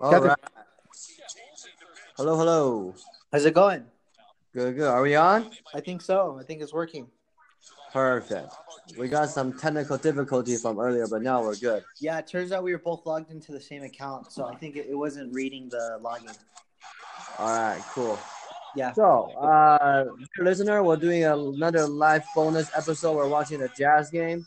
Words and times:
All 0.00 0.10
Kevin. 0.10 0.28
right. 0.28 0.38
Hello, 2.16 2.36
hello. 2.36 2.94
How's 3.32 3.44
it 3.44 3.54
going? 3.54 3.84
Good, 4.52 4.76
good. 4.76 4.88
Are 4.88 5.02
we 5.02 5.14
on? 5.14 5.50
I 5.74 5.80
think 5.80 6.02
so. 6.02 6.38
I 6.40 6.42
think 6.42 6.62
it's 6.62 6.72
working. 6.72 7.08
Perfect. 7.92 8.52
We 8.98 9.08
got 9.08 9.28
some 9.30 9.52
technical 9.52 9.96
difficulty 9.98 10.56
from 10.56 10.78
earlier, 10.78 11.06
but 11.08 11.22
now 11.22 11.42
we're 11.42 11.56
good. 11.56 11.84
Yeah, 12.00 12.18
it 12.18 12.26
turns 12.26 12.52
out 12.52 12.62
we 12.62 12.72
were 12.72 12.78
both 12.78 13.06
logged 13.06 13.30
into 13.30 13.52
the 13.52 13.60
same 13.60 13.82
account, 13.82 14.32
so 14.32 14.46
I 14.46 14.54
think 14.56 14.76
it, 14.76 14.86
it 14.90 14.94
wasn't 14.94 15.32
reading 15.34 15.68
the 15.68 15.98
login. 16.02 16.36
All 17.38 17.48
right, 17.56 17.80
cool. 17.92 18.18
Yeah. 18.76 18.92
So, 18.92 19.30
uh, 19.32 20.04
listener, 20.38 20.82
we're 20.82 20.96
doing 20.96 21.24
another 21.24 21.86
live 21.86 22.24
bonus 22.34 22.70
episode. 22.76 23.16
We're 23.16 23.28
watching 23.28 23.60
the 23.60 23.70
Jazz 23.76 24.10
game 24.10 24.46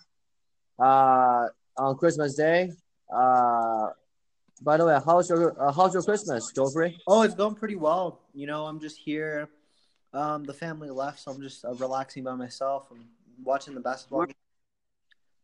uh, 0.79 1.48
on 1.77 1.98
Christmas 1.98 2.36
Day. 2.36 2.71
Uh, 3.13 3.89
by 4.62 4.78
the 4.78 4.86
way, 4.86 4.98
how's 5.05 5.30
your 5.30 5.59
uh, 5.62 5.71
how's 5.71 5.94
your 5.94 6.04
Christmas, 6.04 6.52
Joffrey? 6.54 6.95
Oh, 7.08 7.23
it's 7.23 7.35
going 7.35 7.55
pretty 7.55 7.76
well. 7.76 8.22
You 8.34 8.48
know, 8.48 8.66
I'm 8.66 8.80
just 8.80 8.98
here. 8.98 9.49
Um, 10.13 10.44
the 10.44 10.54
family 10.54 10.90
left, 10.90 11.20
so 11.22 11.31
I'm 11.31 11.41
just 11.41 11.63
uh, 11.63 11.73
relaxing 11.76 12.23
by 12.23 12.35
myself. 12.35 12.88
I'm 12.91 13.05
watching 13.44 13.73
the 13.73 13.80
basketball. 13.80 14.20
Where- 14.20 14.27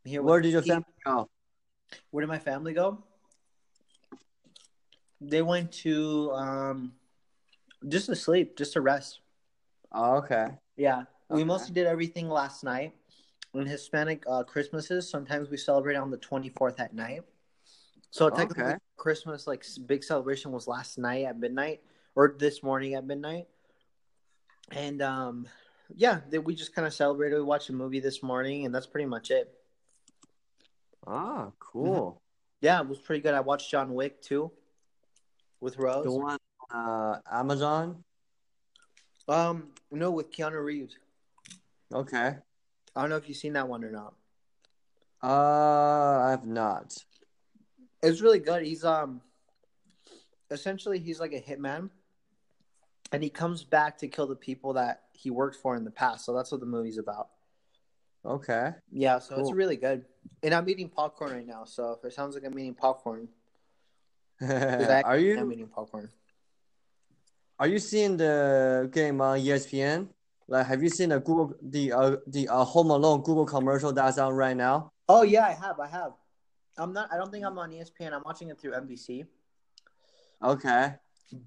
here 0.06 0.22
Where 0.22 0.40
did 0.40 0.52
your 0.54 0.62
family 0.62 0.86
go? 1.06 1.30
Where 2.12 2.22
did 2.22 2.28
my 2.28 2.40
family 2.40 2.74
go? 2.74 3.04
They 5.20 5.42
went 5.42 5.72
to 5.84 6.32
um, 6.32 6.94
just 7.88 8.06
to 8.06 8.16
sleep, 8.16 8.56
just 8.58 8.74
to 8.74 8.82
rest. 8.82 9.20
Oh, 9.92 10.18
okay. 10.18 10.48
Yeah, 10.78 11.04
we 11.30 11.38
Okay. 11.42 11.44
mostly 11.44 11.74
did 11.74 11.88
everything 11.88 12.30
last 12.30 12.64
night. 12.64 12.94
In 13.54 13.66
Hispanic 13.66 14.24
uh, 14.30 14.44
Christmases, 14.44 15.10
sometimes 15.10 15.50
we 15.50 15.58
celebrate 15.58 15.96
on 15.96 16.12
the 16.12 16.18
24th 16.18 16.80
at 16.80 16.94
night. 16.94 17.24
So 18.12 18.30
technically, 18.30 18.64
Okay. 18.64 18.78
Christmas 18.96 19.48
like 19.48 19.66
big 19.86 20.04
celebration 20.04 20.52
was 20.52 20.68
last 20.68 20.98
night 20.98 21.26
at 21.26 21.40
midnight 21.40 21.82
or 22.16 22.36
this 22.38 22.64
morning 22.64 22.96
at 22.96 23.06
midnight. 23.06 23.48
And 24.72 25.02
um, 25.02 25.48
yeah, 25.96 26.22
we 26.44 26.56
just 26.56 26.74
kind 26.74 26.88
of 26.88 26.94
celebrated. 26.94 27.36
We 27.38 27.44
watched 27.44 27.70
a 27.70 27.74
movie 27.74 28.00
this 28.00 28.22
morning, 28.24 28.66
and 28.66 28.74
that's 28.74 28.88
pretty 28.88 29.06
much 29.08 29.32
it. 29.32 29.54
Ah, 31.06 31.52
cool. 31.60 32.22
Yeah, 32.60 32.82
it 32.82 32.88
was 32.88 33.00
pretty 33.00 33.22
good. 33.22 33.34
I 33.34 33.40
watched 33.40 33.72
John 33.72 33.94
Wick 33.94 34.22
too, 34.22 34.52
with 35.62 35.78
Rose. 35.78 36.06
The 36.06 36.12
one 36.12 36.38
uh, 36.74 37.18
Amazon. 37.32 38.04
Um, 39.30 39.70
no, 39.92 40.12
with 40.12 40.32
Keanu 40.32 40.64
Reeves. 40.64 40.98
Okay. 41.94 42.36
I 42.96 43.02
don't 43.02 43.10
know 43.10 43.18
if 43.18 43.30
you've 43.30 43.38
seen 43.38 43.54
that 43.54 43.68
one 43.68 43.84
or 43.84 43.92
not. 43.92 44.14
Uh, 45.22 46.26
I 46.26 46.32
have 46.32 46.46
not. 46.46 46.98
It's 48.02 48.22
really 48.22 48.40
good. 48.40 48.64
He's 48.64 48.84
um 48.84 49.22
essentially 50.50 51.00
he's 51.00 51.20
like 51.20 51.34
a 51.34 51.42
hitman 51.42 51.90
and 53.12 53.24
he 53.24 53.30
comes 53.30 53.64
back 53.64 53.98
to 54.00 54.08
kill 54.08 54.28
the 54.28 54.36
people 54.36 54.74
that 54.74 55.04
he 55.14 55.30
worked 55.30 55.58
for 55.58 55.76
in 55.76 55.84
the 55.84 55.92
past. 55.92 56.26
So 56.26 56.34
that's 56.34 56.52
what 56.52 56.60
the 56.60 56.66
movie's 56.66 56.98
about. 56.98 57.30
Okay. 58.26 58.72
Yeah, 58.92 59.20
so 59.20 59.40
it's 59.40 59.52
really 59.52 59.78
good. 59.78 60.06
And 60.44 60.54
I'm 60.54 60.68
eating 60.70 60.90
popcorn 60.90 61.32
right 61.32 61.48
now, 61.48 61.64
so 61.66 61.98
if 61.98 62.06
it 62.06 62.14
sounds 62.14 62.36
like 62.36 62.44
I'm 62.44 62.58
eating 62.60 62.76
popcorn, 62.76 63.30
I 64.42 65.02
are 65.04 65.18
am 65.18 65.52
eating 65.52 65.68
popcorn. 65.68 66.10
are 67.60 67.68
you 67.68 67.80
seeing 67.80 68.18
the 68.18 68.90
game 68.92 69.22
on 69.22 69.40
ESPN? 69.40 70.10
Like, 70.48 70.68
have 70.68 70.84
you 70.84 70.90
seen 70.90 71.10
the 71.10 71.20
Google 71.20 71.56
the 71.62 71.92
uh, 71.92 72.16
the 72.28 72.48
uh, 72.50 72.64
Home 72.64 72.92
Alone 72.92 73.22
Google 73.22 73.46
commercial 73.46 73.92
that's 73.92 74.18
on 74.18 74.34
right 74.34 74.56
now? 74.56 74.92
Oh 75.10 75.24
yeah, 75.24 75.46
I 75.46 75.54
have, 75.54 75.80
I 75.80 75.88
have. 75.88 76.12
I'm 76.78 76.94
not 76.94 77.12
I 77.12 77.18
don't 77.18 77.32
think 77.32 77.46
I'm 77.46 77.58
on 77.58 77.72
ESPN. 77.72 78.14
I'm 78.14 78.24
watching 78.26 78.50
it 78.50 78.60
through 78.60 78.74
NBC. 78.74 79.26
Okay. 80.44 80.94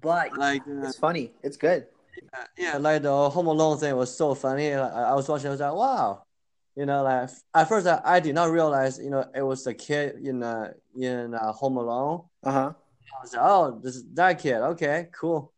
But 0.01 0.37
Like, 0.37 0.61
uh, 0.67 0.87
it's 0.87 0.97
funny. 0.97 1.33
It's 1.43 1.57
good. 1.57 1.87
yeah, 2.57 2.77
like 2.77 3.01
the 3.01 3.29
Home 3.29 3.47
Alone 3.47 3.77
thing 3.77 3.95
was 3.95 4.15
so 4.15 4.35
funny. 4.35 4.75
Like, 4.75 4.93
I 4.93 5.03
I 5.03 5.13
was 5.15 5.27
watching, 5.27 5.47
I 5.47 5.51
was 5.51 5.59
like, 5.59 5.73
wow. 5.73 6.23
You 6.75 6.85
know, 6.85 7.03
like 7.03 7.29
at 7.53 7.67
first 7.67 7.87
I, 7.87 8.01
I 8.03 8.19
did 8.19 8.35
not 8.35 8.49
realize, 8.49 8.97
you 8.97 9.09
know, 9.09 9.25
it 9.35 9.41
was 9.41 9.63
the 9.63 9.73
kid 9.73 10.15
in 10.23 10.41
uh, 10.41 10.71
in 10.95 11.33
uh, 11.33 11.51
Home 11.53 11.77
Alone. 11.77 12.23
Uh-huh. 12.43 12.73
I 12.73 13.21
was 13.21 13.33
like, 13.33 13.41
oh, 13.43 13.79
this 13.83 13.95
is 13.97 14.05
that 14.13 14.39
kid. 14.39 14.55
Okay, 14.55 15.09
cool. 15.11 15.51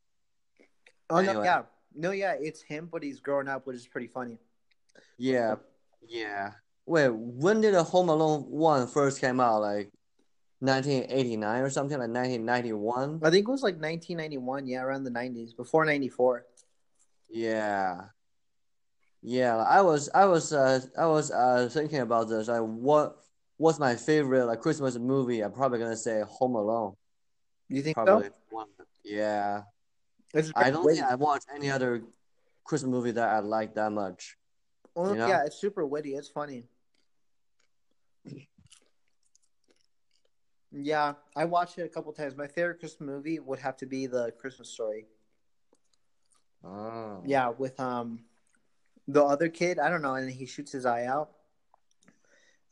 Oh 1.09 1.21
no, 1.21 1.43
yeah. 1.43 1.63
No, 1.95 2.11
yeah, 2.11 2.33
it's 2.39 2.63
him, 2.63 2.89
but 2.91 3.03
he's 3.03 3.19
growing 3.19 3.47
up, 3.47 3.67
which 3.67 3.75
is 3.75 3.87
pretty 3.87 4.07
funny. 4.07 4.39
Yeah, 5.17 5.55
yeah. 6.07 6.51
Wait, 6.85 7.09
when 7.09 7.61
did 7.61 7.73
the 7.73 7.83
Home 7.83 8.09
Alone 8.09 8.41
one 8.41 8.87
first 8.87 9.21
came 9.21 9.39
out? 9.39 9.61
Like 9.61 9.89
1989 10.59 11.61
or 11.61 11.69
something, 11.69 11.97
like 11.97 12.09
1991? 12.09 13.21
I 13.23 13.29
think 13.29 13.47
it 13.47 13.51
was 13.51 13.63
like 13.63 13.75
1991, 13.75 14.67
yeah, 14.67 14.81
around 14.81 15.03
the 15.03 15.11
90s, 15.11 15.55
before 15.55 15.85
94. 15.85 16.45
Yeah. 17.29 18.01
Yeah, 19.21 19.55
I 19.57 19.81
was 19.81 20.09
I 20.13 20.25
was 20.25 20.51
uh 20.51 20.81
I 20.97 21.05
was 21.05 21.31
uh 21.31 21.69
thinking 21.71 21.99
about 21.99 22.27
this. 22.27 22.49
Like 22.49 22.61
what 22.61 23.15
what's 23.55 23.79
my 23.79 23.95
favorite 23.95 24.45
like 24.45 24.59
Christmas 24.59 24.97
movie? 24.97 25.41
I'm 25.41 25.53
probably 25.53 25.79
gonna 25.79 25.95
say 25.95 26.21
Home 26.27 26.55
Alone. 26.55 26.95
You 27.69 27.81
think 27.81 27.95
Probably 27.95 28.27
so? 28.27 28.33
one. 28.49 28.67
Yeah. 29.03 29.61
I 30.55 30.71
don't 30.71 30.83
witty. 30.83 30.99
think 30.99 31.09
I 31.09 31.15
watched 31.15 31.47
any 31.53 31.71
other 31.71 32.03
Christmas 32.65 32.89
movie 32.89 33.11
that 33.11 33.29
I 33.29 33.39
like 33.39 33.75
that 33.75 33.91
much. 33.91 34.35
Well, 34.95 35.11
you 35.11 35.17
know? 35.17 35.27
Yeah, 35.27 35.43
it's 35.45 35.59
super 35.59 35.85
witty. 35.85 36.15
It's 36.15 36.29
funny. 36.29 36.65
Yeah, 40.71 41.13
I 41.35 41.45
watched 41.45 41.77
it 41.77 41.83
a 41.83 41.89
couple 41.89 42.11
times. 42.13 42.35
My 42.35 42.47
favorite 42.47 42.79
Christmas 42.79 43.07
movie 43.07 43.39
would 43.39 43.59
have 43.59 43.77
to 43.77 43.85
be 43.85 44.07
the 44.07 44.31
Christmas 44.39 44.69
Story. 44.69 45.05
Oh. 46.63 47.21
Yeah, 47.25 47.49
with 47.49 47.79
um 47.79 48.23
the 49.07 49.23
other 49.23 49.49
kid. 49.49 49.77
I 49.77 49.89
don't 49.89 50.01
know, 50.01 50.15
and 50.15 50.31
he 50.31 50.45
shoots 50.45 50.71
his 50.71 50.85
eye 50.85 51.05
out. 51.05 51.31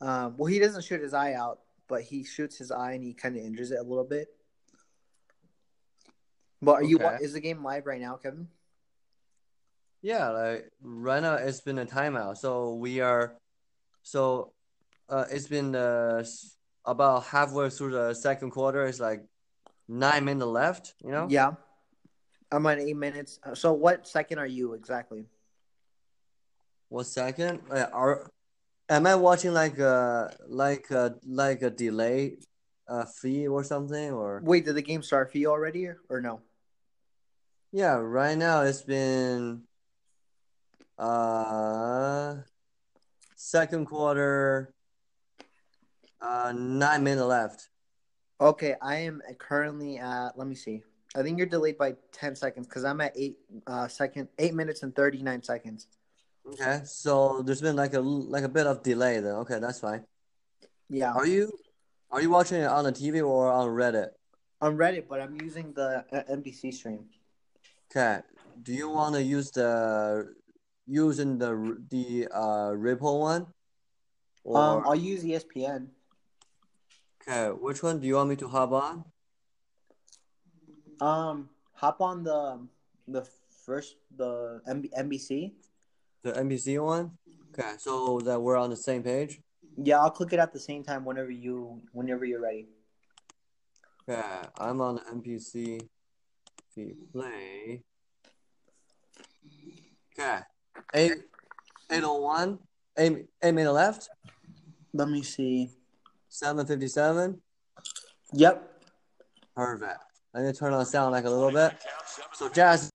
Um, 0.00 0.34
well, 0.36 0.46
he 0.46 0.58
doesn't 0.58 0.82
shoot 0.82 1.00
his 1.00 1.14
eye 1.14 1.34
out, 1.34 1.60
but 1.86 2.02
he 2.02 2.24
shoots 2.24 2.58
his 2.58 2.72
eye 2.72 2.92
and 2.92 3.04
he 3.04 3.14
kind 3.14 3.36
of 3.36 3.44
injures 3.44 3.70
it 3.70 3.78
a 3.78 3.82
little 3.82 4.04
bit. 4.04 4.28
But 6.60 6.72
are 6.72 6.82
you? 6.82 6.98
Is 7.20 7.34
the 7.34 7.40
game 7.40 7.62
live 7.62 7.86
right 7.86 8.00
now, 8.00 8.16
Kevin? 8.16 8.48
Yeah, 10.00 10.30
like 10.30 10.70
right 10.82 11.22
now 11.22 11.34
it's 11.34 11.60
been 11.60 11.78
a 11.78 11.86
timeout. 11.86 12.36
So 12.36 12.74
we 12.74 13.00
are, 13.00 13.34
so 14.02 14.52
uh, 15.08 15.24
it's 15.30 15.48
been 15.48 15.74
uh, 15.74 16.24
about 16.84 17.24
halfway 17.24 17.70
through 17.70 17.92
the 17.92 18.14
second 18.14 18.50
quarter. 18.50 18.84
It's 18.84 19.00
like 19.00 19.24
nine 19.88 20.24
minutes 20.24 20.46
left, 20.46 20.94
you 21.04 21.10
know? 21.10 21.26
Yeah. 21.28 21.52
I'm 22.50 22.66
on 22.66 22.78
eight 22.78 22.96
minutes. 22.96 23.38
Uh, 23.42 23.54
So, 23.54 23.72
what 23.72 24.06
second 24.06 24.38
are 24.38 24.46
you 24.46 24.74
exactly? 24.74 25.26
What 26.88 27.06
second? 27.06 27.60
Uh, 27.70 27.86
are 27.92 28.30
am 28.88 29.06
I 29.06 29.14
watching 29.14 29.54
like 29.54 29.78
a 29.78 30.34
like 30.48 30.90
a 30.90 31.16
like 31.24 31.62
a 31.62 31.70
delay 31.70 32.36
uh 32.88 33.06
feed 33.06 33.46
or 33.46 33.64
something 33.64 34.12
or 34.12 34.42
Wait, 34.44 34.66
did 34.66 34.74
the 34.74 34.82
game 34.82 35.02
start 35.02 35.32
for 35.32 35.38
you 35.38 35.48
already, 35.50 35.86
or, 35.86 35.96
or 36.10 36.20
no? 36.20 36.42
yeah, 37.72 37.94
right 37.94 38.36
now 38.36 38.60
it's 38.62 38.82
been 38.82 39.62
uh 40.98 42.36
second 43.34 43.86
quarter 43.86 44.74
uh 46.22 46.52
nine 46.56 47.02
minutes 47.04 47.26
left. 47.26 47.68
Okay, 48.40 48.74
I 48.80 48.96
am 48.96 49.22
currently 49.38 49.98
at. 49.98 50.36
Let 50.38 50.46
me 50.46 50.54
see. 50.54 50.82
I 51.14 51.22
think 51.22 51.36
you're 51.38 51.46
delayed 51.46 51.76
by 51.76 51.94
ten 52.12 52.34
seconds 52.34 52.66
because 52.66 52.84
I'm 52.84 53.00
at 53.00 53.12
eight 53.16 53.36
uh 53.66 53.88
second, 53.88 54.28
eight 54.38 54.54
minutes 54.54 54.82
and 54.82 54.94
thirty 54.94 55.22
nine 55.22 55.42
seconds. 55.42 55.88
Okay, 56.46 56.80
so 56.84 57.42
there's 57.42 57.60
been 57.60 57.76
like 57.76 57.94
a 57.94 58.00
like 58.00 58.44
a 58.44 58.48
bit 58.48 58.66
of 58.66 58.82
delay 58.82 59.20
then. 59.20 59.34
Okay, 59.46 59.58
that's 59.58 59.80
fine. 59.80 60.04
Yeah, 60.88 61.12
Are 61.12 61.26
you 61.26 61.52
are 62.10 62.20
you 62.20 62.30
watching 62.30 62.60
it 62.62 62.66
on 62.66 62.84
the 62.84 62.92
TV 62.92 63.24
or 63.26 63.50
on 63.50 63.68
Reddit? 63.68 64.10
on 64.60 64.76
Reddit, 64.76 65.08
but 65.08 65.20
I'm 65.20 65.34
using 65.40 65.72
the 65.72 66.04
uh, 66.12 66.22
NBC 66.36 66.72
stream. 66.72 67.06
Okay. 67.90 68.20
Do 68.62 68.72
you 68.72 68.88
want 68.90 69.14
to 69.16 69.22
use 69.22 69.50
the 69.50 70.34
using 70.86 71.38
the 71.38 71.78
the 71.90 72.28
uh 72.32 72.70
Ripple 72.74 73.20
one? 73.20 73.46
Or 74.44 74.58
Um, 74.58 74.82
I'll 74.86 74.94
use 74.94 75.22
ESPN. 75.24 75.88
Okay, 77.28 77.50
which 77.50 77.82
one 77.82 78.00
do 78.00 78.06
you 78.06 78.16
want 78.16 78.30
me 78.30 78.36
to 78.36 78.48
hop 78.48 78.72
on? 78.72 79.04
Um, 81.00 81.48
hop 81.74 82.00
on 82.00 82.22
the 82.24 82.66
the 83.08 83.26
first 83.64 83.96
the 84.16 84.60
MB- 84.68 84.90
NBC. 84.98 85.52
The 86.22 86.32
NBC 86.32 86.82
one? 86.82 87.18
Okay, 87.52 87.74
so 87.78 88.20
that 88.20 88.40
we're 88.40 88.56
on 88.56 88.70
the 88.70 88.76
same 88.76 89.02
page. 89.02 89.40
Yeah, 89.76 90.00
I'll 90.00 90.10
click 90.10 90.32
it 90.32 90.38
at 90.38 90.52
the 90.52 90.60
same 90.60 90.82
time 90.82 91.04
whenever 91.04 91.30
you 91.30 91.82
whenever 91.92 92.24
you're 92.24 92.40
ready. 92.40 92.68
Okay, 94.08 94.22
I'm 94.58 94.80
on 94.80 94.96
the 94.96 95.80
feed 96.74 96.96
play. 97.12 97.82
Okay, 100.18 100.40
eight 100.94 101.12
eight 101.90 102.04
oh 102.04 102.20
one, 102.20 102.58
eight 102.96 103.26
eight 103.42 103.54
minute 103.54 103.72
left, 103.72 104.08
Let 104.92 105.08
me 105.08 105.22
see. 105.22 105.70
Seven 106.32 106.66
fifty 106.66 106.88
seven. 106.88 107.40
Yep. 108.32 108.82
Perfect. 109.54 110.00
Let 110.32 110.44
me 110.44 110.52
turn 110.52 110.72
on 110.72 110.78
the 110.78 110.86
sound 110.86 111.12
like 111.12 111.26
a 111.26 111.30
little 111.30 111.52
bit. 111.52 111.74
So 112.32 112.48
Jazz 112.48 112.90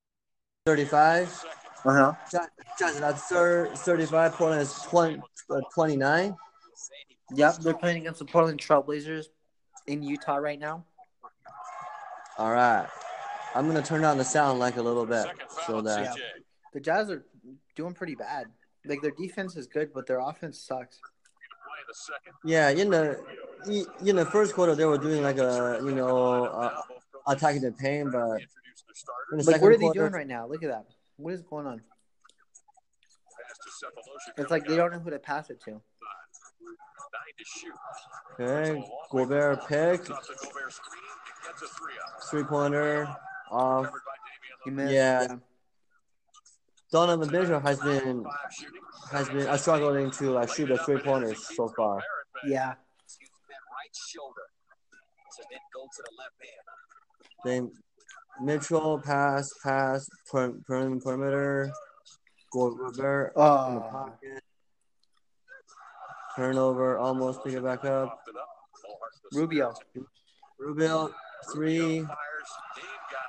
35. 0.66 1.46
Uh 1.86 1.92
huh. 1.92 2.14
Jazz, 2.32 2.48
Jazz 2.80 2.96
is 2.96 3.02
at 3.02 3.20
thir- 3.20 3.70
35. 3.76 4.34
Portland 4.34 4.62
is 4.64 4.74
20, 4.74 5.22
uh, 5.52 5.62
29. 5.74 6.36
Yep, 7.36 7.58
they're 7.58 7.74
playing 7.76 8.02
against 8.02 8.20
the 8.20 8.26
Portland 8.26 8.60
Trailblazers 8.60 9.26
in 9.86 10.02
Utah 10.02 10.38
right 10.38 10.60
now. 10.60 10.84
All 12.40 12.52
right. 12.52 12.88
I'm 13.54 13.70
going 13.70 13.82
to 13.82 13.88
turn 13.88 14.02
down 14.02 14.18
the 14.18 14.24
sound 14.24 14.60
like 14.60 14.78
a 14.78 14.82
little 14.82 15.06
bit 15.06 15.28
so 15.68 15.82
that. 15.82 16.06
Yeah. 16.06 16.24
The 16.74 16.80
Jazz 16.80 17.12
are 17.12 17.24
doing 17.76 17.94
pretty 17.94 18.16
bad. 18.16 18.48
Like 18.86 19.02
their 19.02 19.12
defense 19.12 19.56
is 19.56 19.68
good, 19.68 19.94
but 19.94 20.08
their 20.08 20.20
offense 20.20 20.60
sucks. 20.60 21.00
Yeah, 22.44 22.70
in 22.70 22.90
the 22.90 23.20
in 24.06 24.16
the 24.16 24.26
first 24.26 24.54
quarter 24.54 24.76
they 24.76 24.86
were 24.86 24.98
doing 24.98 25.22
like 25.24 25.38
a 25.38 25.80
you 25.84 25.92
know 25.92 26.46
uh, 26.46 26.82
attacking 27.28 27.62
the 27.62 27.72
paint, 27.72 28.12
but 28.12 28.42
in 29.32 29.38
the 29.40 29.44
Like 29.44 29.46
second 29.46 29.62
what 29.62 29.72
are 29.72 29.78
they 29.78 29.82
quarter, 29.82 30.00
doing 30.00 30.12
right 30.14 30.28
now? 30.28 30.48
Look 30.48 30.64
at 30.64 30.70
that. 30.70 30.86
What 31.18 31.34
is 31.34 31.42
going 31.42 31.68
on? 31.68 31.82
It's 34.38 34.52
like 34.52 34.68
they 34.68 34.76
don't 34.76 34.92
know 34.92 35.00
who 35.00 35.10
to 35.10 35.20
pass 35.20 35.50
it 35.50 35.62
to. 35.66 35.82
Okay, 38.40 38.84
Gobert 39.10 39.68
pick, 39.68 40.02
three 42.30 42.44
pointer 42.44 43.08
off. 43.50 43.90
He 44.64 44.72
missed. 44.72 44.94
Yeah. 44.94 45.38
Donovan 46.92 47.30
Mitchell 47.32 47.60
has 47.60 47.80
been 47.80 48.24
has 49.12 49.28
been 49.30 49.48
uh, 49.48 49.58
struggling 49.58 50.10
to 50.12 50.32
like 50.32 50.50
shoot 50.54 50.68
the 50.68 50.78
three 50.78 51.00
pointers 51.00 51.38
so 51.56 51.68
far. 51.76 52.02
Yeah. 52.46 52.76
Then 57.44 57.72
Mitchell 58.42 59.00
pass 59.04 59.50
pass 59.64 60.08
per, 60.32 60.54
per, 60.66 61.00
perimeter. 61.00 61.72
Gobert 62.52 63.34
in 63.36 63.42
the 63.42 63.42
Oh. 63.42 63.88
pocket. 63.92 64.44
Turnover, 66.36 66.98
almost 66.98 67.44
pick 67.44 67.54
it 67.54 67.64
back 67.64 67.84
up. 67.84 68.20
Rubio 69.34 69.74
Rubio 70.60 71.10
three. 71.54 72.06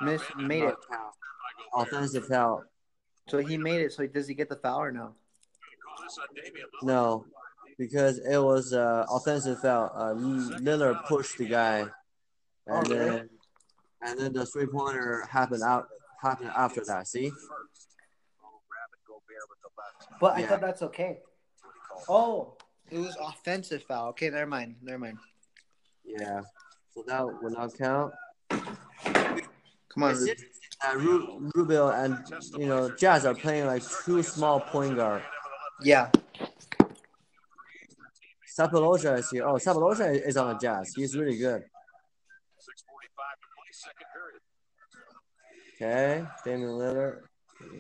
miss 0.02 0.22
made 0.37 0.64
it. 0.64 0.76
Offensive 1.75 2.26
foul. 2.26 2.62
So 3.28 3.38
he 3.38 3.56
made 3.58 3.80
it. 3.80 3.92
So 3.92 4.06
does 4.06 4.26
he 4.26 4.34
get 4.34 4.48
the 4.48 4.56
foul 4.56 4.80
or 4.80 4.92
no? 4.92 5.14
No, 6.82 7.26
because 7.78 8.19
it 8.19 8.38
was 8.38 8.72
uh, 8.72 9.04
offensive 9.10 9.60
foul. 9.60 9.92
Uh, 9.94 10.14
Lillard 10.14 11.04
pushed 11.06 11.36
the 11.38 11.46
guy, 11.46 11.80
and 11.80 11.90
Oh, 12.69 12.82
then 12.82 13.28
and 14.02 14.19
then 14.19 14.32
the 14.32 14.46
three 14.46 14.66
pointer 14.66 15.26
happened 15.30 15.62
out 15.62 15.88
happened 16.22 16.50
after 16.56 16.82
that. 16.86 17.06
See? 17.06 17.30
But 20.20 20.36
I 20.36 20.40
Yeah. 20.40 20.46
thought 20.48 20.60
that's 20.60 20.82
okay. 20.82 21.20
Oh, 22.08 22.56
it 22.90 22.98
was 22.98 23.16
offensive 23.20 23.82
foul. 23.82 24.08
Okay, 24.10 24.30
never 24.30 24.46
mind. 24.46 24.76
Never 24.82 24.98
mind. 24.98 25.19
Yeah. 26.04 26.42
So 26.94 27.04
that 27.06 27.25
will 27.42 27.50
not 27.50 27.75
count. 27.76 28.14
Come 28.48 30.02
on. 30.02 30.10
It's 30.12 30.57
interesting 30.82 30.82
that 30.82 30.96
Ru- 30.96 31.50
Rubio 31.54 31.88
and 31.88 32.19
you 32.58 32.66
know 32.66 32.90
Jazz 32.96 33.25
are 33.25 33.34
playing 33.34 33.66
like 33.66 33.82
two 34.04 34.22
small 34.22 34.60
point 34.60 34.96
guard. 34.96 35.22
Yeah. 35.82 36.10
Sefolosha 38.58 39.19
is 39.19 39.30
here. 39.30 39.46
Oh, 39.46 39.54
Sefolosha 39.54 40.26
is 40.26 40.36
on 40.36 40.48
the 40.48 40.58
Jazz. 40.58 40.92
He's 40.94 41.16
really 41.16 41.38
good. 41.38 41.62
Okay, 45.80 46.25
Damian 46.44 46.70
Lillard, 46.70 47.20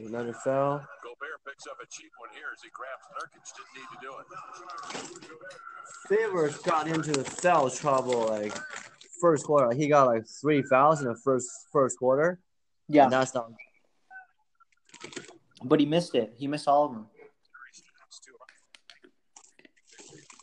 another 0.06 0.32
foul. 0.32 0.78
Gobert 1.02 1.40
picks 1.44 1.66
up 1.66 1.78
a 1.82 1.86
cheap 1.90 2.12
one 2.20 2.30
here 2.32 2.46
as 2.54 2.62
he 2.62 2.70
grabs 2.70 3.02
Nurkic. 3.18 3.42
Didn't 3.56 3.74
need 3.74 3.88
to 3.90 3.98
do 4.00 5.18
it. 5.18 5.36
Favors 6.08 6.58
got 6.58 6.86
into 6.86 7.10
the 7.10 7.24
foul 7.24 7.68
trouble 7.70 8.28
like 8.28 8.56
first 9.20 9.44
quarter. 9.44 9.76
He 9.76 9.88
got 9.88 10.06
like 10.06 10.22
three 10.40 10.62
fouls 10.62 11.00
in 11.00 11.08
the 11.08 11.16
first 11.24 11.48
first 11.72 11.98
quarter. 11.98 12.38
Yeah. 12.88 13.04
And 13.04 13.12
that's 13.12 13.34
not 13.34 13.50
But 15.64 15.80
he 15.80 15.86
missed 15.86 16.14
it. 16.14 16.34
He 16.36 16.46
missed 16.46 16.68
all 16.68 16.86
of 16.86 16.92
them. 16.92 17.06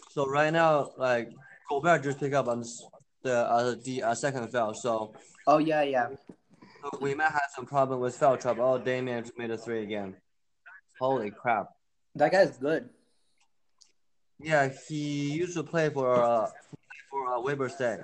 so 0.09 0.25
right 0.27 0.53
now 0.53 0.91
like 0.97 1.29
Gobert 1.69 2.03
just 2.03 2.19
picked 2.19 2.33
up 2.35 2.47
on 2.47 2.63
the 3.23 3.35
uh, 3.35 3.75
the 3.83 4.03
uh, 4.03 4.15
second 4.15 4.47
foul. 4.51 4.73
So 4.73 5.13
Oh 5.47 5.57
yeah, 5.57 5.81
yeah. 5.81 6.07
so 6.81 6.97
we 7.01 7.13
might 7.15 7.31
have 7.31 7.49
some 7.55 7.65
problem 7.65 7.99
with 7.99 8.15
foul 8.15 8.37
trouble. 8.37 8.63
Oh, 8.63 8.77
Damian 8.77 9.23
just 9.23 9.37
made 9.37 9.51
a 9.51 9.57
three 9.57 9.83
again. 9.83 10.15
Holy 10.99 11.31
crap! 11.31 11.67
That 12.15 12.31
guy's 12.31 12.57
good. 12.57 12.89
Yeah, 14.39 14.69
he 14.87 15.31
used 15.33 15.55
to 15.55 15.63
play 15.63 15.89
for 15.89 16.13
uh 16.23 16.47
for 17.09 17.33
uh, 17.33 17.39
Weber 17.41 17.67
State. 17.69 17.99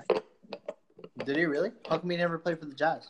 Did 1.25 1.37
he 1.37 1.45
really? 1.45 1.71
How 1.87 1.97
come 1.99 2.09
he 2.09 2.17
never 2.17 2.37
played 2.39 2.59
for 2.59 2.65
the 2.65 2.75
Jazz? 2.75 3.09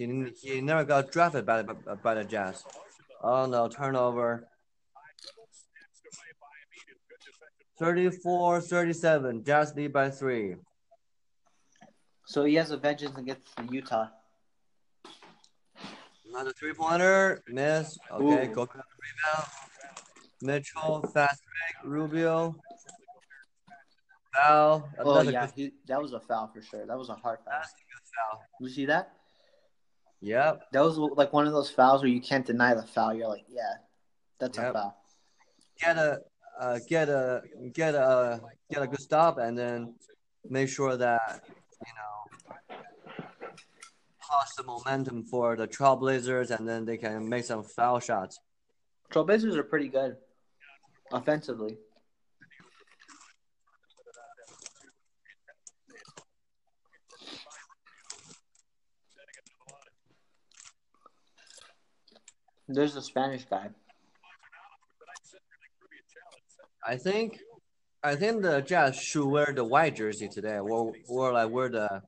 He 0.00 0.32
he 0.40 0.62
never 0.62 0.82
got 0.84 1.12
drafted 1.12 1.44
by 1.44 1.62
by, 1.62 1.74
by 1.94 2.14
the 2.14 2.24
Jazz. 2.24 2.64
Oh 3.22 3.44
no, 3.44 3.68
turnover. 3.68 4.48
34-37. 7.78 9.44
Jazz 9.44 9.74
lead 9.74 9.92
by 9.92 10.08
three. 10.10 10.56
So 12.26 12.44
he 12.44 12.54
has 12.54 12.70
a 12.70 12.78
vengeance 12.78 13.16
against 13.18 13.42
Utah. 13.70 14.08
Another 16.28 16.52
three 16.52 16.72
pointer. 16.72 17.42
Miss. 17.48 17.98
Okay, 18.10 18.46
Ooh. 18.46 18.54
go 18.54 18.64
for 18.64 18.78
the 18.78 18.84
rebound. 19.04 19.48
Mitchell, 20.40 21.02
fast 21.12 21.42
break. 21.44 21.92
Rubio. 21.92 22.56
Foul. 24.34 24.88
Oh 24.98 25.20
yeah, 25.20 25.50
he, 25.54 25.72
that 25.88 26.00
was 26.00 26.14
a 26.14 26.20
foul 26.20 26.50
for 26.54 26.62
sure. 26.62 26.86
That 26.86 26.96
was 26.96 27.10
a 27.10 27.14
hard 27.14 27.40
foul. 27.44 27.52
That's 27.60 27.72
a 27.72 27.84
good 27.92 28.06
foul. 28.14 28.42
You 28.60 28.68
see 28.70 28.86
that? 28.86 29.19
Yep. 30.22 30.72
That 30.72 30.84
was 30.84 30.98
like 30.98 31.32
one 31.32 31.46
of 31.46 31.52
those 31.52 31.70
fouls 31.70 32.02
where 32.02 32.10
you 32.10 32.20
can't 32.20 32.44
deny 32.44 32.74
the 32.74 32.82
foul. 32.82 33.14
You're 33.14 33.28
like, 33.28 33.46
yeah, 33.48 33.74
that's 34.38 34.58
a 34.58 34.72
foul. 34.72 34.96
Get 35.80 35.96
a 35.96 36.20
uh, 36.60 36.78
get 36.88 37.08
a 37.08 37.42
get 37.72 37.94
a 37.94 38.40
get 38.70 38.82
a 38.82 38.86
good 38.86 39.00
stop 39.00 39.38
and 39.38 39.56
then 39.56 39.94
make 40.48 40.68
sure 40.68 40.96
that 40.96 41.40
you 41.86 41.92
know 41.96 42.76
cause 44.30 44.52
the 44.56 44.62
momentum 44.62 45.24
for 45.24 45.56
the 45.56 45.66
Trailblazers 45.66 46.50
and 46.50 46.68
then 46.68 46.84
they 46.84 46.98
can 46.98 47.26
make 47.26 47.44
some 47.44 47.62
foul 47.62 47.98
shots. 47.98 48.38
Trailblazers 49.10 49.56
are 49.56 49.64
pretty 49.64 49.88
good 49.88 50.16
offensively. 51.12 51.78
There's 62.72 62.96
a 62.96 63.02
Spanish 63.02 63.44
guy. 63.44 63.68
I 66.86 66.96
think 66.96 67.40
I 68.02 68.14
think 68.16 68.42
the 68.42 68.60
Jazz 68.60 68.96
should 68.96 69.26
wear 69.26 69.52
the 69.54 69.64
white 69.64 69.96
jersey 69.96 70.28
today 70.28 70.58
or 70.58 70.92
or 71.08 71.32
like 71.32 71.50
wear 71.50 71.68
the 71.68 72.02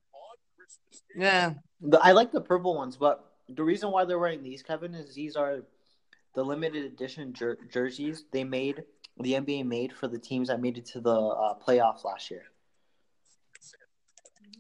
yeah 1.16 1.54
The, 1.81 1.99
I 1.99 2.12
like 2.12 2.31
the 2.33 2.40
purple 2.40 2.76
ones, 2.76 2.97
but 2.97 3.33
the 3.49 3.64
reason 3.64 3.90
why 3.90 4.04
they're 4.04 4.19
wearing 4.19 4.42
these, 4.42 4.62
Kevin, 4.62 4.95
is 4.95 5.14
these 5.14 5.37
are 5.37 5.62
the 6.35 6.45
limited 6.45 6.85
edition 6.85 7.33
jer- 7.33 7.59
jerseys 7.71 8.25
they 8.33 8.45
made. 8.45 8.85
The 9.19 9.33
NBA 9.35 9.66
made 9.66 9.92
for 9.92 10.09
the 10.09 10.19
teams 10.19 10.49
that 10.49 10.61
made 10.61 10.78
it 10.78 10.87
to 10.87 11.00
the 11.00 11.14
uh, 11.14 11.54
playoffs 11.59 12.04
last 12.04 12.31
year. 12.31 12.45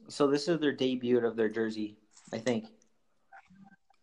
So 0.08 0.26
this 0.26 0.48
is 0.48 0.58
their 0.58 0.72
debut 0.72 1.24
of 1.24 1.36
their 1.36 1.48
jersey, 1.48 1.96
I 2.32 2.38
think. 2.38 2.66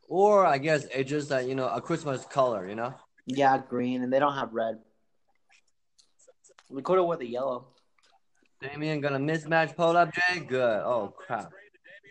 Or 0.10 0.46
I 0.46 0.58
guess 0.58 0.86
it's 0.94 1.10
just 1.10 1.30
like 1.32 1.48
you 1.48 1.56
know 1.56 1.70
a 1.70 1.80
Christmas 1.80 2.26
color 2.26 2.68
you 2.68 2.76
know 2.76 2.94
Yeah, 3.26 3.58
green, 3.58 4.04
and 4.04 4.12
they 4.12 4.20
don't 4.20 4.36
have 4.36 4.54
red. 4.54 4.80
We 6.70 6.82
could 6.82 6.98
have 6.98 7.06
wore 7.06 7.16
the 7.18 7.28
yellow. 7.28 7.68
Damian 8.62 9.00
gonna 9.00 9.20
mismatch 9.20 9.76
pull 9.78 9.96
up 9.96 10.14
Jay 10.14 10.42
good 10.42 10.82
oh 10.84 11.14
crap 11.16 11.52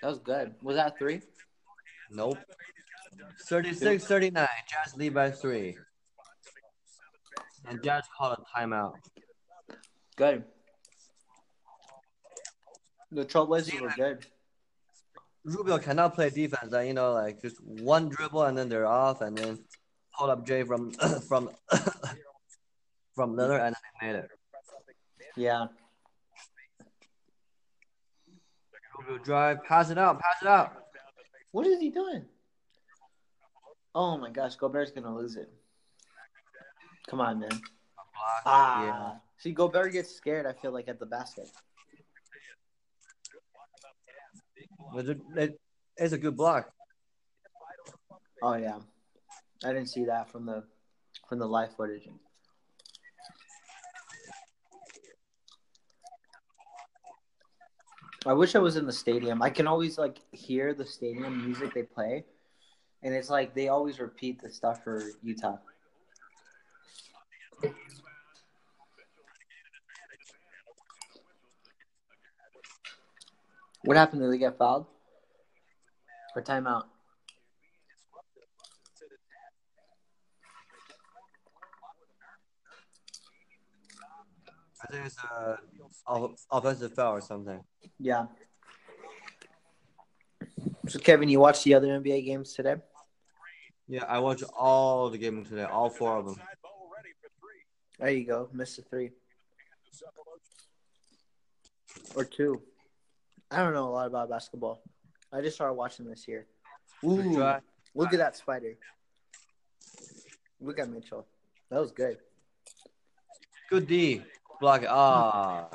That 0.01 0.09
was 0.09 0.19
good. 0.21 0.55
Was 0.63 0.77
that 0.77 0.99
three? 0.99 1.21
nope 2.11 2.39
36-39 3.51 4.33
Jazz 4.33 4.97
lead 4.97 5.13
by 5.13 5.31
three 5.31 5.77
and 7.69 7.83
Jazz 7.83 8.05
called 8.17 8.39
a 8.39 8.59
timeout. 8.59 8.95
Good. 10.17 10.45
The 13.13 13.25
Trailblazers 13.25 13.81
were 13.81 13.93
good. 13.97 14.27
Rubio 15.49 15.79
cannot 15.79 16.15
play 16.15 16.31
defense. 16.31 16.73
Like, 16.73 16.87
you 16.87 16.95
know, 16.95 17.13
like 17.13 17.41
just 17.41 17.57
one 17.65 18.09
dribble 18.09 18.45
and 18.45 18.57
then 18.57 18.69
they're 18.69 18.87
off, 18.87 19.21
and 19.21 19.37
then 19.37 19.59
pull 20.17 20.31
up 20.31 20.47
Jay 20.47 20.63
from 20.63 20.91
from 21.29 21.51
from 23.15 23.35
Lillard, 23.37 23.61
and 23.67 23.75
they 23.75 24.07
made 24.07 24.17
it. 24.17 24.31
Yeah. 25.37 25.67
Rubio 28.99 29.19
drive, 29.25 29.65
pass 29.65 29.91
it 29.91 29.99
out, 29.99 30.21
pass 30.21 30.43
it 30.43 30.49
out. 30.49 30.85
What 31.53 31.67
is 31.67 31.81
he 31.81 31.91
doing? 31.91 32.25
Oh 33.95 34.19
my 34.19 34.31
gosh, 34.31 34.57
Gobert's 34.57 34.91
gonna 34.91 35.15
lose 35.15 35.37
it. 35.37 35.49
Come 37.09 37.21
on, 37.21 37.41
man. 37.41 37.51
Ah, 38.45 38.85
Yeah. 38.85 39.19
see, 39.39 39.53
Gobert 39.53 39.93
gets 39.93 40.15
scared. 40.15 40.45
I 40.47 40.53
feel 40.53 40.73
like 40.73 40.89
at 40.89 40.99
the 40.99 41.07
basket. 41.07 41.49
But 43.53 43.97
it, 44.57 44.65
it, 44.65 44.69
it's 44.95 46.13
a 46.13 46.19
good 46.19 46.37
block. 46.37 46.71
Oh 48.43 48.55
yeah, 48.55 48.79
I 49.65 49.69
didn't 49.69 49.89
see 49.89 50.05
that 50.05 50.31
from 50.31 50.47
the 50.47 50.65
from 51.29 51.39
the 51.39 51.47
live 51.47 51.75
footage. 51.75 52.09
I 58.27 58.33
wish 58.33 58.55
I 58.55 58.59
was 58.59 58.77
in 58.77 58.87
the 58.87 58.93
stadium. 58.93 59.43
I 59.43 59.51
can 59.51 59.67
always 59.67 59.99
like 59.99 60.19
hear 60.33 60.75
the 60.75 60.85
stadium 60.85 61.45
music 61.45 61.73
they 61.75 61.83
play, 61.83 62.25
and 63.03 63.15
it's 63.15 63.31
like 63.31 63.55
they 63.55 63.69
always 63.69 64.01
repeat 64.01 64.41
the 64.41 64.51
stuff 64.51 64.85
for 64.85 65.03
Utah. 65.23 65.59
What 73.89 73.97
happened? 73.97 74.21
Did 74.21 74.31
they 74.31 74.37
get 74.37 74.59
fouled? 74.59 74.85
Or 76.37 76.43
timeout? 76.43 76.83
I 84.83 84.93
think 84.93 85.07
it's 85.07 85.17
uh, 85.19 85.57
a 86.07 86.29
offensive 86.51 86.93
foul 86.93 87.15
or 87.15 87.23
something. 87.23 87.65
Yeah. 87.99 88.27
So 90.87 90.99
Kevin, 90.99 91.31
you 91.31 91.41
watched 91.41 91.65
the 91.65 91.73
other 91.73 91.87
NBA 91.87 92.27
games 92.27 92.53
today? 92.53 92.75
Yeah, 93.89 94.05
I 94.05 94.19
watched 94.19 94.45
all 94.55 95.09
the 95.09 95.17
games 95.17 95.49
today, 95.49 95.63
all 95.63 95.89
four 95.89 96.19
of 96.19 96.27
them. 96.27 96.37
There 97.99 98.11
you 98.11 98.27
go. 98.27 98.51
Missed 98.53 98.81
a 98.81 98.83
three. 98.83 99.13
Or 102.15 102.25
two. 102.25 102.61
I 103.51 103.59
don't 103.59 103.73
know 103.73 103.89
a 103.89 103.91
lot 103.91 104.07
about 104.07 104.29
basketball. 104.29 104.83
I 105.33 105.41
just 105.41 105.57
started 105.57 105.75
watching 105.75 106.07
this 106.07 106.29
year. 106.29 106.47
Ooh, 107.05 107.35
try. 107.35 107.61
look 107.95 108.13
at 108.13 108.19
that 108.19 108.37
spider. 108.37 108.75
Look 110.61 110.79
at 110.79 110.91
Mitchell. 110.91 111.27
That 111.71 111.81
was 111.81 111.93
good. 111.93 112.19
Good 113.71 113.87
D. 113.87 114.23
Block 114.61 114.83
it. 114.83 114.89
Ah. 114.91 115.69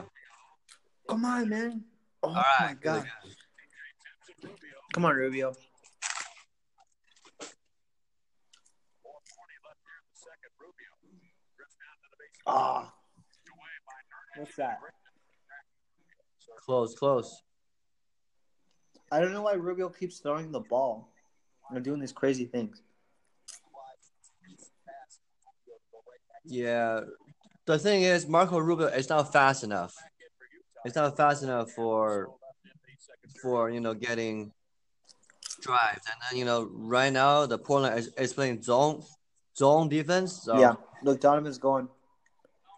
Come 1.07 1.25
on, 1.25 1.49
man. 1.49 1.83
Oh 2.21 2.29
All 2.29 2.43
my 2.59 2.75
god. 2.81 3.05
good. 4.41 4.51
Come 4.93 5.05
on, 5.05 5.15
Rubio. 5.15 5.53
Ah. 12.45 12.93
What's 14.37 14.55
that? 14.57 14.79
Close, 16.65 16.95
close. 16.95 17.41
I 19.13 19.19
don't 19.19 19.31
know 19.31 19.43
why 19.43 19.53
Rubio 19.53 19.89
keeps 19.89 20.17
throwing 20.17 20.51
the 20.51 20.59
ball 20.59 21.07
and 21.69 21.83
doing 21.83 21.99
these 21.99 22.11
crazy 22.11 22.45
things. 22.45 22.81
Yeah. 26.43 27.01
The 27.67 27.77
thing 27.77 28.01
is, 28.01 28.27
Marco 28.27 28.57
Rubio 28.57 28.87
is 28.87 29.09
not 29.09 29.31
fast 29.31 29.63
enough. 29.63 29.95
It's 30.83 30.95
not 30.95 31.15
fast 31.15 31.43
enough 31.43 31.69
for 31.71 32.31
for 33.39 33.69
you 33.69 33.81
know 33.81 33.93
getting 33.93 34.51
drives, 35.61 36.01
and 36.11 36.17
then 36.23 36.39
you 36.39 36.45
know 36.45 36.69
right 36.73 37.13
now 37.13 37.45
the 37.45 37.59
Portland 37.59 37.99
is, 37.99 38.07
is 38.17 38.33
playing 38.33 38.63
zone 38.63 39.03
zone 39.55 39.89
defense. 39.89 40.41
So 40.43 40.59
Yeah. 40.59 40.73
Look, 41.03 41.21
Donovan's 41.21 41.59
going. 41.59 41.87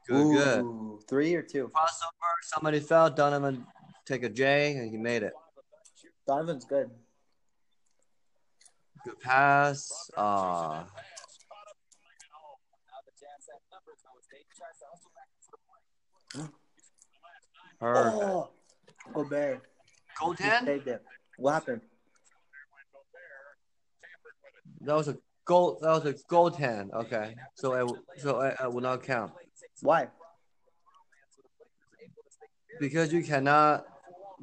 good, 0.06 0.34
good. 0.34 1.08
Three 1.08 1.34
or 1.34 1.42
two? 1.42 1.72
Crossover, 1.74 2.34
somebody 2.42 2.82
fell. 2.82 3.10
Donovan 3.10 3.65
take 4.06 4.24
a 4.24 4.30
J, 4.30 4.75
and 4.75 4.92
he 4.92 4.98
made 4.98 5.24
it. 5.24 5.34
Donovan's 6.27 6.65
good. 6.65 6.89
Good 9.03 9.20
pass. 9.20 10.10
Ah. 10.17 10.88
Perfect. 17.79 18.15
Oh, 18.24 18.50
Gobert. 19.13 19.62
He 20.20 20.25
Goaltend? 20.25 21.00
What 21.38 21.53
happened? 21.53 21.82
That 24.82 24.96
was 24.96 25.08
a 25.10 25.17
goal. 25.46 25.77
That 25.82 25.89
was 25.89 26.05
a 26.05 26.13
goaltend. 26.13 26.91
Okay, 26.94 27.36
so 27.55 27.74
it 27.74 28.22
so 28.22 28.41
it, 28.41 28.55
it 28.62 28.74
will 28.74 28.82
not 28.82 29.03
count 29.03 29.32
Why? 29.82 30.08
because 32.79 33.12
you 33.13 33.24
cannot 33.24 33.86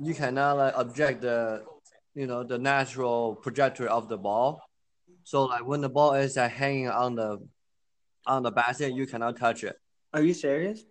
you 0.01 0.15
cannot 0.15 0.57
like 0.57 0.75
object 0.77 1.23
the 1.23 1.63
you 2.15 2.27
know 2.27 2.43
the 2.43 2.59
natural 2.59 3.37
trajectory 3.43 3.89
of 3.89 4.09
the 4.09 4.19
ball. 4.19 4.63
So 5.25 5.45
like 5.45 5.67
when 5.67 5.81
the 5.81 5.89
ball 5.89 6.15
is 6.15 6.37
like, 6.37 6.53
hanging 6.53 6.89
on 6.89 7.15
the 7.15 7.39
on 8.27 8.43
the 8.43 8.51
basket, 8.51 8.93
you 8.95 9.07
cannot 9.07 9.37
touch 9.37 9.65
it. 9.65 9.77
Are 10.13 10.23
you 10.23 10.35
serious? 10.35 10.85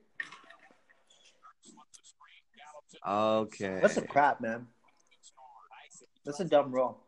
Okay. 3.07 3.79
That's 3.81 3.97
a 3.97 4.01
crap, 4.01 4.41
man. 4.41 4.67
That's 6.25 6.39
a 6.39 6.45
dumb 6.45 6.71
rule. 6.71 6.99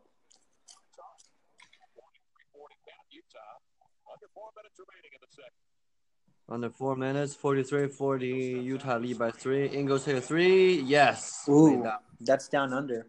Under 6.46 6.68
four 6.68 6.94
minutes, 6.94 7.34
43-40, 7.34 8.62
Utah 8.62 8.98
lead 8.98 9.18
by 9.18 9.30
three. 9.30 9.66
Ingles 9.66 10.04
hit 10.04 10.16
a 10.16 10.20
three. 10.20 10.80
Yes. 10.82 11.46
Ooh, 11.48 11.86
that's 12.20 12.48
down 12.48 12.74
under. 12.74 13.06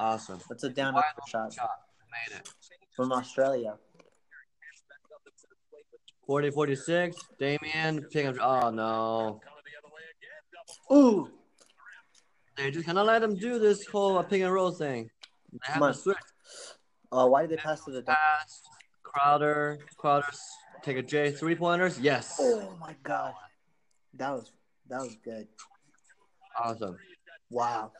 Awesome. 0.00 0.40
That's 0.48 0.64
a 0.64 0.70
down 0.70 0.94
under 0.94 1.04
shot 1.28 1.52
Shot. 1.52 1.68
Made 2.10 2.36
it. 2.38 2.48
from 2.96 3.12
Australia. 3.12 3.74
40 6.26 6.50
46. 6.50 7.16
Damian 7.38 8.02
pick 8.10 8.24
up. 8.24 8.36
Oh 8.40 8.70
no. 8.70 9.40
Ooh, 10.90 11.28
They 12.56 12.70
just 12.70 12.86
cannot 12.86 13.04
let 13.06 13.20
them 13.20 13.34
do 13.36 13.58
this 13.58 13.86
whole 13.86 14.16
uh, 14.16 14.22
pick 14.22 14.40
and 14.40 14.52
roll 14.52 14.70
thing. 14.70 15.10
They 15.52 15.58
have 15.72 15.82
to 15.82 15.92
switch. 15.94 16.16
uh, 17.12 17.26
why 17.26 17.42
did 17.42 17.50
they 17.50 17.56
pass 17.56 17.84
to 17.84 17.90
the? 17.90 18.02
Pass. 18.02 18.62
Crowder. 19.02 19.78
Crowder 19.98 20.26
take 20.82 20.96
a 20.96 21.02
J. 21.02 21.30
Three 21.32 21.54
pointers. 21.56 22.00
Yes. 22.00 22.36
Oh 22.40 22.74
my 22.80 22.94
god, 23.02 23.34
that 24.14 24.30
was 24.30 24.50
that 24.88 25.00
was 25.00 25.16
good. 25.22 25.46
Awesome. 26.58 26.96
Wow. 27.50 27.92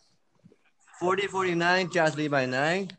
40 1.01 1.29
49. 1.29 1.91
Jazz 1.91 2.15
lead 2.15 2.31
by 2.31 2.45
nine. 2.45 2.91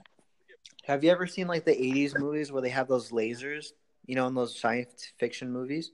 Have 0.85 1.03
you 1.03 1.11
ever 1.11 1.27
seen 1.27 1.47
like 1.47 1.65
the 1.65 1.71
'80s 1.71 2.17
movies 2.17 2.51
where 2.51 2.61
they 2.61 2.69
have 2.69 2.87
those 2.87 3.11
lasers? 3.11 3.67
You 4.07 4.15
know, 4.15 4.25
in 4.25 4.33
those 4.33 4.59
science 4.59 5.13
fiction 5.19 5.51
movies. 5.51 5.91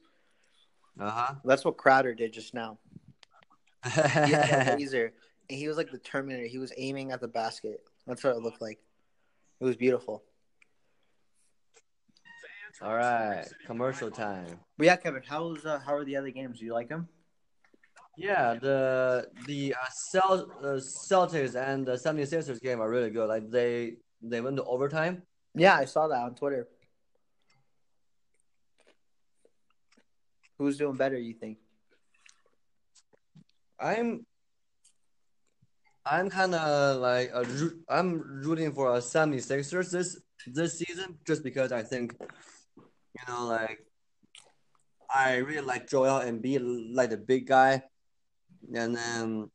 Uh 0.97 1.09
huh. 1.09 1.35
That's 1.43 1.65
what 1.65 1.75
Crowder 1.75 2.15
did 2.15 2.31
just 2.31 2.53
now. 2.53 2.79
He 3.83 3.91
had 3.91 4.69
a 4.69 4.75
laser, 4.77 5.11
and 5.49 5.59
he 5.59 5.67
was 5.67 5.75
like 5.75 5.91
the 5.91 5.97
Terminator. 5.97 6.47
He 6.47 6.57
was 6.57 6.71
aiming 6.77 7.11
at 7.11 7.19
the 7.19 7.27
basket. 7.27 7.81
That's 8.07 8.23
what 8.23 8.37
it 8.37 8.41
looked 8.41 8.61
like. 8.61 8.79
It 9.59 9.65
was 9.65 9.75
beautiful. 9.75 10.23
All 12.81 12.95
right. 12.95 13.45
Commercial 13.65 14.11
time. 14.11 14.59
But 14.77 14.85
yeah, 14.85 14.95
Kevin, 14.95 15.23
how's 15.27 15.65
uh, 15.65 15.79
how 15.85 15.93
are 15.93 16.05
the 16.05 16.15
other 16.15 16.29
games? 16.29 16.59
Do 16.59 16.65
you 16.65 16.73
like 16.73 16.87
them? 16.87 17.09
Yeah, 18.17 18.55
the 18.55 19.29
the 19.45 19.75
uh, 19.75 19.89
Cel- 19.93 20.51
uh, 20.59 20.81
Celtics 20.81 21.53
and 21.55 21.85
the 21.85 21.93
76ers 21.93 22.59
game 22.59 22.81
are 22.81 22.89
really 22.89 23.11
good. 23.11 23.27
Like 23.29 23.51
they 23.51 23.97
they 24.23 24.41
went 24.41 24.57
to 24.57 24.63
overtime. 24.63 25.21
Yeah, 25.53 25.75
I 25.75 25.85
saw 25.85 26.07
that 26.07 26.17
on 26.17 26.33
Twitter. 26.33 26.67
Who's 30.57 30.77
doing 30.79 30.95
better? 30.95 31.15
You 31.15 31.35
think? 31.35 31.59
I'm 33.79 34.25
I'm 36.03 36.31
kind 36.31 36.55
of 36.55 36.99
like 36.99 37.29
a, 37.31 37.43
roo- 37.43 37.83
I'm 37.87 38.41
rooting 38.43 38.73
for 38.73 38.95
a 38.95 38.99
76ers 38.99 39.91
this 39.91 40.19
this 40.47 40.79
season 40.79 41.19
just 41.23 41.43
because 41.43 41.71
I 41.71 41.83
think 41.83 42.15
you 42.19 43.23
know 43.27 43.45
like 43.45 43.85
I 45.13 45.35
really 45.35 45.61
like 45.67 45.87
Joel 45.87 46.21
Embiid 46.21 46.95
like 46.95 47.11
the 47.11 47.17
big 47.17 47.45
guy 47.45 47.83
and 48.73 48.95
then 48.95 49.49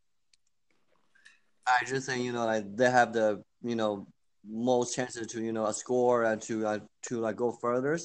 I 1.67 1.85
just 1.85 2.07
think 2.07 2.25
you 2.25 2.33
know 2.33 2.47
like 2.47 2.65
they 2.77 2.91
have 2.91 3.13
the 3.13 3.43
you 3.63 3.77
know 3.77 4.07
most 4.45 4.95
chances 4.97 5.27
to 5.29 5.41
you 5.43 5.53
know 5.53 5.71
score 5.73 6.25
and 6.25 6.41
to 6.43 6.67
uh, 6.67 6.79
to 7.05 7.21
like 7.21 7.37
go 7.37 7.53
further. 7.53 7.99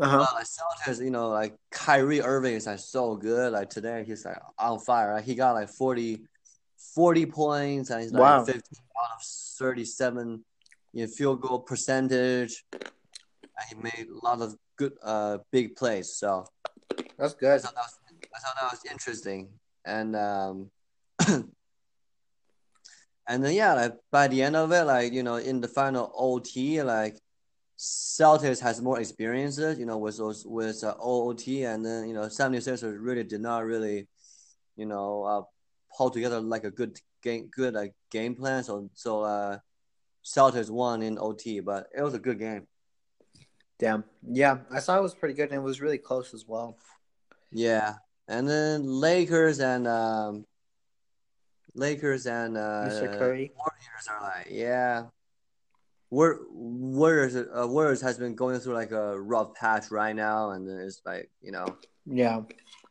Uh 0.00 0.08
huh. 0.08 0.18
But 0.18 0.34
like 0.34 0.46
Celtics, 0.46 1.04
you 1.04 1.10
know, 1.10 1.28
like 1.28 1.54
Kyrie 1.70 2.20
Irving 2.20 2.54
is 2.54 2.66
like 2.66 2.80
so 2.80 3.14
good. 3.14 3.52
Like 3.52 3.70
today, 3.70 4.04
he's 4.04 4.24
like 4.24 4.38
on 4.58 4.80
fire. 4.80 5.14
Like, 5.14 5.24
he 5.24 5.36
got 5.36 5.52
like 5.52 5.68
40, 5.68 6.20
40 6.94 7.26
points 7.26 7.90
and 7.90 8.02
he's 8.02 8.12
like 8.12 8.20
Wow. 8.20 8.44
15 8.44 8.60
out 9.00 9.10
of 9.16 9.22
37 9.22 10.44
in 10.94 11.08
field 11.08 11.40
goal 11.40 11.60
percentage. 11.60 12.64
And 12.72 12.82
he 13.68 13.74
made 13.76 14.08
a 14.10 14.26
lot 14.26 14.40
of 14.40 14.56
good 14.76 14.94
uh 15.02 15.38
big 15.52 15.76
plays. 15.76 16.16
So 16.16 16.44
That's 17.16 17.34
I 17.34 17.38
good. 17.38 17.60
thought 17.60 17.74
that 17.74 17.84
was, 17.84 17.98
I 18.34 18.38
thought 18.40 18.56
that 18.60 18.72
was 18.72 18.80
interesting. 18.90 19.48
And 19.84 20.16
um 20.16 20.70
and 23.28 23.44
then 23.44 23.54
yeah, 23.54 23.74
like 23.74 23.94
by 24.10 24.28
the 24.28 24.42
end 24.42 24.56
of 24.56 24.72
it, 24.72 24.84
like 24.84 25.12
you 25.12 25.22
know, 25.22 25.36
in 25.36 25.60
the 25.60 25.68
final 25.68 26.12
OT, 26.14 26.82
like 26.82 27.18
Celtics 27.78 28.60
has 28.60 28.80
more 28.80 29.00
experiences, 29.00 29.78
you 29.78 29.86
know, 29.86 29.98
with 29.98 30.18
those 30.18 30.44
with 30.46 30.82
uh, 30.84 30.94
OOT, 31.04 31.46
and 31.64 31.84
then 31.84 32.08
you 32.08 32.14
know, 32.14 32.22
76ers 32.22 32.96
really 32.98 33.24
did 33.24 33.40
not 33.40 33.64
really, 33.64 34.08
you 34.76 34.86
know, 34.86 35.24
uh, 35.24 35.42
pull 35.96 36.10
together 36.10 36.40
like 36.40 36.64
a 36.64 36.70
good 36.70 36.98
game, 37.22 37.48
good 37.54 37.74
like 37.74 37.94
game 38.10 38.34
plan. 38.34 38.62
So 38.64 38.88
so 38.94 39.22
uh, 39.22 39.58
Celtics 40.24 40.70
won 40.70 41.02
in 41.02 41.18
OT, 41.18 41.60
but 41.60 41.88
it 41.96 42.02
was 42.02 42.14
a 42.14 42.18
good 42.18 42.38
game. 42.38 42.66
Damn. 43.78 44.04
Yeah, 44.26 44.58
I 44.70 44.78
saw 44.78 44.96
it 44.96 45.02
was 45.02 45.14
pretty 45.14 45.34
good 45.34 45.50
and 45.50 45.58
it 45.58 45.62
was 45.62 45.80
really 45.80 45.98
close 45.98 46.32
as 46.32 46.46
well. 46.46 46.78
Yeah, 47.50 47.94
and 48.28 48.48
then 48.48 48.86
Lakers 48.86 49.60
and 49.60 49.86
um, 49.86 50.46
Lakers 51.74 52.26
and 52.26 52.56
uh, 52.56 52.84
Mr. 52.86 53.18
Curry. 53.18 53.52
Warriors 53.56 54.08
are 54.10 54.20
like, 54.22 54.48
yeah. 54.50 55.06
War- 56.10 56.40
Warriors, 56.50 57.34
uh, 57.34 57.66
Warriors 57.66 58.00
has 58.02 58.18
been 58.18 58.34
going 58.34 58.60
through 58.60 58.74
like 58.74 58.92
a 58.92 59.20
rough 59.20 59.54
patch 59.54 59.90
right 59.90 60.14
now, 60.14 60.50
and 60.50 60.68
it's 60.68 61.02
like 61.04 61.30
you 61.42 61.50
know 61.50 61.66
Yeah. 62.06 62.36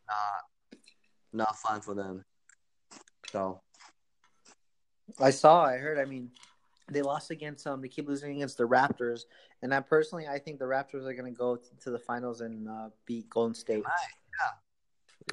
not 0.08 0.44
not 1.32 1.56
fun 1.58 1.82
for 1.82 1.94
them. 1.94 2.26
So 3.32 3.62
I 5.20 5.32
saw, 5.32 5.64
I 5.66 5.78
heard, 5.78 5.98
I 5.98 6.06
mean, 6.06 6.32
they 6.92 7.02
lost 7.02 7.32
against 7.32 7.66
um 7.66 7.82
they 7.82 7.88
keep 7.88 8.08
losing 8.10 8.36
against 8.36 8.58
the 8.58 8.68
Raptors. 8.68 9.22
And 9.62 9.74
I 9.74 9.80
personally 9.80 10.28
I 10.28 10.38
think 10.38 10.60
the 10.60 10.66
Raptors 10.66 11.06
are 11.06 11.14
gonna 11.14 11.32
go 11.32 11.58
to 11.84 11.90
the 11.92 12.00
finals 12.00 12.42
and 12.42 12.68
uh, 12.68 12.90
beat 13.06 13.30
Golden 13.30 13.56
State. 13.56 13.84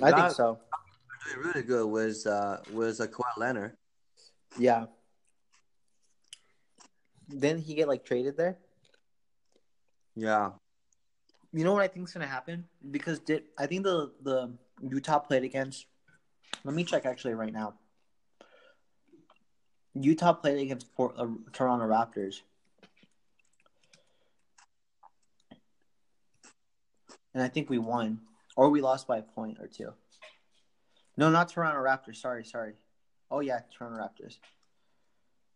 I 0.02 0.12
think 0.12 0.30
so. 0.30 0.58
doing 1.26 1.46
really 1.46 1.62
good 1.62 1.86
was 1.86 2.26
uh 2.26 2.62
with 2.72 3.00
uh, 3.00 3.06
Kawhi 3.06 3.36
Leonard. 3.36 3.76
Yeah. 4.58 4.86
Didn't 7.28 7.60
he 7.60 7.74
get 7.74 7.88
like 7.88 8.04
traded 8.04 8.36
there? 8.36 8.58
Yeah, 10.16 10.50
You 11.52 11.64
know 11.64 11.72
what 11.72 11.82
I 11.82 11.88
think's 11.88 12.12
gonna 12.12 12.26
happen? 12.26 12.66
Because 12.90 13.20
did 13.20 13.44
I 13.56 13.66
think 13.66 13.84
the 13.84 14.12
the 14.22 14.52
Utah 14.82 15.18
played 15.20 15.44
against? 15.44 15.86
Let 16.64 16.74
me 16.74 16.84
check 16.84 17.06
actually 17.06 17.34
right 17.34 17.52
now. 17.52 17.74
Utah 19.94 20.32
played 20.32 20.58
against 20.58 20.92
Port, 20.94 21.14
uh, 21.16 21.26
Toronto 21.52 21.86
Raptors, 21.86 22.42
and 27.34 27.42
I 27.42 27.48
think 27.48 27.70
we 27.70 27.78
won, 27.78 28.20
or 28.56 28.70
we 28.70 28.80
lost 28.80 29.06
by 29.06 29.18
a 29.18 29.22
point 29.22 29.58
or 29.60 29.66
two. 29.66 29.92
No, 31.16 31.30
not 31.30 31.48
Toronto 31.48 31.80
Raptors. 31.80 32.16
Sorry, 32.16 32.44
sorry. 32.44 32.74
Oh 33.30 33.40
yeah, 33.40 33.60
Toronto 33.76 33.98
Raptors. 33.98 34.38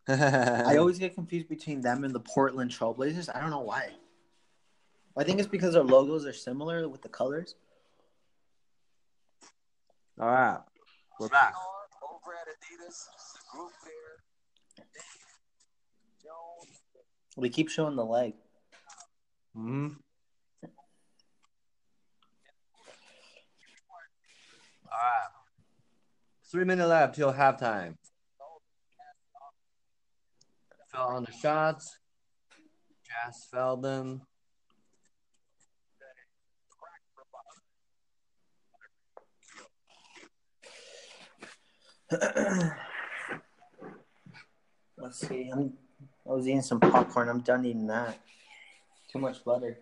I 0.66 0.76
always 0.76 0.98
get 0.98 1.14
confused 1.14 1.48
between 1.48 1.80
them 1.80 2.04
and 2.04 2.14
the 2.14 2.20
Portland 2.20 2.70
Trailblazers. 2.70 3.34
I 3.34 3.40
don't 3.40 3.50
know 3.50 3.60
why. 3.60 3.90
I 5.16 5.24
think 5.24 5.38
it's 5.38 5.48
because 5.48 5.74
their 5.74 5.84
logos 5.84 6.26
are 6.26 6.32
similar 6.32 6.88
with 6.88 7.02
the 7.02 7.08
colors. 7.08 7.54
All 10.20 10.28
right, 10.28 10.60
we're 11.18 11.28
back. 11.28 11.54
Over 12.02 12.34
at 12.34 12.46
Adidas, 12.48 13.06
the 13.32 13.56
group 13.56 13.72
there. 13.84 14.84
Jones, 16.22 16.80
We 17.36 17.48
keep 17.48 17.68
showing 17.68 17.96
the 17.96 18.04
leg. 18.04 18.34
hmm 19.54 19.88
three 26.50 26.64
minutes 26.64 26.88
left 26.88 27.14
till 27.14 27.32
halftime. 27.32 27.96
Fell 30.92 31.08
on 31.08 31.24
the 31.24 31.32
shots. 31.32 31.98
Jazz 33.04 33.46
fell 33.50 33.76
them. 33.76 34.22
Let's 44.96 45.26
see. 45.26 45.50
I'm, 45.52 45.72
I 46.28 46.32
was 46.32 46.46
eating 46.46 46.62
some 46.62 46.78
popcorn. 46.80 47.28
I'm 47.28 47.40
done 47.40 47.64
eating 47.64 47.88
that. 47.88 48.18
Too 49.10 49.18
much 49.18 49.44
butter. 49.44 49.78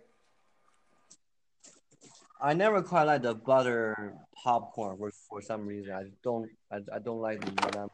I 2.42 2.54
never 2.54 2.82
quite 2.82 3.04
like 3.04 3.22
the 3.22 3.34
butter 3.34 4.14
popcorn 4.42 4.98
for, 4.98 5.12
for 5.28 5.40
some 5.40 5.64
reason. 5.64 5.92
I 5.92 6.10
don't 6.24 6.50
I, 6.72 6.78
I 6.92 6.98
don't 6.98 7.20
like 7.20 7.40
them. 7.40 7.88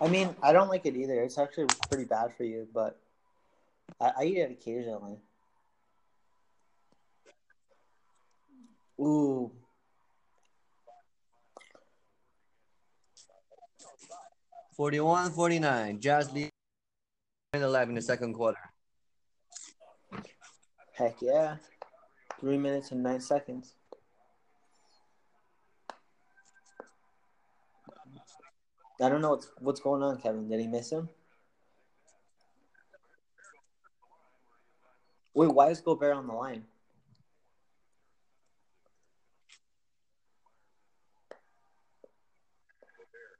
I 0.00 0.08
mean, 0.08 0.36
I 0.42 0.52
don't 0.52 0.68
like 0.68 0.84
it 0.84 0.94
either. 0.96 1.22
It's 1.22 1.38
actually 1.38 1.66
pretty 1.88 2.04
bad 2.04 2.34
for 2.36 2.44
you, 2.44 2.68
but 2.74 3.00
I, 3.98 4.12
I 4.18 4.24
eat 4.24 4.36
it 4.36 4.50
occasionally. 4.50 5.16
Ooh. 9.00 9.50
Forty-one, 14.76 15.30
forty-nine. 15.30 16.00
Jazz 16.00 16.30
lead 16.32 16.50
alive 17.54 17.88
in 17.88 17.94
the 17.94 18.02
second 18.02 18.34
quarter. 18.34 18.58
Heck 20.92 21.22
yeah. 21.22 21.56
Three 22.40 22.58
minutes 22.58 22.90
and 22.90 23.02
nine 23.02 23.20
seconds. 23.20 23.74
I 29.00 29.08
don't 29.08 29.20
know 29.20 29.30
what's 29.30 29.50
what's 29.58 29.80
going 29.80 30.02
on, 30.02 30.20
Kevin. 30.20 30.48
Did 30.48 30.60
he 30.60 30.66
miss 30.66 30.90
him? 30.90 31.08
Wait, 35.34 35.50
why 35.50 35.70
is 35.70 35.80
Gobert 35.80 36.14
on 36.14 36.26
the 36.28 36.32
line? 36.32 36.64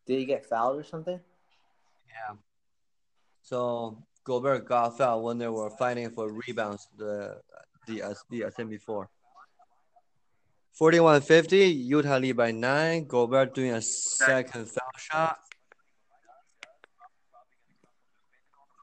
Did 0.07 0.19
he 0.19 0.25
get 0.25 0.45
fouled 0.45 0.79
or 0.79 0.85
something? 0.85 1.21
Yeah. 2.09 2.37
So 3.43 4.03
Gobert 4.25 4.67
got 4.67 4.99
fouled 4.99 5.25
when 5.25 5.39
they 5.39 5.49
were 5.49 5.71
fighting 5.71 6.11
for 6.11 6.31
rebounds. 6.31 6.89
The 6.97 7.41
the 7.87 8.03
uh, 8.03 8.15
the 8.31 8.51
same 8.57 8.69
before. 8.69 9.09
41-50, 10.81 11.85
Utah 11.85 12.19
lead 12.19 12.37
by 12.37 12.51
nine. 12.51 13.07
Gobert 13.07 13.55
doing 13.55 13.71
a 13.71 13.81
second 13.81 14.69
foul 14.69 14.91
shot. 14.99 15.39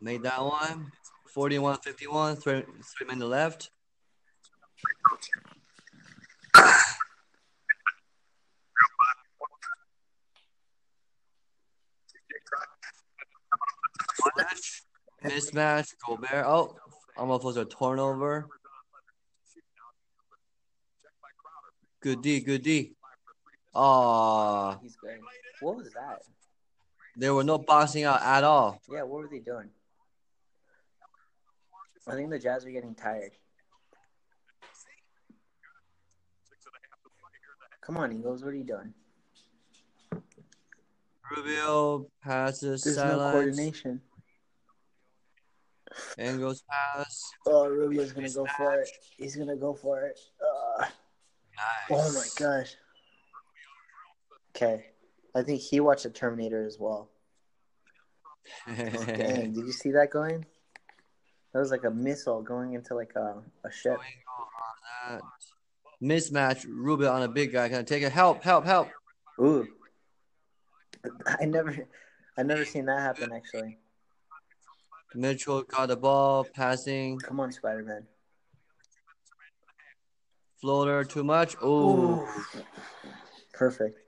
Made 0.02 0.24
that 0.24 0.42
one. 0.42 0.92
41-51, 1.36 2.42
three, 2.42 2.64
three 2.98 3.08
minutes 3.08 3.26
left. 3.26 3.72
Mismatch, 14.22 14.82
mismatch, 15.24 15.94
Gobert. 16.06 16.46
Oh, 16.46 16.76
I'm 17.18 17.24
almost 17.24 17.44
was 17.44 17.58
a 17.58 17.66
turnover. 17.66 18.48
Good 22.02 22.22
D, 22.24 22.40
good 22.40 22.64
D. 22.64 22.94
Oh, 23.76 24.78
He's 24.82 24.96
good. 24.96 25.20
What 25.62 25.78
was 25.78 25.94
that? 25.94 26.24
there 27.16 27.34
were 27.34 27.44
no 27.44 27.58
boxing 27.60 28.04
out 28.06 28.22
at 28.22 28.44
all. 28.44 28.82
Yeah, 28.90 29.04
what 29.04 29.22
were 29.22 29.28
they 29.28 29.40
doing? 29.40 29.70
I 32.08 32.16
think 32.16 32.32
the 32.32 32.40
Jazz 32.40 32.66
are 32.66 32.72
getting 32.72 32.96
tired. 32.96 33.32
Come 37.82 37.98
on, 37.98 38.12
Ingles. 38.12 38.44
What 38.44 38.54
are 38.54 38.58
you 38.58 38.64
doing? 38.64 38.94
Rubio 41.36 42.08
passes 42.24 42.84
There's 42.84 42.98
no 42.98 43.18
coordination. 43.32 44.02
Ingles 46.18 46.64
pass. 46.70 47.32
Oh, 47.46 47.68
Rubio's 47.68 48.12
gonna 48.12 48.30
go 48.30 48.46
for 48.58 48.80
it. 48.80 48.90
He's 49.18 49.36
gonna 49.36 49.56
go 49.56 49.74
for 49.74 50.04
it. 50.06 50.20
Ugh. 50.80 50.88
Oh 51.90 52.14
my 52.14 52.26
gosh. 52.38 52.76
Okay, 54.56 54.86
I 55.36 55.44
think 55.44 55.62
he 55.62 55.80
watched 55.80 56.04
the 56.04 56.10
Terminator 56.10 56.66
as 56.66 56.78
well. 56.80 57.10
Dang, 58.68 59.54
did 59.54 59.66
you 59.66 59.72
see 59.72 59.92
that 59.92 60.10
going? 60.12 60.46
That 61.54 61.60
was 61.60 61.72
like 61.72 61.84
a 61.84 61.92
missile 61.92 62.42
going 62.42 62.74
into 62.74 62.96
like 62.96 63.14
a, 63.16 63.42
a 63.66 63.72
ship. 63.72 63.98
Uh, 65.08 65.20
mismatch. 66.02 66.66
Rubio 66.68 67.12
on 67.12 67.24
a 67.24 67.28
big 67.28 67.52
guy. 67.52 67.70
Can 67.70 67.80
I 67.80 67.84
take 67.84 68.04
it? 68.04 68.12
Help! 68.12 68.44
Help! 68.44 68.66
Help! 68.66 68.90
Ooh. 69.40 69.68
I 71.40 71.46
never 71.46 71.76
I've 72.38 72.46
never 72.46 72.66
seen 72.66 72.86
that 72.86 73.00
happen 73.00 73.32
actually. 73.34 73.78
Mitchell 75.14 75.64
got 75.64 75.88
the 75.88 75.98
ball, 75.98 76.46
passing, 76.46 77.20
Come 77.20 77.42
on, 77.42 77.52
Spider 77.52 77.84
Man. 77.84 78.08
Floater 80.62 81.04
too 81.04 81.24
much. 81.24 81.56
Ooh, 81.64 82.26
Perfect. 83.54 84.00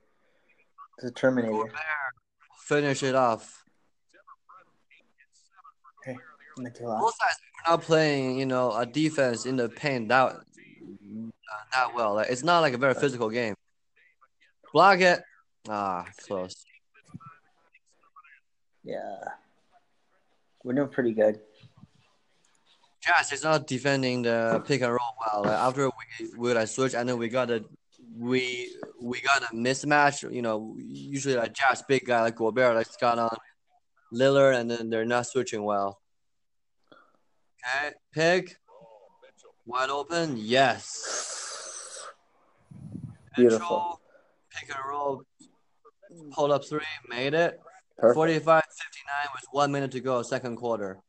The 0.99 1.11
Terminator. 1.11 1.71
finish 2.65 3.03
it 3.03 3.15
off. 3.15 3.63
Mitchell. 6.57 6.97
Both 6.99 7.15
sides 7.15 7.39
are 7.65 7.71
not 7.71 7.81
playing, 7.81 8.39
you 8.39 8.45
know, 8.45 8.71
a 8.71 8.85
defense 8.85 9.47
in 9.47 9.55
the 9.55 9.69
paint 9.69 10.09
that 10.09 10.35
uh, 10.35 10.35
that 11.71 11.95
well. 11.95 12.13
Like, 12.13 12.29
it's 12.29 12.43
not 12.43 12.59
like 12.59 12.73
a 12.73 12.77
very 12.77 12.93
physical 12.93 13.29
game. 13.29 13.55
Block 14.71 14.99
it. 14.99 15.21
Ah, 15.67 16.05
close. 16.27 16.63
Yeah. 18.83 19.15
We're 20.63 20.73
doing 20.73 20.89
pretty 20.89 21.13
good. 21.13 21.39
Jazz 23.03 23.31
is 23.33 23.43
not 23.43 23.67
defending 23.67 24.21
the 24.21 24.63
pick 24.65 24.81
and 24.81 24.91
roll 24.91 25.15
well. 25.19 25.43
Like 25.43 25.59
after 25.59 25.87
we 25.87 26.29
we 26.37 26.53
like 26.53 26.67
switch 26.67 26.93
and 26.93 27.07
then 27.07 27.17
we 27.17 27.27
got 27.27 27.51
a 27.51 27.63
we 28.17 28.69
we 29.01 29.19
got 29.21 29.43
a 29.43 29.55
mismatch. 29.55 30.31
You 30.31 30.41
know, 30.41 30.75
usually 30.79 31.35
like 31.35 31.53
Jazz 31.53 31.83
big 31.87 32.05
guy 32.05 32.21
like 32.21 32.35
Gobert 32.35 32.75
like 32.75 32.87
got 32.99 33.19
on 33.19 33.35
Lillard 34.13 34.55
and 34.57 34.71
then 34.71 34.89
they're 34.89 35.05
not 35.05 35.27
switching 35.27 35.63
well. 35.63 35.99
Okay, 37.59 37.95
pick 38.13 38.57
wide 39.65 39.89
open. 39.89 40.35
Yes. 40.37 41.99
Beautiful. 43.35 43.59
Mitchell, 43.59 44.01
Pick 44.51 44.75
and 44.75 44.85
roll. 44.89 45.23
Pull 46.31 46.53
up 46.53 46.65
three. 46.65 46.81
Made 47.09 47.33
it. 47.33 47.59
Perfect. 47.97 48.15
45 48.15 48.63
59 48.63 49.15
with 49.33 49.43
one 49.51 49.71
minute 49.71 49.91
to 49.91 49.99
go, 49.99 50.21
second 50.21 50.57
quarter. 50.57 50.99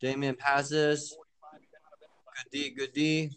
Damian 0.00 0.36
passes. 0.36 1.16
Good 2.36 2.50
D, 2.52 2.70
good 2.70 2.92
D. 2.92 3.30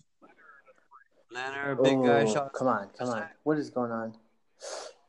Leonard, 1.31 1.81
big 1.81 1.97
guy 2.03 2.23
Oh, 2.23 2.33
shot. 2.33 2.53
Come 2.53 2.67
on, 2.67 2.89
come 2.97 3.09
on. 3.09 3.23
What 3.43 3.57
is 3.57 3.69
going 3.69 3.91
on? 3.91 4.13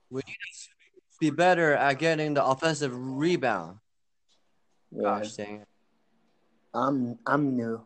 We 0.09 0.23
need 0.27 0.35
to 0.35 1.19
be 1.21 1.31
better 1.31 1.75
at 1.75 1.99
getting 1.99 2.35
the 2.35 2.45
offensive 2.45 2.93
rebound. 2.95 3.79
Yeah. 4.91 5.03
Gosh 5.03 5.33
dang 5.33 5.57
it. 5.57 5.69
I'm 6.73 7.19
I'm 7.27 7.57
new. 7.57 7.83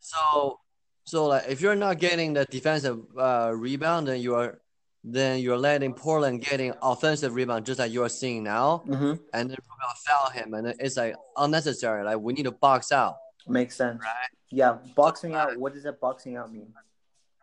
So, 0.00 0.58
so 1.04 1.26
like 1.26 1.44
if 1.48 1.60
you're 1.60 1.76
not 1.76 1.98
getting 1.98 2.32
the 2.32 2.44
defensive 2.46 2.98
uh, 3.16 3.52
rebound, 3.54 4.08
then 4.08 4.20
you 4.20 4.34
are, 4.34 4.58
then 5.02 5.40
you're 5.40 5.56
letting 5.56 5.94
Portland 5.94 6.42
getting 6.42 6.72
offensive 6.82 7.34
rebound, 7.34 7.64
just 7.66 7.78
like 7.78 7.90
you 7.92 8.02
are 8.02 8.08
seeing 8.08 8.42
now, 8.42 8.82
Mm-hmm. 8.86 9.12
and 9.32 9.50
then 9.50 9.56
we're 9.68 9.94
foul 10.06 10.30
him, 10.30 10.54
and 10.54 10.66
it's 10.78 10.96
like 10.96 11.14
unnecessary. 11.36 12.04
Like 12.04 12.18
we 12.18 12.32
need 12.34 12.44
to 12.44 12.52
box 12.52 12.92
out, 12.92 13.16
Makes 13.48 13.76
sense. 13.76 14.00
right? 14.02 14.28
Yeah, 14.50 14.78
boxing 14.94 15.34
out. 15.34 15.56
What 15.56 15.72
does 15.74 15.84
that 15.84 16.00
boxing 16.00 16.36
out 16.36 16.52
mean? 16.52 16.72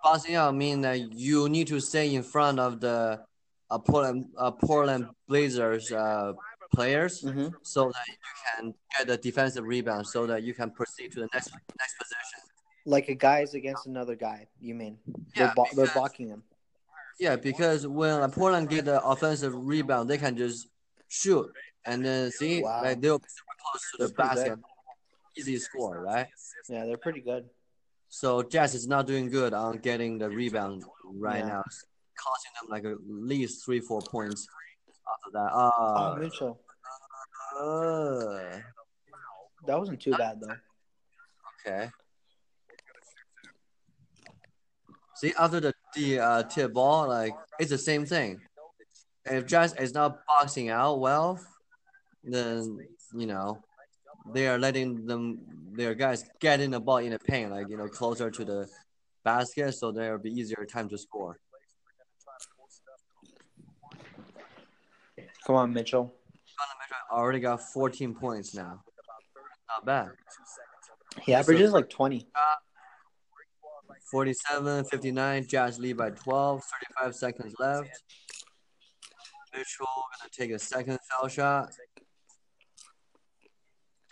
Boxing 0.04 0.36
out 0.36 0.54
mean 0.56 0.82
that 0.82 1.13
you 1.13 1.50
need 1.50 1.67
to 1.67 1.80
stay 1.80 2.13
in 2.13 2.22
front 2.24 2.60
of 2.60 2.80
the 2.80 3.22
uh, 3.72 3.80
Portland 3.80 4.26
uh, 4.38 4.52
Portland 4.52 5.08
Blazers 5.28 5.91
uh, 5.91 6.34
players 6.74 7.24
Mm-hmm. 7.24 7.48
so 7.63 7.86
that 7.86 8.08
you 8.08 8.15
can 8.56 8.74
get 8.98 9.08
the 9.08 9.17
defensive 9.17 9.63
rebound 9.65 10.06
so 10.06 10.28
that 10.28 10.43
you 10.43 10.54
can 10.54 10.70
proceed 10.70 11.12
to 11.13 11.22
the 11.22 11.30
next 11.34 11.52
next 11.80 11.98
position. 11.98 12.39
Like 12.86 13.10
a 13.10 13.15
guy 13.15 13.39
is 13.41 13.54
against 13.56 13.88
another 13.88 14.15
guy. 14.15 14.48
You 14.62 14.76
mean? 14.76 14.98
Yeah, 15.36 15.48
they're, 15.48 15.54
bo- 15.56 15.65
they're 15.76 15.93
blocking 15.93 16.30
him. 16.30 16.43
Yeah, 17.19 17.36
because 17.36 17.88
when 17.88 18.21
uh, 18.21 18.27
Portland 18.27 18.69
get 18.69 18.86
the 18.86 19.01
offensive 19.03 19.53
rebound, 19.56 20.10
they 20.10 20.17
can 20.17 20.38
just 20.38 20.67
shoot 21.08 21.51
and 21.86 22.06
then 22.06 22.32
see 22.32 22.62
Wow. 22.62 22.82
like 22.84 23.01
they'll 23.01 23.17
be 23.19 23.25
super 23.27 23.56
close 23.60 23.91
to 23.91 24.08
the 24.08 24.13
basket, 24.13 24.56
good. 24.56 24.63
easy 25.38 25.58
score, 25.58 25.99
right? 26.01 26.27
Yeah, 26.69 26.86
they're 26.86 26.97
pretty 26.97 27.21
good. 27.21 27.49
So 28.10 28.43
Jazz 28.43 28.75
is 28.75 28.88
not 28.88 29.08
doing 29.08 29.30
good 29.30 29.53
on 29.53 29.77
getting 29.80 30.17
the 30.19 30.30
rebound 30.30 30.84
right 31.06 31.39
Yeah. 31.39 31.47
now, 31.47 31.63
costing 32.23 32.51
them 32.62 32.69
like 32.69 32.86
at 32.86 32.97
least 33.08 33.65
three 33.65 33.80
four 33.80 34.01
points 34.01 34.47
after 35.12 35.32
that. 35.34 35.49
Oh, 35.53 36.13
Uh, 36.13 36.15
Mitchell, 36.19 36.60
uh, 37.60 38.60
that 39.65 39.80
wasn't 39.80 39.99
too 40.01 40.15
bad 40.15 40.39
though. 40.39 40.56
okay. 41.65 41.89
See, 45.17 45.34
after 45.39 45.60
the 45.60 45.73
the 45.95 46.19
uh, 46.19 46.43
tip 46.43 46.73
ball, 46.73 47.08
like 47.08 47.34
it's 47.60 47.71
the 47.71 47.77
same 47.77 48.06
thing. 48.06 48.39
If 49.25 49.47
Jazz 49.47 49.73
is 49.73 49.93
not 49.93 50.19
boxing 50.27 50.69
out 50.69 50.99
well, 50.99 51.39
then 52.23 52.80
you 53.13 53.25
know 53.25 53.63
they 54.34 54.47
are 54.47 54.60
letting 54.60 55.08
them 55.08 55.39
their 55.71 55.95
guys 55.95 56.23
get 56.39 56.60
in 56.60 56.71
the 56.71 56.80
ball 56.80 56.97
in 56.97 57.12
the 57.12 57.19
paint, 57.19 57.51
like 57.51 57.67
you 57.69 57.77
know 57.77 57.88
closer 57.88 58.30
to 58.30 58.45
the 58.45 58.67
basket, 59.23 59.73
so 59.73 59.91
there 59.91 60.12
will 60.12 60.23
be 60.23 60.32
easier 60.32 60.65
time 60.65 60.88
to 60.89 60.97
score. 60.97 61.39
Come 65.45 65.56
on, 65.56 65.73
Mitchell. 65.73 66.03
Mitchell 66.03 67.17
already 67.17 67.39
got 67.39 67.62
14 67.62 68.13
points 68.13 68.53
now. 68.53 68.84
Not 69.69 69.86
bad. 69.86 70.10
He 71.23 71.34
averages 71.34 71.71
like 71.71 71.89
twenty. 71.89 72.27
47 74.12 74.86
59. 74.86 75.48
Jazz 75.48 75.80
lead 75.80 75.98
by 75.98 76.10
12. 76.12 76.63
35 77.00 77.15
seconds 77.15 77.54
left. 77.60 77.89
Mitchell 79.54 79.86
gonna 79.86 80.30
take 80.32 80.52
a 80.52 80.60
second 80.60 80.98
foul 81.10 81.28
shot. 81.28 81.72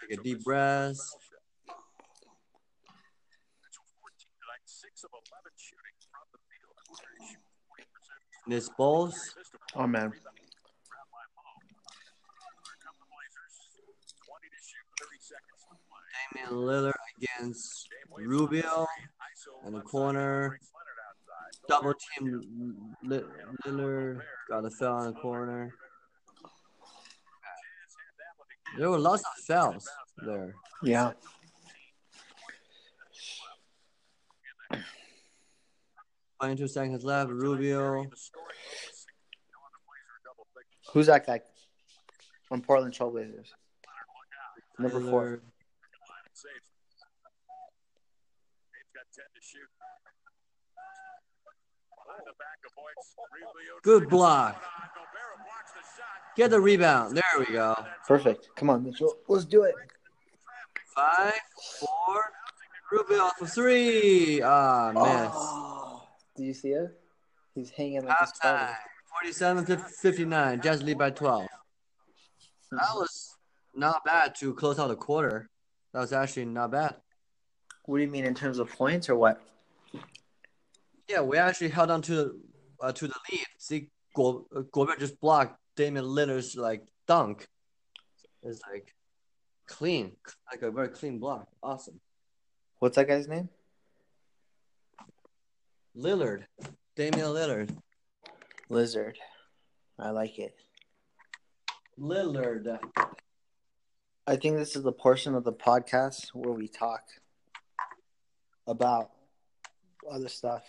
Take 0.02 0.20
a 0.20 0.24
deep 0.24 0.44
breath. 0.44 0.98
Six 4.66 5.04
of 5.04 5.12
11 5.12 5.24
shooting 5.58 5.96
from 6.12 6.26
the 6.34 6.40
field. 6.50 6.76
Miss 8.48 8.70
Bowles. 8.78 9.16
Oh 9.76 9.88
man, 9.88 10.12
Come 10.12 10.12
the 13.00 13.08
Blazers. 13.10 13.56
20 14.26 14.50
to 14.50 14.60
shoot, 14.62 14.86
30 15.00 15.20
seconds. 15.22 15.62
Damian 16.34 16.54
Lillard 16.66 17.00
against 17.18 17.88
Rubio 18.18 18.88
in 19.66 19.74
the 19.74 19.82
corner. 19.82 20.60
Double 21.68 21.94
team 21.94 22.96
Lillard. 23.06 24.22
Got 24.50 24.66
a 24.66 24.70
foul 24.70 25.04
in 25.04 25.14
the 25.14 25.20
corner. 25.20 25.74
There 28.78 28.90
were 28.90 29.00
lots 29.00 29.24
of 29.24 29.44
fouls 29.48 29.90
there. 30.26 30.54
yeah. 30.84 31.14
Twenty-two 36.40 36.68
seconds 36.68 37.04
left. 37.04 37.32
Rubio. 37.32 38.06
Who's 40.94 41.08
that 41.08 41.26
guy? 41.26 41.42
On 42.52 42.62
Portland 42.62 42.94
Trailblazers. 42.94 43.50
Number 44.78 45.00
four. 45.00 45.24
Lillard. 45.24 45.42
Safe. 46.34 46.52
They've 48.76 48.92
got 48.94 49.08
10 49.16 49.24
to 49.34 49.42
shoot. 49.42 49.72
Behind 51.96 52.22
the 52.28 52.36
back 52.38 52.60
of 52.68 52.76
Boyd's 52.76 52.85
Rubio 52.85 52.85
Good 53.84 54.10
block. 54.10 54.56
Gobert 54.56 55.46
blocks 55.46 55.72
the 55.72 55.82
shot. 55.98 56.36
Get 56.36 56.50
the 56.50 56.60
rebound. 56.60 57.16
There 57.16 57.24
we 57.40 57.54
go. 57.54 57.76
Perfect. 58.08 58.50
Come 58.56 58.70
on, 58.70 58.84
Mitchell. 58.84 59.16
Let's 59.28 59.46
do 59.46 59.64
it. 59.64 59.76
Five, 60.96 61.34
four. 61.80 62.24
Rubio 62.92 63.30
for 63.38 63.48
three. 63.48 64.42
Ah, 64.42 64.92
miss. 64.94 65.32
Oh, 65.34 66.08
do 66.36 66.44
you 66.44 66.54
see 66.54 66.70
it? 66.70 67.00
He's 67.54 67.70
hanging 67.70 68.06
like 68.06 68.18
a 68.22 68.28
spider. 68.28 68.58
Halftime. 68.58 68.76
47 69.22 69.66
to 69.66 69.78
59. 69.78 70.62
Jazz 70.62 70.84
lead 70.84 70.98
by 70.98 71.10
12. 71.10 71.48
That 72.72 72.80
was 72.96 73.38
not 73.76 74.04
bad 74.04 74.36
to 74.36 74.54
close 74.54 74.80
out 74.80 74.88
the 74.88 74.96
quarter. 74.96 75.50
That 75.94 76.00
was 76.00 76.14
actually 76.14 76.46
not 76.46 76.72
bad. 76.72 76.96
What 77.86 77.98
do 77.98 78.04
you 78.04 78.10
mean 78.10 78.26
in 78.26 78.34
terms 78.34 78.60
of 78.60 78.70
points 78.70 79.10
or 79.10 79.16
what? 79.16 79.42
Yeah, 81.08 81.22
we 81.22 81.38
actually 81.38 81.70
held 81.70 81.92
on 81.92 82.02
to 82.04 82.40
uh, 82.82 82.92
to 82.92 83.08
the 83.08 83.16
lead. 83.32 83.46
See, 83.58 83.90
Go- 84.16 84.48
uh, 84.56 84.62
Gobert 84.72 85.00
just 85.00 85.20
blocked 85.20 85.60
Damian 85.76 86.06
Lillard's 86.06 86.56
like 86.56 86.84
dunk. 87.08 87.48
It's 88.44 88.62
like 88.72 88.94
clean, 89.68 90.14
like 90.52 90.62
a 90.62 90.72
very 90.72 90.90
clean 90.90 91.20
block. 91.20 91.48
Awesome. 91.62 92.00
What's 92.80 92.96
that 92.96 93.08
guy's 93.08 93.28
name? 93.28 93.50
Lillard, 95.98 96.44
Damian 96.96 97.28
Lillard, 97.28 97.78
Lizard. 98.70 99.18
I 99.98 100.10
like 100.10 100.38
it. 100.40 100.56
Lillard. 102.00 102.78
I 104.28 104.36
think 104.36 104.58
this 104.58 104.76
is 104.76 104.84
the 104.84 104.92
portion 104.92 105.36
of 105.36 105.44
the 105.44 105.54
podcast 105.54 106.30
where 106.34 106.52
we 106.54 106.68
talk 106.68 107.04
about 108.68 109.12
other 110.12 110.28
stuff. 110.28 110.64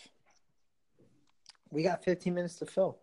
We 1.70 1.82
got 1.82 2.04
15 2.04 2.34
minutes 2.34 2.56
to 2.56 2.66
fill. 2.66 2.98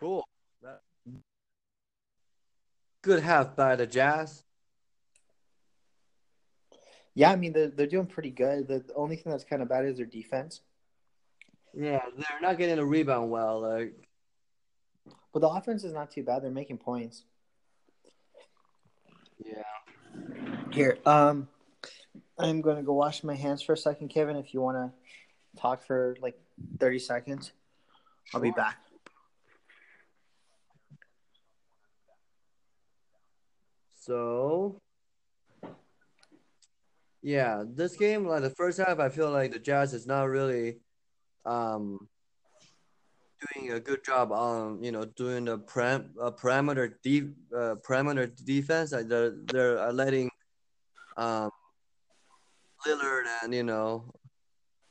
Cool. 0.00 0.26
Good 3.02 3.22
half 3.22 3.54
by 3.54 3.76
the 3.76 3.86
Jazz. 3.86 4.44
Yeah, 7.14 7.30
I 7.30 7.36
mean 7.36 7.52
they're 7.52 7.68
they're 7.68 7.86
doing 7.86 8.06
pretty 8.06 8.30
good. 8.30 8.66
The 8.66 8.82
only 8.96 9.16
thing 9.16 9.30
that's 9.30 9.44
kind 9.44 9.62
of 9.62 9.68
bad 9.68 9.84
is 9.84 9.98
their 9.98 10.06
defense. 10.06 10.62
Yeah, 11.74 12.00
they're 12.16 12.40
not 12.40 12.58
getting 12.58 12.78
a 12.78 12.84
rebound 12.84 13.30
well. 13.30 13.60
Like, 13.60 13.94
But 15.32 15.40
the 15.40 15.48
offense 15.48 15.84
is 15.84 15.92
not 15.92 16.10
too 16.10 16.22
bad. 16.22 16.42
They're 16.42 16.50
making 16.50 16.78
points. 16.78 17.24
yeah. 19.44 19.62
Here, 20.72 20.98
um, 21.04 21.48
I'm 22.38 22.60
going 22.62 22.76
to 22.76 22.82
go 22.82 22.94
wash 22.94 23.22
my 23.22 23.34
hands 23.34 23.62
for 23.62 23.74
a 23.74 23.76
second, 23.76 24.08
Kevin. 24.08 24.36
If 24.36 24.54
you 24.54 24.60
want 24.60 24.76
to 24.76 24.92
talk 25.56 25.82
for 25.82 26.16
like 26.20 26.38
30 26.78 26.98
seconds, 26.98 27.52
I'll 28.34 28.40
be 28.40 28.50
back. 28.50 28.78
So, 33.96 34.80
yeah, 37.22 37.64
this 37.66 37.96
game, 37.96 38.26
like 38.26 38.42
the 38.42 38.50
first 38.50 38.78
half, 38.78 38.98
I 38.98 39.08
feel 39.08 39.30
like 39.30 39.52
the 39.52 39.58
Jazz 39.58 39.94
is 39.94 40.06
not 40.06 40.24
really 40.24 40.80
um 41.46 42.08
doing 43.52 43.72
a 43.72 43.80
good 43.80 44.04
job 44.04 44.32
on 44.32 44.82
you 44.82 44.92
know 44.92 45.04
doing 45.04 45.44
the 45.44 45.58
param 45.58 46.10
uh, 46.20 46.30
parameter 46.30 46.94
deep 47.02 47.34
uh, 47.56 47.76
parameter 47.86 48.28
defense. 48.44 48.92
Like 48.92 49.08
they're 49.08 49.32
they're 49.46 49.92
letting 49.92 50.30
um 51.16 51.50
Lillard 52.86 53.24
and 53.42 53.54
you 53.54 53.62
know 53.62 54.12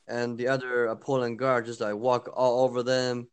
and 0.06 0.36
the 0.38 0.48
other 0.48 0.86
opponent 0.86 1.38
guard 1.38 1.66
just 1.66 1.80
like 1.80 1.94
walk 1.94 2.30
all 2.34 2.64
over 2.64 2.82
them, 2.82 3.28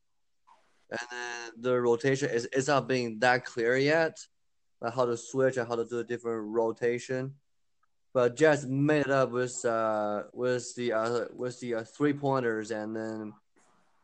and 0.89 1.07
then 1.11 1.51
the 1.59 1.79
rotation 1.79 2.29
is 2.29 2.45
is 2.47 2.67
not 2.67 2.87
being 2.87 3.19
that 3.19 3.45
clear 3.45 3.77
yet 3.77 4.17
like 4.81 4.93
how 4.93 5.05
to 5.05 5.15
switch 5.15 5.57
and 5.57 5.67
how 5.67 5.75
to 5.75 5.85
do 5.85 5.99
a 5.99 6.03
different 6.03 6.53
rotation. 6.53 7.35
But 8.13 8.35
Jazz 8.35 8.65
made 8.65 9.01
it 9.01 9.11
up 9.11 9.31
with 9.31 9.63
uh 9.63 10.23
with 10.33 10.75
the 10.75 10.91
uh 10.91 11.25
with 11.33 11.59
the 11.61 11.75
uh, 11.75 11.83
three 11.83 12.13
pointers 12.13 12.71
and 12.71 12.95
then 12.95 13.33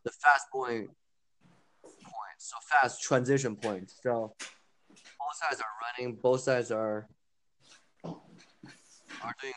the 0.03 0.11
fast 0.11 0.45
point 0.51 0.89
points, 1.83 2.51
so 2.51 2.55
fast 2.69 3.03
transition 3.03 3.55
points. 3.55 3.99
So 4.01 4.33
both 4.89 5.35
sides 5.35 5.59
are 5.59 5.99
running. 5.99 6.15
Both 6.15 6.41
sides 6.41 6.71
are 6.71 7.09
are 8.05 9.35
doing 9.41 9.53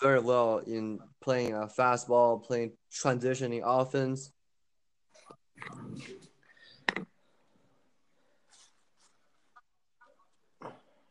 very 0.00 0.20
well 0.20 0.58
in 0.58 1.00
playing 1.20 1.52
a 1.52 1.66
fastball, 1.66 2.42
playing 2.42 2.72
transitioning 2.92 3.62
offense. 3.64 4.30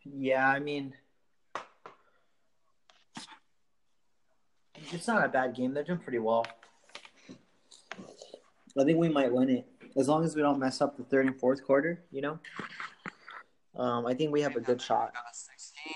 Yeah, 0.03 0.47
I 0.47 0.59
mean, 0.59 0.93
it's 4.91 5.07
not 5.07 5.25
a 5.25 5.29
bad 5.29 5.55
game. 5.55 5.73
They're 5.73 5.83
doing 5.83 5.99
pretty 5.99 6.19
well. 6.19 6.45
I 8.77 8.83
think 8.83 8.99
we 8.99 9.09
might 9.09 9.31
win 9.31 9.49
it 9.49 9.65
as 9.97 10.07
long 10.07 10.23
as 10.25 10.35
we 10.35 10.41
don't 10.41 10.59
mess 10.59 10.81
up 10.81 10.97
the 10.97 11.03
third 11.03 11.25
and 11.25 11.39
fourth 11.39 11.63
quarter. 11.63 12.03
You 12.11 12.21
know, 12.21 12.39
um, 13.77 14.05
I 14.05 14.13
think 14.13 14.31
we 14.31 14.41
have 14.41 14.55
a 14.55 14.61
good 14.61 14.81
shot. 14.81 15.13
Got 15.13 15.35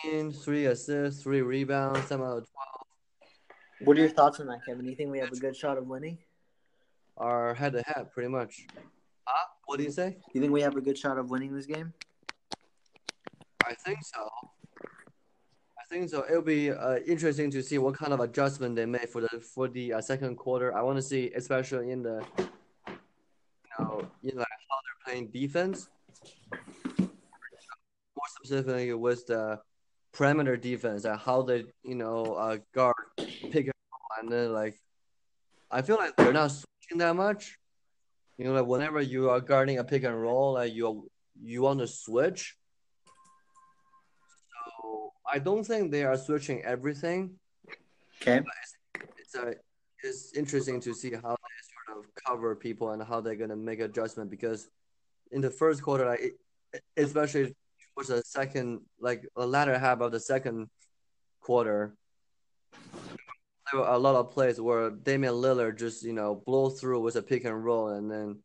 16, 0.03 0.33
three 0.33 0.65
assists, 0.65 1.21
three 1.21 1.41
rebounds, 1.41 2.07
seven 2.07 2.25
out 2.25 2.37
of 2.37 2.47
12. 2.51 2.68
What 3.83 3.97
are 3.97 4.01
your 4.01 4.09
thoughts 4.09 4.39
on 4.39 4.47
that, 4.47 4.65
Kevin? 4.65 4.83
Do 4.83 4.89
you 4.89 4.95
think 4.95 5.11
we 5.11 5.19
have 5.19 5.31
a 5.31 5.37
good 5.37 5.55
shot 5.55 5.77
of 5.77 5.87
winning? 5.87 6.17
are 7.19 7.53
head 7.53 7.73
to 7.73 7.81
head 7.81 8.11
pretty 8.11 8.29
much. 8.29 8.65
Huh? 9.25 9.47
What 9.65 9.77
do 9.77 9.83
you 9.83 9.91
say? 9.91 10.17
You 10.33 10.41
think 10.41 10.53
we 10.53 10.61
have 10.61 10.75
a 10.75 10.81
good 10.81 10.97
shot 10.97 11.17
of 11.17 11.29
winning 11.29 11.53
this 11.53 11.65
game? 11.65 11.93
I 13.65 13.73
think 13.73 13.99
so. 14.03 14.29
I 15.77 15.83
think 15.89 16.09
so. 16.09 16.25
It'll 16.29 16.41
be 16.41 16.71
uh, 16.71 16.99
interesting 17.05 17.51
to 17.51 17.61
see 17.61 17.77
what 17.77 17.95
kind 17.95 18.13
of 18.13 18.19
adjustment 18.21 18.75
they 18.75 18.85
make 18.85 19.09
for 19.09 19.21
the 19.21 19.39
for 19.39 19.67
the 19.67 19.93
uh, 19.93 20.01
second 20.01 20.37
quarter. 20.37 20.75
I 20.75 20.81
want 20.81 20.97
to 20.97 21.01
see, 21.01 21.31
especially 21.35 21.91
in 21.91 22.01
the, 22.01 22.23
you 22.87 22.95
know, 23.77 24.07
you 24.21 24.33
know 24.33 24.45
how 24.69 24.77
they're 24.83 25.03
playing 25.05 25.27
defense. 25.27 25.89
More 26.99 28.27
specifically 28.37 28.93
with 28.93 29.27
the 29.27 29.59
perimeter 30.11 30.57
defense 30.57 31.05
and 31.05 31.19
how 31.19 31.41
they, 31.41 31.65
you 31.83 31.95
know, 31.95 32.33
uh, 32.33 32.57
guard 32.73 32.95
pick 33.17 33.65
and 33.65 33.73
roll, 33.91 34.21
and 34.21 34.31
then 34.31 34.53
like, 34.53 34.75
I 35.71 35.81
feel 35.81 35.97
like 35.97 36.15
they're 36.15 36.33
not 36.33 36.51
switching 36.51 36.97
that 36.97 37.15
much. 37.15 37.57
You 38.37 38.45
know, 38.45 38.53
like 38.53 38.65
whenever 38.65 39.01
you 39.01 39.29
are 39.29 39.41
guarding 39.41 39.79
a 39.79 39.83
pick 39.83 40.03
and 40.03 40.19
roll, 40.19 40.53
like 40.53 40.73
you 40.73 41.09
you 41.41 41.61
want 41.61 41.79
to 41.79 41.87
switch. 41.87 42.55
So 44.53 45.13
I 45.31 45.39
don't 45.39 45.63
think 45.63 45.91
they 45.91 46.03
are 46.03 46.17
switching 46.17 46.63
everything. 46.63 47.35
Okay. 48.21 48.41
It's 49.17 49.35
a, 49.35 49.53
it's 50.03 50.33
interesting 50.35 50.79
to 50.81 50.93
see 50.93 51.11
how 51.11 51.35
they 51.35 51.59
sort 51.71 51.99
of 51.99 52.05
cover 52.25 52.55
people 52.55 52.91
and 52.91 53.03
how 53.03 53.21
they're 53.21 53.35
gonna 53.35 53.55
make 53.55 53.79
adjustment 53.79 54.29
because 54.29 54.69
in 55.31 55.41
the 55.41 55.51
first 55.51 55.81
quarter, 55.83 56.05
like 56.05 56.21
it, 56.21 56.33
especially 56.97 57.55
towards 57.95 58.09
the 58.09 58.21
second, 58.25 58.81
like 58.99 59.25
the 59.35 59.45
latter 59.45 59.77
half 59.77 60.01
of 60.01 60.11
the 60.11 60.19
second 60.19 60.69
quarter, 61.41 61.95
there 63.71 63.81
were 63.81 63.87
a 63.87 63.97
lot 63.97 64.15
of 64.15 64.31
plays 64.31 64.59
where 64.59 64.89
Damian 64.89 65.33
Lillard 65.35 65.77
just 65.77 66.03
you 66.03 66.13
know 66.13 66.35
blow 66.45 66.69
through 66.69 67.01
with 67.01 67.15
a 67.15 67.21
pick 67.21 67.45
and 67.45 67.63
roll 67.63 67.89
and 67.89 68.09
then 68.09 68.39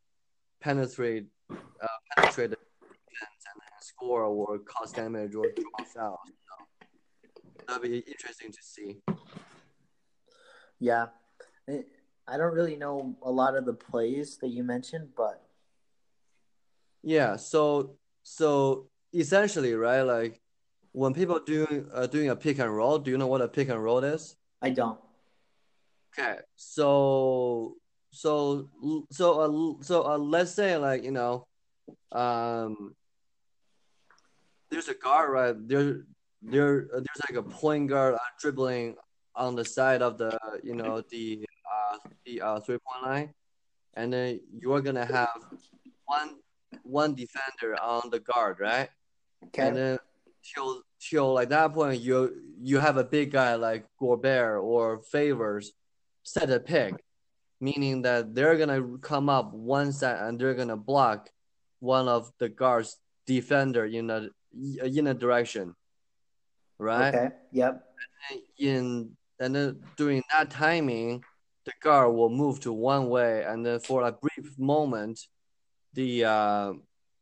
penetrate, 0.60 1.26
uh, 1.50 1.86
penetrate 2.16 2.50
the 2.50 2.56
defense 2.56 3.44
and 3.52 3.60
then 3.60 3.80
score 3.80 4.24
or 4.24 4.58
cause 4.60 4.92
damage 4.92 5.34
or 5.34 5.46
draw 5.56 5.84
fouls. 5.94 6.18
So 6.24 7.66
that'd 7.66 7.82
be 7.82 7.98
interesting 7.98 8.50
to 8.52 8.58
see. 8.62 8.96
Yeah. 10.78 11.06
I- 11.68 11.84
I 12.26 12.38
don't 12.38 12.54
really 12.54 12.76
know 12.76 13.18
a 13.22 13.30
lot 13.30 13.54
of 13.54 13.66
the 13.66 13.74
plays 13.74 14.38
that 14.38 14.48
you 14.48 14.64
mentioned, 14.64 15.10
but 15.14 15.46
Yeah, 17.02 17.36
so 17.36 17.98
so 18.22 18.88
essentially, 19.14 19.74
right? 19.74 20.02
Like 20.02 20.40
when 20.92 21.14
people 21.14 21.40
doing 21.40 21.88
uh, 21.92 22.06
doing 22.06 22.30
a 22.30 22.36
pick 22.36 22.58
and 22.58 22.74
roll, 22.74 22.98
do 22.98 23.10
you 23.10 23.18
know 23.18 23.26
what 23.26 23.40
a 23.40 23.48
pick 23.48 23.68
and 23.68 23.82
roll 23.82 24.02
is? 24.04 24.36
I 24.60 24.70
don't. 24.70 24.98
Okay, 26.12 26.38
so 26.56 27.76
so 28.10 28.68
so 29.10 29.40
uh, 29.40 29.82
so 29.82 30.06
uh, 30.06 30.18
let's 30.18 30.52
say 30.52 30.76
like 30.76 31.02
you 31.04 31.10
know, 31.10 31.46
um, 32.12 32.94
there's 34.70 34.88
a 34.88 34.94
guard 34.94 35.30
right 35.30 35.68
there. 35.68 36.04
There 36.42 36.88
uh, 36.94 37.00
there's 37.00 37.22
like 37.28 37.38
a 37.38 37.42
point 37.42 37.88
guard 37.88 38.14
uh, 38.14 38.18
dribbling 38.38 38.96
on 39.34 39.56
the 39.56 39.64
side 39.64 40.02
of 40.02 40.18
the 40.18 40.38
you 40.62 40.74
know 40.74 41.02
the 41.10 41.44
uh 41.66 41.98
the 42.24 42.40
uh 42.40 42.60
three 42.60 42.78
point 42.78 43.02
line, 43.02 43.34
and 43.94 44.12
then 44.12 44.40
you're 44.52 44.80
gonna 44.80 45.06
have 45.06 45.40
one 46.04 46.36
one 46.82 47.14
defender 47.14 47.80
on 47.82 48.10
the 48.10 48.20
guard, 48.20 48.60
right? 48.60 48.90
Okay. 49.48 49.68
And 49.68 49.76
then 49.76 49.98
till 50.42 50.82
till 51.00 51.34
like 51.34 51.50
that 51.50 51.72
point, 51.72 52.00
you 52.00 52.42
you 52.60 52.78
have 52.78 52.96
a 52.96 53.04
big 53.04 53.32
guy 53.32 53.54
like 53.54 53.86
Gobert 53.98 54.62
or 54.62 55.00
Favors 55.02 55.72
set 56.22 56.50
a 56.50 56.60
pick, 56.60 56.94
meaning 57.60 58.02
that 58.02 58.34
they're 58.34 58.56
gonna 58.56 58.98
come 58.98 59.28
up 59.28 59.52
one 59.52 59.92
side 59.92 60.20
and 60.20 60.38
they're 60.38 60.54
gonna 60.54 60.76
block 60.76 61.30
one 61.80 62.08
of 62.08 62.30
the 62.38 62.48
guards 62.48 62.96
defender 63.26 63.84
in 63.84 64.10
a 64.10 64.28
in 64.82 65.06
a 65.06 65.14
direction, 65.14 65.74
right? 66.78 67.14
Okay. 67.14 67.28
Yep. 67.52 67.84
In 68.58 69.16
and 69.40 69.54
then 69.54 69.82
during 69.96 70.22
that 70.32 70.50
timing, 70.50 71.22
the 71.66 71.72
guard 71.82 72.14
will 72.14 72.30
move 72.30 72.60
to 72.60 72.72
one 72.72 73.08
way, 73.08 73.44
and 73.44 73.64
then 73.64 73.80
for 73.80 74.02
a 74.02 74.12
brief 74.12 74.58
moment, 74.58 75.20
the 75.92 76.24
uh, 76.24 76.72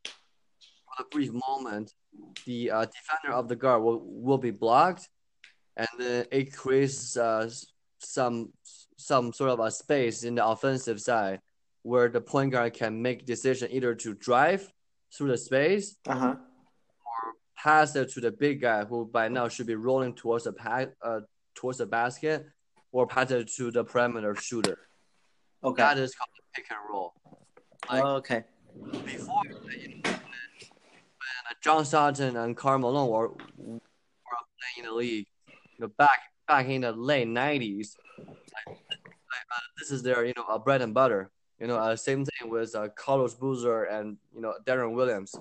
for 0.04 0.96
a 1.00 1.04
brief 1.10 1.32
moment, 1.32 1.92
the 2.46 2.70
uh, 2.70 2.84
defender 2.86 3.36
of 3.36 3.48
the 3.48 3.56
guard 3.56 3.82
will, 3.82 4.00
will 4.04 4.38
be 4.38 4.50
blocked, 4.50 5.08
and 5.76 5.88
then 5.98 6.26
it 6.30 6.54
creates 6.54 7.16
uh, 7.16 7.48
some 7.98 8.52
some 8.96 9.32
sort 9.32 9.50
of 9.50 9.60
a 9.60 9.70
space 9.70 10.22
in 10.22 10.34
the 10.36 10.46
offensive 10.46 11.00
side 11.00 11.40
where 11.82 12.08
the 12.08 12.20
point 12.20 12.52
guard 12.52 12.72
can 12.74 13.02
make 13.02 13.26
decision 13.26 13.68
either 13.72 13.94
to 13.94 14.14
drive 14.14 14.72
through 15.12 15.28
the 15.28 15.36
space 15.38 15.96
Uh 16.06 16.14
huh. 16.14 16.34
pass 17.56 17.96
it 17.96 18.08
to 18.10 18.20
the 18.20 18.30
big 18.30 18.60
guy 18.60 18.84
who 18.84 19.04
by 19.06 19.28
now 19.28 19.48
should 19.48 19.66
be 19.66 19.74
rolling 19.74 20.14
towards 20.14 20.44
the 20.44 20.52
pack, 20.52 20.90
uh, 21.02 21.20
towards 21.54 21.78
the 21.78 21.86
basket, 21.86 22.46
or 22.92 23.06
pass 23.06 23.30
it 23.30 23.48
to 23.56 23.70
the 23.72 23.82
perimeter 23.84 24.34
shooter. 24.36 24.78
Okay. 25.64 25.82
That 25.82 25.98
is 25.98 26.14
called 26.14 26.28
the 26.36 26.42
pick 26.54 26.70
and 26.70 26.78
roll. 26.90 27.14
Like 27.90 28.04
Oh, 28.04 28.14
okay. 28.16 28.44
before, 29.04 29.42
you 29.46 29.88
know, 29.88 30.01
John 31.60 31.84
Stockton 31.84 32.36
and 32.36 32.56
Karl 32.56 32.78
Malone 32.78 33.10
were, 33.10 33.28
were 33.28 33.36
playing 33.56 34.78
in 34.78 34.84
the 34.84 34.92
league, 34.92 35.26
you 35.48 35.80
know, 35.80 35.88
back 35.98 36.20
back 36.48 36.66
in 36.68 36.82
the 36.82 36.92
late 36.92 37.28
'90s, 37.28 37.96
like, 38.18 38.76
uh, 39.50 39.60
this 39.78 39.90
is 39.90 40.02
their 40.02 40.24
you 40.24 40.32
know 40.36 40.44
uh, 40.48 40.58
bread 40.58 40.82
and 40.82 40.94
butter. 40.94 41.30
You 41.58 41.66
know, 41.68 41.76
uh, 41.76 41.96
same 41.96 42.24
thing 42.24 42.50
with 42.50 42.74
uh, 42.74 42.88
Carlos 42.96 43.34
Boozer 43.34 43.84
and 43.84 44.16
you 44.34 44.40
know 44.40 44.54
Deron 44.64 44.94
Williams, 44.94 45.34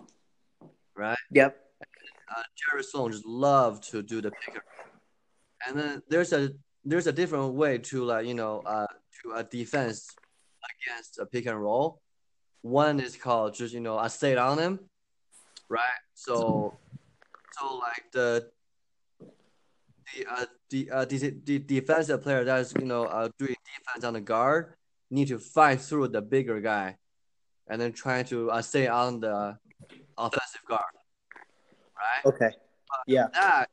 right? 0.95 1.17
Yep. 1.32 1.58
uh, 2.36 2.43
Jerry 2.56 2.84
Sloan 2.84 3.12
just 3.12 3.26
loved 3.26 3.89
to 3.91 4.04
do 4.04 4.21
the 4.21 4.32
pick 4.32 4.56
and 4.56 4.56
roll. 4.56 5.67
And 5.67 5.80
then 5.80 6.02
there's 6.10 6.34
a 6.34 6.52
there's 6.86 7.08
a 7.08 7.12
different 7.12 7.54
way 7.54 7.78
to 7.78 8.04
like 8.04 8.26
you 8.26 8.34
know 8.34 8.62
uh 8.65 8.88
to 9.24 9.34
a 9.34 9.43
defense 9.43 10.15
against 10.71 11.19
a 11.19 11.26
pick 11.26 11.45
and 11.45 11.60
roll. 11.60 12.02
One 12.62 13.00
is 13.00 13.15
called 13.15 13.56
just 13.56 13.74
you 13.74 13.80
know 13.80 13.97
a 14.00 14.10
stay 14.10 14.36
on 14.36 14.58
him, 14.58 14.80
right? 15.71 16.01
So 16.13 16.77
so 17.57 17.77
like 17.77 18.12
the 18.12 18.51
the 20.13 20.25
uh 20.29 20.45
the 20.69 20.91
uh 20.91 21.05
the, 21.05 21.17
the 21.45 21.60
defensive 21.60 22.21
player 22.21 22.43
that's 22.43 22.73
you 22.77 22.86
know 22.86 23.05
uh 23.05 23.29
doing 23.39 23.55
defense 23.65 24.03
on 24.03 24.13
the 24.13 24.21
guard 24.21 24.73
need 25.10 25.29
to 25.29 25.39
fight 25.39 25.81
through 25.81 26.10
the 26.10 26.21
bigger 26.21 26.60
guy, 26.60 26.97
and 27.67 27.81
then 27.81 27.91
try 27.93 28.23
to 28.23 28.51
uh, 28.51 28.62
stay 28.62 28.88
on 28.88 29.19
the 29.19 29.57
offensive 30.17 30.62
guard, 30.67 30.93
right? 31.97 32.25
Okay. 32.25 32.51
Yeah. 33.07 33.27
that 33.34 33.69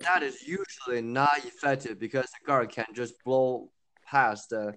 that 0.00 0.22
is 0.22 0.42
usually 0.42 1.02
not 1.02 1.38
effective 1.44 1.98
because 1.98 2.24
the 2.24 2.46
guard 2.46 2.70
can 2.70 2.86
just 2.94 3.22
blow 3.24 3.70
past 4.04 4.50
the 4.50 4.74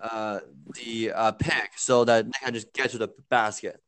uh 0.00 0.40
the 0.74 1.12
uh 1.12 1.32
pick 1.32 1.70
so 1.76 2.04
that 2.04 2.26
they 2.26 2.38
can 2.42 2.54
just 2.54 2.72
get 2.72 2.90
to 2.90 2.98
the 2.98 3.08
basket. 3.30 3.80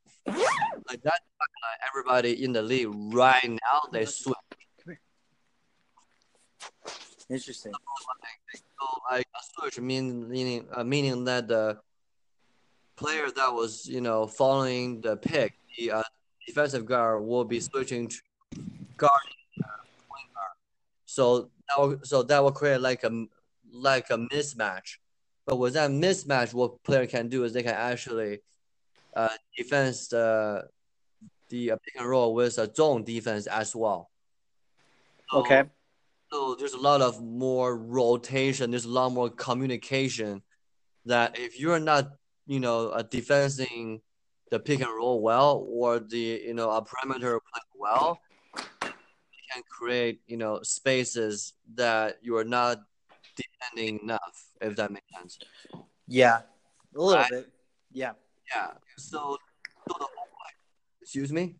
Like 0.88 1.02
that 1.02 1.20
uh, 1.40 1.86
everybody 1.88 2.44
in 2.44 2.52
the 2.52 2.62
league 2.62 2.88
right 2.90 3.48
now 3.48 3.88
they 3.92 4.04
switch. 4.04 4.36
Interesting. 7.28 7.72
So 8.52 8.86
like 9.10 9.26
a 9.34 9.60
switch 9.60 9.80
mean 9.80 10.28
meaning 10.28 10.66
uh, 10.72 10.84
meaning 10.84 11.24
that 11.24 11.48
the 11.48 11.78
player 12.96 13.30
that 13.34 13.52
was 13.52 13.86
you 13.86 14.00
know 14.00 14.26
following 14.26 15.00
the 15.00 15.16
pick, 15.16 15.54
the 15.76 15.90
uh, 15.92 16.02
defensive 16.46 16.86
guard 16.86 17.24
will 17.24 17.44
be 17.44 17.58
switching 17.58 18.08
to 18.08 18.16
guard 18.96 19.10
uh, 19.62 19.82
point 20.08 20.32
guard. 20.34 20.56
So 21.04 21.50
that 21.68 21.78
will, 21.78 21.98
so 22.04 22.22
that 22.22 22.42
will 22.42 22.52
create 22.52 22.80
like 22.80 23.02
a 23.02 23.26
like 23.72 24.10
a 24.10 24.18
mismatch. 24.18 24.98
But 25.46 25.56
with 25.56 25.74
that 25.74 25.90
mismatch, 25.90 26.54
what 26.54 26.82
player 26.82 27.06
can 27.06 27.28
do 27.28 27.44
is 27.44 27.52
they 27.52 27.62
can 27.62 27.74
actually 27.74 28.40
uh, 29.14 29.28
defense 29.56 30.08
the 30.08 30.68
the 31.48 31.72
uh, 31.72 31.76
pick 31.84 31.94
and 31.96 32.08
roll 32.08 32.34
with 32.34 32.58
a 32.58 32.72
zone 32.74 33.04
defense 33.04 33.46
as 33.46 33.74
well. 33.74 34.10
So- 35.30 35.38
Okay. 35.40 35.64
so 36.32 36.54
there's 36.54 36.72
a 36.74 36.78
lot 36.80 37.00
of 37.02 37.22
more 37.22 37.76
rotation. 37.76 38.70
There's 38.70 38.84
a 38.84 38.90
lot 38.90 39.10
more 39.12 39.30
communication. 39.30 40.42
That 41.04 41.38
if 41.38 41.58
you're 41.60 41.78
not, 41.78 42.10
you 42.46 42.58
know, 42.58 42.88
uh, 42.88 43.02
defending 43.02 44.00
the 44.50 44.58
pick 44.58 44.80
and 44.80 44.90
roll 44.90 45.20
well, 45.22 45.64
or 45.68 46.00
the 46.00 46.42
you 46.46 46.54
know 46.54 46.70
a 46.70 46.82
perimeter 46.82 47.38
play 47.40 47.62
well, 47.74 48.20
you 48.56 49.42
can 49.52 49.62
create 49.70 50.20
you 50.26 50.36
know 50.36 50.60
spaces 50.62 51.54
that 51.74 52.18
you 52.22 52.36
are 52.36 52.44
not 52.44 52.80
defending 53.36 54.00
enough. 54.02 54.46
If 54.60 54.74
that 54.76 54.90
makes 54.90 55.06
sense. 55.16 55.38
Yeah. 56.08 56.42
A 56.94 56.98
little 56.98 57.14
Right. 57.20 57.30
bit. 57.30 57.52
Yeah. 57.92 58.12
Yeah. 58.54 58.72
So, 58.96 59.36
so 59.88 59.94
the 59.98 60.06
excuse 61.06 61.32
me. 61.32 61.54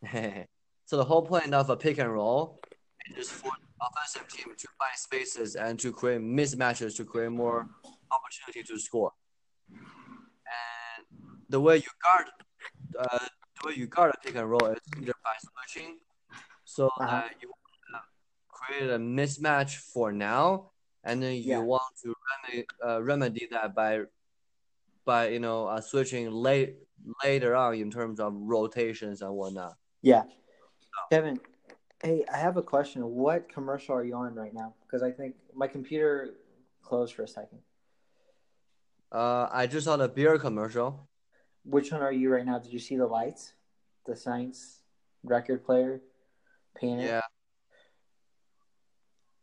so 0.86 0.96
the 0.96 1.04
whole 1.04 1.22
point 1.22 1.52
of 1.52 1.70
a 1.70 1.76
pick 1.76 1.98
and 1.98 2.12
roll 2.12 2.60
is 3.18 3.28
for 3.28 3.50
the 3.50 3.84
offensive 3.84 4.28
team 4.28 4.54
to 4.56 4.68
find 4.78 4.94
spaces 4.94 5.56
and 5.56 5.76
to 5.80 5.90
create 5.90 6.20
mismatches 6.20 6.96
to 6.96 7.04
create 7.04 7.32
more 7.32 7.66
opportunity 8.12 8.62
to 8.62 8.78
score. 8.78 9.10
And 9.72 11.04
the 11.48 11.60
way 11.60 11.78
you 11.78 11.90
guard, 12.00 12.26
uh, 12.96 13.26
the 13.60 13.68
way 13.68 13.74
you 13.74 13.88
guard 13.88 14.12
a 14.14 14.18
pick 14.24 14.36
and 14.36 14.48
roll 14.48 14.66
is 14.66 14.78
either 15.00 15.14
by 15.24 15.34
switching, 15.42 15.98
so 16.64 16.86
Uh-huh. 17.00 17.22
that 17.22 17.34
you 17.42 17.50
uh, 17.92 17.98
create 18.48 18.88
a 18.88 18.98
mismatch 18.98 19.78
for 19.78 20.12
now, 20.12 20.70
and 21.02 21.20
then 21.20 21.34
you 21.34 21.58
Yeah. 21.58 21.58
want 21.58 21.90
to 22.04 22.14
remedy, 22.30 22.66
uh, 22.86 23.02
remedy 23.02 23.48
that 23.50 23.74
by 23.74 24.04
by 25.04 25.28
you 25.28 25.38
know 25.40 25.66
uh, 25.66 25.80
switching 25.80 26.30
late 26.30 26.76
later 27.24 27.54
on 27.54 27.74
in 27.74 27.90
terms 27.90 28.20
of 28.20 28.32
rotations 28.34 29.22
and 29.22 29.32
whatnot. 29.34 29.76
Yeah. 30.02 30.24
Kevin, 31.10 31.40
hey, 32.02 32.24
I 32.32 32.36
have 32.36 32.56
a 32.56 32.62
question. 32.62 33.02
What 33.04 33.52
commercial 33.52 33.94
are 33.94 34.04
you 34.04 34.14
on 34.14 34.34
right 34.34 34.54
now? 34.54 34.74
Because 34.82 35.02
I 35.02 35.10
think 35.10 35.34
my 35.54 35.66
computer 35.66 36.34
closed 36.82 37.14
for 37.14 37.22
a 37.22 37.28
second. 37.28 37.58
Uh, 39.12 39.48
I 39.52 39.66
just 39.66 39.84
saw 39.84 39.96
the 39.96 40.08
beer 40.08 40.38
commercial. 40.38 41.08
Which 41.64 41.92
one 41.92 42.02
are 42.02 42.12
you 42.12 42.32
right 42.32 42.44
now? 42.44 42.58
Did 42.58 42.72
you 42.72 42.78
see 42.78 42.96
the 42.96 43.06
lights? 43.06 43.54
The 44.06 44.16
Saints 44.16 44.80
record 45.22 45.64
player 45.64 46.00
painted? 46.74 47.06
Yeah. 47.06 47.20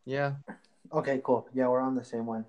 Yeah. 0.06 0.34
Okay, 0.94 1.22
cool. 1.24 1.48
Yeah, 1.54 1.68
we're 1.68 1.80
on 1.80 1.96
the 1.96 2.04
same 2.04 2.26
one. 2.26 2.46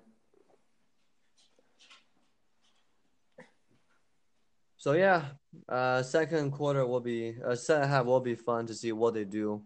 So 4.83 4.91
yeah, 4.91 5.27
uh, 5.69 6.03
second 6.03 6.51
quarter 6.51 6.85
will 6.85 6.99
be 6.99 7.37
uh, 7.41 7.55
second 7.55 7.87
half 7.87 8.05
will 8.05 8.19
be 8.19 8.35
fun 8.35 8.67
to 8.67 8.73
see 8.73 8.91
what 8.91 9.13
they 9.13 9.23
do. 9.23 9.63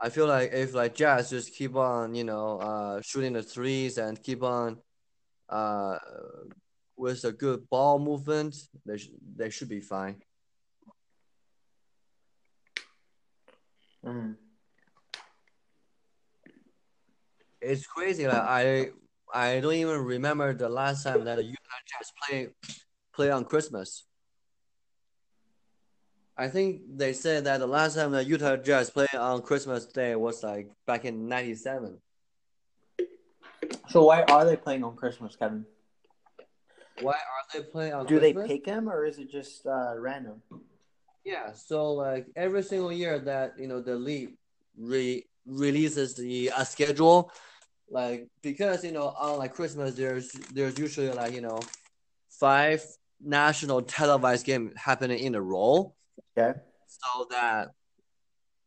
I 0.00 0.10
feel 0.10 0.28
like 0.28 0.52
if 0.52 0.74
like 0.74 0.94
Jazz 0.94 1.30
just 1.30 1.52
keep 1.52 1.74
on, 1.74 2.14
you 2.14 2.22
know, 2.22 2.58
uh, 2.60 3.00
shooting 3.02 3.32
the 3.32 3.42
threes 3.42 3.98
and 3.98 4.22
keep 4.22 4.44
on, 4.44 4.78
uh, 5.48 5.98
with 6.96 7.24
a 7.24 7.32
good 7.32 7.68
ball 7.68 7.98
movement, 7.98 8.54
they 8.86 8.98
sh- 8.98 9.10
they 9.36 9.50
should 9.50 9.68
be 9.68 9.80
fine. 9.80 10.22
Mm. 14.06 14.36
It's 17.60 17.88
crazy. 17.88 18.28
Like 18.28 18.46
I 18.60 18.90
I 19.34 19.58
don't 19.58 19.74
even 19.74 19.98
remember 19.98 20.54
the 20.54 20.68
last 20.68 21.02
time 21.02 21.24
that 21.24 21.38
the 21.38 21.42
Utah 21.42 21.82
Jazz 21.90 22.12
play 22.22 22.50
play 23.20 23.30
on 23.30 23.44
Christmas. 23.44 24.06
I 26.38 26.48
think 26.48 26.80
they 26.96 27.12
said 27.12 27.44
that 27.44 27.58
the 27.58 27.66
last 27.66 27.96
time 27.96 28.12
the 28.12 28.24
Utah 28.24 28.56
Jazz 28.56 28.88
played 28.88 29.14
on 29.14 29.42
Christmas 29.42 29.84
Day 29.84 30.16
was 30.16 30.42
like 30.42 30.70
back 30.86 31.04
in 31.04 31.28
'97. 31.28 31.98
So 33.90 34.04
why 34.04 34.22
are 34.22 34.46
they 34.46 34.56
playing 34.56 34.84
on 34.84 34.96
Christmas, 34.96 35.36
Kevin? 35.36 35.66
Why 37.02 37.12
are 37.12 37.44
they 37.52 37.60
playing 37.60 37.92
on 37.92 38.06
Do 38.06 38.18
they 38.20 38.32
pick 38.32 38.64
them 38.64 38.88
or 38.88 39.04
is 39.04 39.18
it 39.18 39.30
just 39.30 39.66
uh, 39.66 39.92
random? 39.98 40.40
Yeah, 41.22 41.52
so 41.52 41.92
like 41.92 42.24
every 42.36 42.62
single 42.62 42.90
year 42.90 43.18
that 43.18 43.52
you 43.58 43.68
know 43.68 43.82
the 43.82 43.96
league 43.96 44.32
re 44.78 45.26
releases 45.44 46.14
the 46.14 46.52
uh, 46.56 46.64
schedule, 46.64 47.30
like 47.90 48.28
because 48.40 48.82
you 48.82 48.92
know 48.92 49.08
on 49.20 49.36
like 49.36 49.52
Christmas 49.52 49.94
there's 49.94 50.32
there's 50.56 50.78
usually 50.78 51.12
like 51.12 51.34
you 51.34 51.42
know 51.42 51.60
five 52.30 52.80
national 53.22 53.82
televised 53.82 54.46
game 54.46 54.72
happening 54.76 55.18
in 55.18 55.34
a 55.34 55.40
row, 55.42 55.94
Okay. 56.36 56.58
so 56.86 57.26
that 57.30 57.70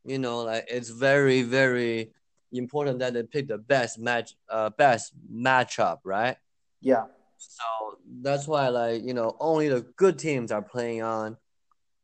you 0.05 0.19
know 0.19 0.43
like 0.43 0.65
it's 0.67 0.89
very 0.89 1.41
very 1.43 2.11
important 2.51 2.99
that 2.99 3.13
they 3.13 3.23
pick 3.23 3.47
the 3.47 3.57
best 3.57 3.97
match 3.99 4.35
uh 4.49 4.69
best 4.71 5.13
matchup, 5.31 5.99
right? 6.03 6.37
Yeah. 6.81 7.05
So 7.37 7.97
that's 8.21 8.47
why, 8.47 8.69
like, 8.69 9.03
you 9.03 9.13
know, 9.13 9.35
only 9.39 9.67
the 9.67 9.81
good 9.81 10.17
teams 10.17 10.49
are 10.51 10.61
playing 10.61 11.01
on, 11.01 11.35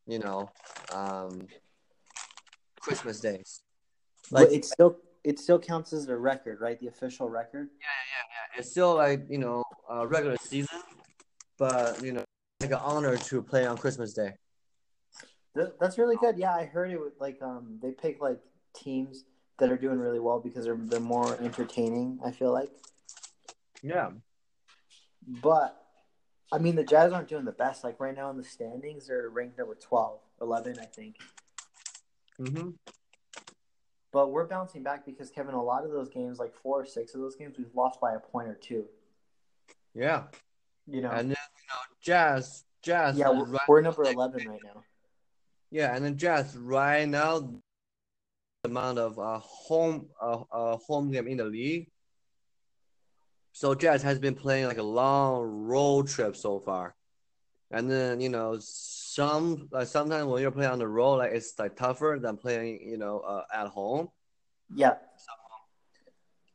you 0.05 0.19
know, 0.19 0.49
um, 0.91 1.47
Christmas 2.81 3.21
days. 3.21 3.61
But 4.31 4.49
Like, 4.49 4.57
it 4.57 4.65
still 4.65 4.97
it 5.23 5.39
still 5.39 5.59
counts 5.59 5.93
as 5.93 6.07
a 6.09 6.17
record, 6.17 6.59
right? 6.59 6.79
The 6.79 6.87
official 6.87 7.29
record. 7.29 7.69
Yeah, 7.79 7.87
yeah, 7.87 8.23
yeah, 8.55 8.59
it's 8.59 8.71
still 8.71 8.95
like, 8.95 9.25
you 9.29 9.37
know, 9.37 9.63
uh, 9.89 10.07
regular 10.07 10.37
season, 10.41 10.79
but, 11.57 12.01
you 12.03 12.13
know, 12.13 12.23
like 12.61 12.71
an 12.71 12.77
honor 12.81 13.15
to 13.15 13.41
play 13.41 13.65
on 13.65 13.77
Christmas 13.77 14.13
Day. 14.13 14.33
That's 15.55 15.97
really 15.97 16.15
good. 16.17 16.37
Yeah, 16.37 16.53
I 16.53 16.65
heard 16.65 16.91
it. 16.91 16.99
Like, 17.19 17.41
um, 17.41 17.79
they 17.81 17.91
pick 17.91 18.21
like 18.21 18.39
teams 18.75 19.23
that 19.57 19.71
are 19.71 19.77
doing 19.77 19.99
really 19.99 20.19
well 20.19 20.39
because 20.39 20.65
they're 20.65 20.77
they're 20.77 20.99
more 20.99 21.35
entertaining. 21.41 22.19
I 22.23 22.31
feel 22.31 22.51
like, 22.53 22.69
Yeah. 23.81 24.11
but 25.25 25.85
I 26.51 26.57
mean, 26.59 26.75
the 26.75 26.83
Jazz 26.83 27.11
aren't 27.13 27.27
doing 27.29 27.45
the 27.45 27.51
best. 27.51 27.83
Like 27.83 27.99
right 27.99 28.15
now 28.15 28.29
in 28.29 28.37
the 28.37 28.43
standings, 28.43 29.07
they're 29.07 29.29
ranked 29.29 29.57
number 29.57 29.75
12, 29.75 30.19
11, 30.41 30.79
I 30.79 30.85
think. 30.85 31.15
Mm-hmm. 32.39 32.69
But 34.11 34.31
we're 34.31 34.47
bouncing 34.47 34.81
back 34.81 35.05
because 35.05 35.29
Kevin, 35.29 35.53
a 35.53 35.63
lot 35.63 35.85
of 35.85 35.91
those 35.91 36.09
games, 36.09 36.39
like 36.39 36.55
four 36.55 36.81
or 36.81 36.85
six 36.85 37.13
of 37.13 37.21
those 37.21 37.35
games, 37.35 37.55
we've 37.57 37.75
lost 37.75 38.01
by 38.01 38.13
a 38.13 38.19
point 38.19 38.47
or 38.47 38.55
two. 38.55 38.85
Yeah. 39.93 40.23
You 40.87 41.01
know, 41.01 41.11
And 41.11 41.29
then, 41.29 41.29
you 41.29 41.29
know, 41.29 41.38
Jazz, 42.01 42.63
Jazz, 42.81 43.17
yeah, 43.17 43.29
we're, 43.29 43.45
right 43.45 43.61
we're 43.67 43.81
number 43.81 44.03
eleven 44.03 44.47
right 44.47 44.59
now. 44.63 44.83
Yeah, 45.71 45.95
and 45.95 46.03
then 46.03 46.17
Jazz 46.17 46.57
right 46.57 47.07
now, 47.07 47.39
the 47.39 48.69
amount 48.69 48.99
of 48.99 49.19
uh, 49.19 49.39
home 49.39 50.07
uh, 50.21 50.43
uh 50.51 50.77
home 50.77 51.11
game 51.11 51.27
in 51.27 51.37
the 51.37 51.45
league. 51.45 51.89
so 53.51 53.75
Jazz 53.75 54.01
has 54.03 54.19
been 54.19 54.35
playing 54.35 54.67
like 54.67 54.77
a 54.77 54.83
long 54.83 55.43
road 55.43 56.07
trip 56.07 56.35
so 56.35 56.59
far, 56.59 56.95
and 57.71 57.89
then 57.91 58.21
you 58.21 58.29
know 58.29 58.57
some 58.59 59.67
like 59.71 59.87
sometimes 59.87 60.25
when 60.25 60.41
you're 60.41 60.51
playing 60.51 60.71
on 60.71 60.79
the 60.79 60.87
road, 60.87 61.15
like 61.15 61.33
it's 61.33 61.57
like 61.59 61.75
tougher 61.75 62.17
than 62.21 62.37
playing 62.37 62.81
you 62.81 62.97
know 62.97 63.19
uh, 63.19 63.43
at 63.53 63.67
home. 63.67 64.07
Yeah. 64.73 64.95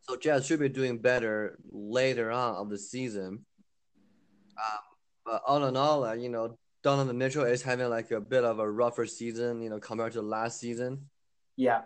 So 0.08 0.16
Jazz 0.16 0.46
should 0.46 0.60
be 0.60 0.68
doing 0.68 0.98
better 0.98 1.58
later 1.70 2.30
on 2.30 2.56
of 2.56 2.68
the 2.68 2.78
season. 2.78 3.46
Um, 4.56 4.93
but 5.24 5.42
all 5.46 5.64
in 5.64 5.76
all, 5.76 6.04
uh, 6.04 6.14
you 6.14 6.28
know, 6.28 6.58
Donovan 6.82 7.16
Mitchell 7.16 7.44
is 7.44 7.62
having 7.62 7.88
like 7.88 8.10
a 8.10 8.20
bit 8.20 8.44
of 8.44 8.58
a 8.58 8.70
rougher 8.70 9.06
season, 9.06 9.62
you 9.62 9.70
know, 9.70 9.80
compared 9.80 10.12
to 10.12 10.22
last 10.22 10.60
season. 10.60 11.08
Yeah. 11.56 11.82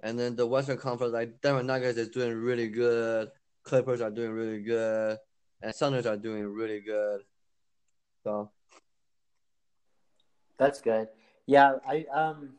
And 0.00 0.18
then 0.18 0.36
the 0.36 0.46
Western 0.46 0.78
Conference, 0.78 1.12
like 1.12 1.40
Denver 1.40 1.62
Nuggets 1.62 1.98
is 1.98 2.08
doing 2.10 2.34
really 2.34 2.68
good. 2.68 3.30
Clippers 3.64 4.00
are 4.00 4.10
doing 4.10 4.30
really 4.30 4.62
good, 4.62 5.18
and 5.60 5.74
Suns 5.74 6.06
are 6.06 6.16
doing 6.16 6.46
really 6.46 6.80
good. 6.80 7.20
So 8.24 8.50
That's 10.56 10.80
good. 10.80 11.08
Yeah, 11.46 11.76
I 11.86 12.04
um 12.12 12.54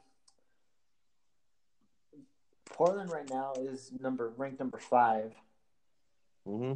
Portland 2.66 3.12
right 3.12 3.30
now 3.30 3.54
is 3.58 3.92
number 4.00 4.34
ranked 4.38 4.60
number 4.60 4.78
five. 4.78 5.34
hmm 6.46 6.74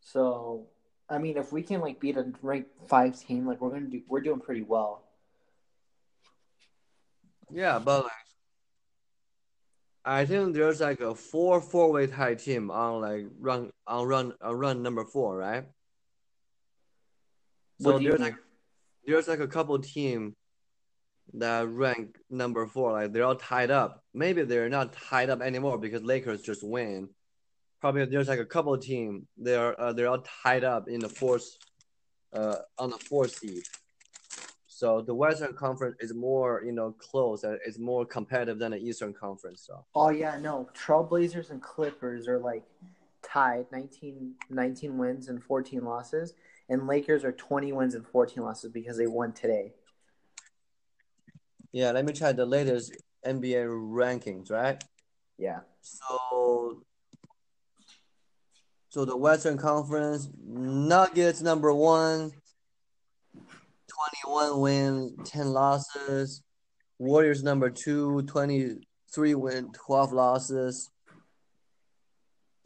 So 0.00 0.66
I 1.08 1.18
mean 1.18 1.36
if 1.36 1.52
we 1.52 1.62
can 1.62 1.80
like 1.80 2.00
beat 2.00 2.16
a 2.16 2.32
ranked 2.42 2.70
five 2.88 3.18
team, 3.18 3.46
like 3.46 3.60
we're 3.60 3.70
gonna 3.70 3.86
do 3.86 4.02
we're 4.08 4.20
doing 4.20 4.40
pretty 4.40 4.62
well. 4.62 5.04
yeah, 7.50 7.78
but 7.78 8.04
like, 8.04 8.12
I 10.04 10.24
think 10.24 10.54
there's 10.54 10.80
like 10.80 11.00
a 11.00 11.14
four 11.14 11.60
four 11.60 11.92
way 11.92 12.06
tie 12.06 12.34
team 12.34 12.70
on 12.70 13.00
like 13.02 13.26
run 13.38 13.70
on 13.86 14.06
run 14.06 14.32
on 14.40 14.56
run 14.56 14.82
number 14.82 15.04
four, 15.04 15.36
right? 15.36 15.64
So 17.80 17.98
there's 17.98 18.18
mean? 18.18 18.30
like 18.30 18.34
there's 19.06 19.28
like 19.28 19.40
a 19.40 19.48
couple 19.48 19.78
team 19.78 20.34
that 21.34 21.68
rank 21.68 22.18
number 22.30 22.66
four, 22.66 22.92
like 22.92 23.12
they're 23.12 23.24
all 23.24 23.36
tied 23.36 23.70
up. 23.70 24.02
Maybe 24.14 24.42
they're 24.42 24.68
not 24.68 24.92
tied 24.92 25.30
up 25.30 25.42
anymore 25.42 25.78
because 25.78 26.02
Lakers 26.02 26.42
just 26.42 26.62
win. 26.62 27.10
Probably 27.80 28.04
there's 28.06 28.28
like 28.28 28.40
a 28.40 28.44
couple 28.44 28.76
team 28.78 29.26
they're 29.36 29.80
uh, 29.80 29.92
they're 29.92 30.08
all 30.08 30.24
tied 30.42 30.64
up 30.64 30.88
in 30.88 31.00
the 31.00 31.08
fourth 31.08 31.56
uh 32.32 32.56
on 32.78 32.90
the 32.90 32.98
fourth 32.98 33.36
seed. 33.36 33.62
So 34.66 35.00
the 35.00 35.14
Western 35.14 35.54
Conference 35.54 35.96
is 36.00 36.14
more 36.14 36.62
you 36.64 36.72
know 36.72 36.92
close 36.98 37.44
and 37.44 37.58
it's 37.64 37.78
more 37.78 38.04
competitive 38.04 38.58
than 38.58 38.72
the 38.72 38.78
Eastern 38.78 39.12
Conference. 39.12 39.64
So 39.66 39.84
Oh 39.94 40.10
yeah, 40.10 40.38
no. 40.38 40.68
Trailblazers 40.76 41.50
and 41.50 41.62
Clippers 41.62 42.26
are 42.28 42.38
like 42.38 42.64
tied 43.22 43.66
19, 43.72 44.34
19 44.50 44.98
wins 44.98 45.28
and 45.28 45.42
14 45.42 45.84
losses. 45.84 46.34
And 46.68 46.86
Lakers 46.86 47.24
are 47.24 47.32
20 47.32 47.72
wins 47.72 47.94
and 47.94 48.06
14 48.06 48.42
losses 48.42 48.70
because 48.70 48.96
they 48.98 49.06
won 49.06 49.32
today. 49.32 49.72
yeah, 51.72 51.90
let 51.92 52.04
me 52.04 52.12
try 52.12 52.32
the 52.32 52.46
latest 52.46 52.94
NBA 53.26 53.66
rankings, 53.68 54.50
right? 54.50 54.82
Yeah. 55.38 55.60
So, 55.80 56.82
so 58.98 59.04
the 59.04 59.16
Western 59.16 59.56
Conference 59.56 60.28
Nuggets 60.44 61.40
number 61.40 61.72
one, 61.72 62.32
21 64.24 64.60
wins, 64.60 65.30
10 65.30 65.52
losses. 65.52 66.42
Warriors 66.98 67.44
number 67.44 67.70
two, 67.70 68.22
23 68.22 69.34
win, 69.36 69.70
12 69.70 70.12
losses. 70.12 70.90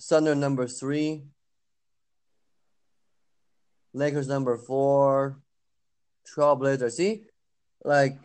Thunder 0.01 0.35
number 0.35 0.66
three. 0.66 1.24
Lakers 3.93 4.26
number 4.26 4.57
four. 4.57 5.39
Trailblazers. 6.35 6.93
See, 6.93 7.24
like 7.85 8.18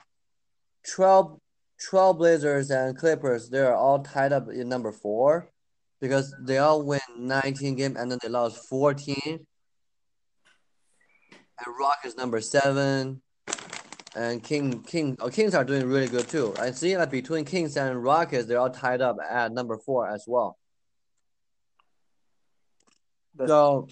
Trail 0.85 1.41
Trailblazers 1.77 2.71
and 2.71 2.97
Clippers, 2.97 3.49
they're 3.49 3.75
all 3.75 3.99
tied 3.99 4.31
up 4.31 4.47
in 4.47 4.69
number 4.69 4.93
four 4.93 5.51
because 5.99 6.35
they 6.39 6.57
all 6.57 6.83
win 6.83 6.99
19 7.17 7.75
games 7.75 7.97
and 7.97 8.11
then 8.11 8.19
they 8.21 8.29
lost 8.29 8.67
14. 8.69 9.15
And 11.65 11.75
Rockets 11.79 12.15
number 12.15 12.41
seven. 12.41 13.21
And 14.15 14.43
King 14.43 14.81
King 14.83 15.15
oh, 15.19 15.29
Kings 15.29 15.53
are 15.53 15.63
doing 15.63 15.85
really 15.85 16.07
good 16.07 16.27
too. 16.27 16.53
I 16.57 16.71
see 16.71 16.95
that 16.95 17.11
between 17.11 17.45
Kings 17.45 17.77
and 17.77 18.03
Rockets, 18.03 18.47
they're 18.47 18.59
all 18.59 18.69
tied 18.69 19.01
up 19.01 19.17
at 19.27 19.51
number 19.51 19.77
four 19.77 20.09
as 20.09 20.23
well. 20.27 20.57
That's- 23.35 23.49
So 23.49 23.87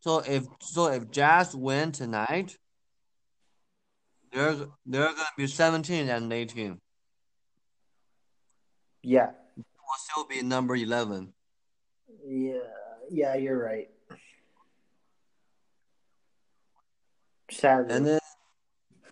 so 0.00 0.18
if 0.18 0.44
so 0.60 0.86
if 0.88 1.10
Jazz 1.10 1.54
win 1.54 1.92
tonight, 1.92 2.58
they're 4.32 4.54
they're 4.84 5.06
gonna 5.14 5.24
be 5.36 5.46
17 5.46 6.08
and 6.08 6.32
18. 6.32 6.80
Yeah. 9.04 9.30
Will 9.56 9.64
still 9.98 10.26
be 10.26 10.42
number 10.42 10.74
11. 10.74 11.32
Yeah. 12.26 12.58
Yeah, 13.10 13.34
you're 13.36 13.62
right. 13.62 13.88
Sadly. 17.50 17.94
And 17.94 18.06
then, 18.06 18.20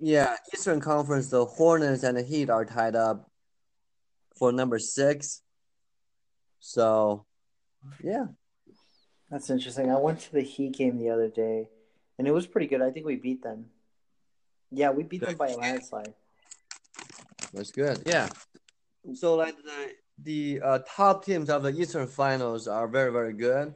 yeah, 0.01 0.37
Eastern 0.53 0.81
Conference, 0.81 1.29
the 1.29 1.45
Hornets 1.45 2.03
and 2.03 2.17
the 2.17 2.23
Heat 2.23 2.49
are 2.49 2.65
tied 2.65 2.97
up 2.97 3.31
for 4.37 4.51
number 4.51 4.79
six. 4.79 5.43
So, 6.59 7.27
yeah, 8.03 8.27
That's 9.31 9.51
interesting. 9.51 9.91
I 9.91 9.99
went 9.99 10.21
to 10.21 10.33
the 10.33 10.43
Heat 10.43 10.73
game 10.73 10.99
the 10.99 11.11
other 11.11 11.29
day, 11.29 11.69
and 12.19 12.27
it 12.27 12.31
was 12.31 12.47
pretty 12.47 12.67
good. 12.67 12.81
I 12.81 12.91
think 12.91 13.05
we 13.05 13.17
beat 13.17 13.43
them. 13.43 13.67
Yeah, 14.71 14.91
we 14.91 15.03
beat 15.03 15.21
them 15.21 15.37
by 15.37 15.49
a 15.49 15.57
landslide. 15.57 16.15
that's 17.53 17.71
good. 17.71 18.03
Yeah. 18.07 18.29
So, 19.15 19.35
like 19.35 19.57
the 19.57 19.93
the 20.23 20.61
uh, 20.63 20.79
top 20.87 21.25
teams 21.25 21.51
of 21.51 21.63
the 21.63 21.71
Eastern 21.71 22.07
Finals 22.07 22.69
are 22.69 22.87
very 22.87 23.13
very 23.13 23.33
good, 23.33 23.75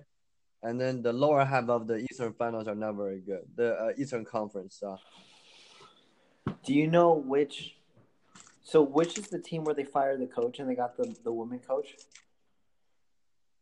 and 0.62 0.81
then 0.81 1.03
the 1.03 1.12
lower 1.12 1.45
half 1.45 1.68
of 1.68 1.87
the 1.87 2.07
Eastern 2.11 2.33
Finals 2.33 2.68
are 2.68 2.74
not 2.74 2.95
very 2.95 3.20
good. 3.20 3.43
The 3.55 3.74
uh, 3.74 3.93
Eastern 3.99 4.24
Conference. 4.24 4.77
So, 4.79 4.99
Do 6.64 6.74
you 6.74 6.87
know 6.87 7.14
which? 7.14 7.77
So, 8.62 8.83
which 8.83 9.18
is 9.18 9.29
the 9.29 9.39
team 9.39 9.64
where 9.64 9.74
they 9.74 9.85
fired 9.85 10.20
the 10.20 10.27
coach 10.27 10.59
and 10.59 10.68
they 10.68 10.74
got 10.74 10.97
the 10.97 11.14
the 11.24 11.33
woman 11.33 11.59
coach? 11.59 11.97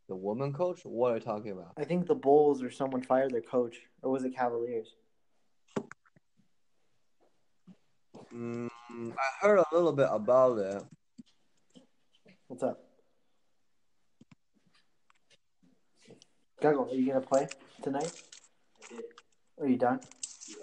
the 0.08 0.14
woman 0.14 0.52
coach. 0.52 0.80
What 0.84 1.12
are 1.12 1.14
you 1.14 1.20
talking 1.20 1.52
about? 1.52 1.72
I 1.78 1.84
think 1.84 2.06
the 2.06 2.14
Bulls 2.14 2.62
or 2.62 2.70
someone 2.70 3.02
fired 3.02 3.32
their 3.32 3.40
coach, 3.40 3.76
or 4.02 4.10
was 4.12 4.24
it 4.24 4.36
Cavaliers? 4.36 4.88
Mm, 8.34 8.68
I 8.90 9.28
heard 9.40 9.58
a 9.58 9.64
little 9.72 9.92
bit 9.92 10.08
about 10.10 10.58
it. 10.58 10.82
What's 12.46 12.62
up? 12.62 12.78
Gago, 16.62 16.90
are 16.90 16.94
you 16.94 17.06
gonna 17.06 17.20
play 17.22 17.48
tonight? 17.82 18.12
I 18.82 18.94
did. 18.94 19.04
Are 19.60 19.66
you 19.66 19.76
done? 19.76 20.00
Yeah. 20.48 20.56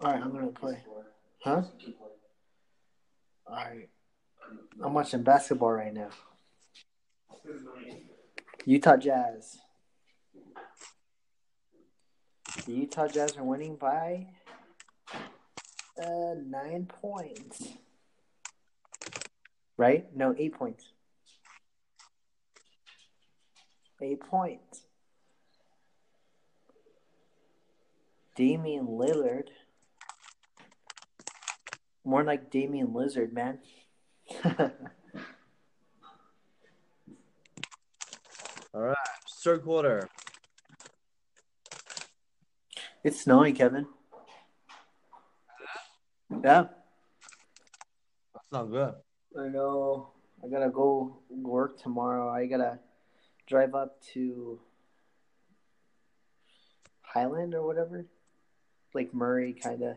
All 0.00 0.12
right, 0.12 0.22
I'm 0.22 0.32
gonna 0.32 0.46
play. 0.48 0.78
Huh? 1.44 1.62
All 3.46 3.54
right. 3.54 3.88
I'm 4.82 4.94
watching 4.94 5.22
basketball 5.22 5.72
right 5.72 5.92
now. 5.92 6.08
Utah 8.64 8.96
Jazz. 8.96 9.58
The 12.64 12.72
Utah 12.72 13.08
Jazz 13.08 13.36
are 13.36 13.44
winning 13.44 13.76
by 13.76 14.28
uh, 16.02 16.34
nine 16.42 16.86
points. 16.86 17.68
Right? 19.76 20.06
No, 20.16 20.34
eight 20.38 20.54
points. 20.54 20.84
Eight 24.00 24.20
points. 24.20 24.82
Damian 28.36 28.86
Lillard. 28.86 29.48
More 32.04 32.22
like 32.22 32.50
Damian 32.50 32.94
Lizard, 32.94 33.32
man. 33.32 33.58
All 38.74 38.82
right, 38.82 38.96
third 39.42 39.64
quarter. 39.64 40.08
it's 43.02 43.22
snowing, 43.22 43.54
Kevin. 43.54 43.86
Yeah. 46.30 46.66
That's 48.34 48.52
not 48.52 48.70
good. 48.70 48.94
I 49.36 49.48
know. 49.48 50.12
I 50.44 50.48
gotta 50.48 50.70
go 50.70 51.18
work 51.28 51.80
tomorrow. 51.82 52.28
I 52.30 52.46
gotta 52.46 52.78
drive 53.48 53.74
up 53.74 54.00
to 54.12 54.60
Highland 57.02 57.54
or 57.54 57.66
whatever, 57.66 58.04
like 58.94 59.12
Murray, 59.14 59.54
kind 59.54 59.82
of. 59.82 59.96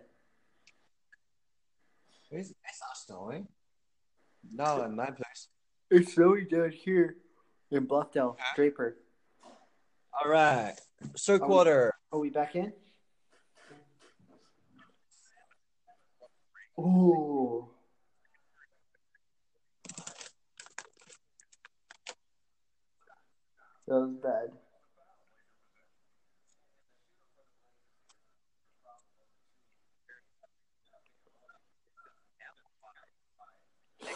It's, 2.31 2.49
it's 2.49 2.79
not 2.81 2.97
snowing. 2.97 3.47
Not 4.53 4.85
in 4.85 4.95
my 4.95 5.07
place. 5.07 5.49
It's 5.89 6.13
snowing 6.13 6.47
down 6.49 6.71
here 6.71 7.17
in 7.69 7.85
Bluffdale, 7.85 8.37
Draper. 8.55 8.95
All 10.23 10.31
right. 10.31 10.73
Third 11.17 11.41
Are 11.41 11.43
we- 11.43 11.47
quarter. 11.47 11.93
Are 12.13 12.19
we 12.19 12.29
back 12.29 12.55
in? 12.55 12.73
Ooh. 16.79 17.67
That 23.87 23.95
was 23.95 24.11
bad. 24.21 24.49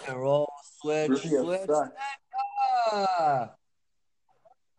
And 0.08 0.22
roll. 0.22 0.50
Switch. 0.82 1.10
Rubio 1.10 1.44
switch. 1.44 1.70
Ah. 2.92 3.52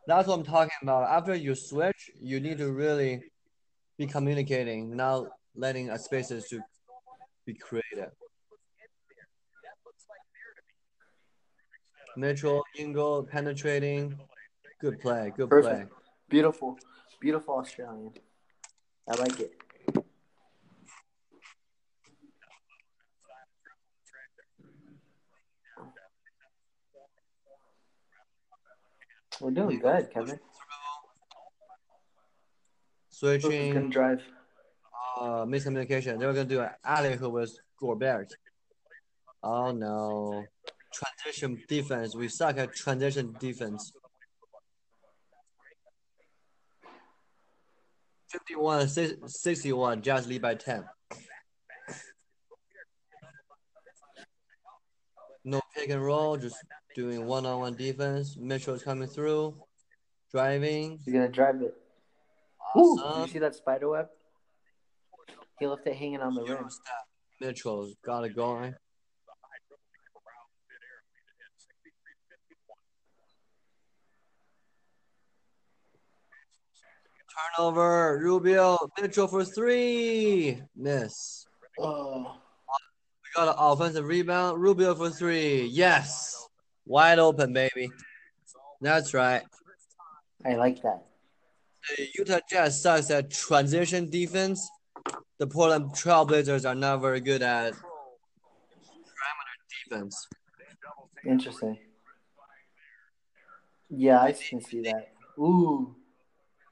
That's 0.06 0.28
what 0.28 0.38
I'm 0.38 0.44
talking 0.44 0.70
about. 0.82 1.08
After 1.08 1.34
you 1.34 1.54
switch, 1.56 2.10
you 2.20 2.38
need 2.38 2.58
to 2.58 2.72
really 2.72 3.22
be 3.98 4.06
communicating, 4.06 4.94
not 4.96 5.26
letting 5.56 5.90
a 5.90 5.98
spaces 5.98 6.46
to 6.50 6.60
be 7.44 7.54
created. 7.54 8.10
Mitchell, 12.16 12.62
Ingle, 12.78 13.24
penetrating. 13.24 14.18
Good 14.78 15.00
play. 15.00 15.32
Good 15.36 15.48
play. 15.48 15.86
Beautiful. 16.28 16.78
Beautiful 17.20 17.54
Australian. 17.54 18.12
I 19.08 19.14
like 19.16 19.40
it. 19.40 19.54
We're 29.40 29.50
doing 29.50 29.78
good, 29.78 30.10
Kevin. 30.12 30.40
Switching. 33.10 33.90
drive? 33.90 34.22
Uh, 35.18 35.44
miscommunication. 35.46 36.18
They 36.18 36.26
were 36.26 36.32
gonna 36.32 36.44
do 36.44 36.60
an 36.60 36.70
alley 36.84 37.16
hoop 37.16 37.32
with 37.32 37.58
Gobert. 37.78 38.32
Oh 39.42 39.70
no. 39.72 40.44
Transition 40.92 41.62
defense. 41.68 42.14
We 42.14 42.28
suck 42.28 42.58
at 42.58 42.74
transition 42.74 43.34
defense. 43.38 43.92
51 48.28 48.88
61, 48.88 50.02
Jazz 50.02 50.26
lead 50.26 50.42
by 50.42 50.54
10. 50.54 50.84
No 55.44 55.60
pick 55.74 55.90
and 55.90 56.04
roll, 56.04 56.36
just 56.36 56.56
doing 56.96 57.24
one 57.24 57.46
on 57.46 57.60
one 57.60 57.76
defense. 57.76 58.36
Mitchell's 58.36 58.82
coming 58.82 59.08
through, 59.08 59.54
driving. 60.32 60.98
He's 61.04 61.14
gonna 61.14 61.28
drive 61.28 61.62
it. 61.62 61.74
Ooh, 62.76 63.00
you 63.20 63.28
see 63.28 63.38
that 63.38 63.54
spider 63.54 63.88
web? 63.88 64.08
He 65.60 65.66
left 65.66 65.86
it 65.86 65.94
hanging 65.94 66.20
on 66.20 66.34
the 66.34 66.42
rim. 66.42 66.50
Euro. 66.50 66.68
Mitchell's 67.40 67.94
got 68.04 68.24
it 68.24 68.34
going. 68.34 68.74
Turnover, 77.36 78.18
Rubio, 78.22 78.78
Mitchell 79.00 79.28
for 79.28 79.44
three. 79.44 80.62
Miss. 80.74 81.46
Oh, 81.78 82.22
We 82.22 83.28
got 83.34 83.48
an 83.48 83.54
offensive 83.58 84.06
rebound. 84.06 84.60
Rubio 84.60 84.94
for 84.94 85.10
three. 85.10 85.66
Yes. 85.66 86.48
Wide 86.86 87.18
open, 87.18 87.52
baby. 87.52 87.90
That's 88.80 89.12
right. 89.12 89.42
I 90.44 90.54
like 90.54 90.80
that. 90.82 91.02
The 91.96 92.08
Utah 92.14 92.40
Jazz 92.50 92.80
sucks 92.80 93.10
at 93.10 93.30
transition 93.30 94.08
defense. 94.10 94.68
The 95.38 95.46
Portland 95.46 95.90
Trailblazers 95.90 96.68
are 96.68 96.74
not 96.74 97.00
very 97.00 97.20
good 97.20 97.42
at 97.42 97.72
perimeter 97.74 99.56
defense. 99.84 100.26
Interesting. 101.24 101.78
Yeah, 103.90 104.20
I 104.20 104.32
can 104.32 104.60
see 104.60 104.80
that. 104.82 105.12
Ooh, 105.38 105.94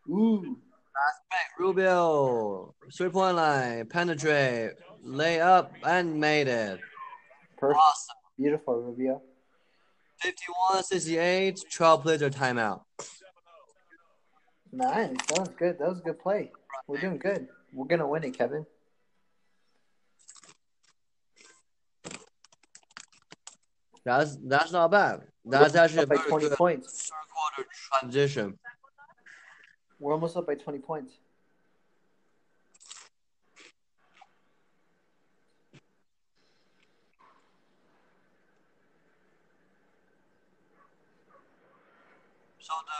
ooh. 0.09 0.59
Back, 1.30 1.59
Rubio, 1.59 2.74
three 2.96 3.09
point 3.09 3.36
line, 3.36 3.86
penetrate, 3.86 4.74
lay 5.02 5.40
up, 5.40 5.72
and 5.82 6.20
made 6.20 6.46
it. 6.46 6.78
Perfect. 7.57 7.80
Awesome. 7.80 8.16
Beautiful, 8.38 8.80
Rubio. 8.80 9.22
51 10.20 10.84
68, 10.84 11.64
Trailblazer 11.70 12.30
timeout. 12.30 12.82
Nice. 14.72 15.16
That 15.28 15.38
was 15.40 15.48
good. 15.59 15.78
That 15.78 15.88
was 15.88 15.98
a 15.98 16.02
good 16.02 16.18
play. 16.20 16.52
We're 16.86 17.00
doing 17.00 17.18
good. 17.18 17.48
We're 17.72 17.86
gonna 17.86 18.07
win 18.07 18.24
it, 18.24 18.36
Kevin. 18.36 18.64
That's 24.05 24.36
that's 24.44 24.72
not 24.72 24.90
bad. 24.90 25.22
That's 25.44 25.74
actually 25.74 26.05
a 26.05 26.07
very 26.07 26.20
20 26.20 26.48
good 26.48 26.59
points. 26.59 27.11
third 27.11 27.16
quarter 27.34 27.68
transition. 28.00 28.59
We're 30.05 30.12
almost 30.12 30.36
up 30.36 30.46
by 30.46 30.55
20 30.55 30.80
points. 30.80 31.14
So 42.59 42.74
the 42.84 42.92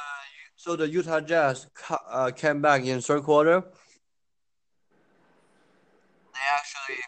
so 0.57 0.77
the 0.77 0.89
Utah 0.89 1.21
Jazz 1.21 1.67
ca- 1.75 2.01
uh, 2.09 2.31
came 2.31 2.63
back 2.63 2.87
in 2.87 3.03
third 3.03 3.23
quarter. 3.23 3.61
They 6.33 6.47
actually 6.57 7.03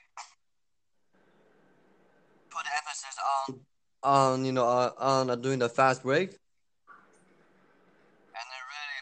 put 2.51 2.67
emphasis 2.77 3.17
on 3.49 3.61
on 4.03 4.45
you 4.45 4.53
know 4.53 4.69
uh, 4.69 4.91
on 4.99 5.31
uh, 5.31 5.37
doing 5.37 5.59
the 5.59 5.71
fast 5.71 6.03
break, 6.03 6.33
and 6.33 6.33
they 6.33 6.35
really 6.35 6.46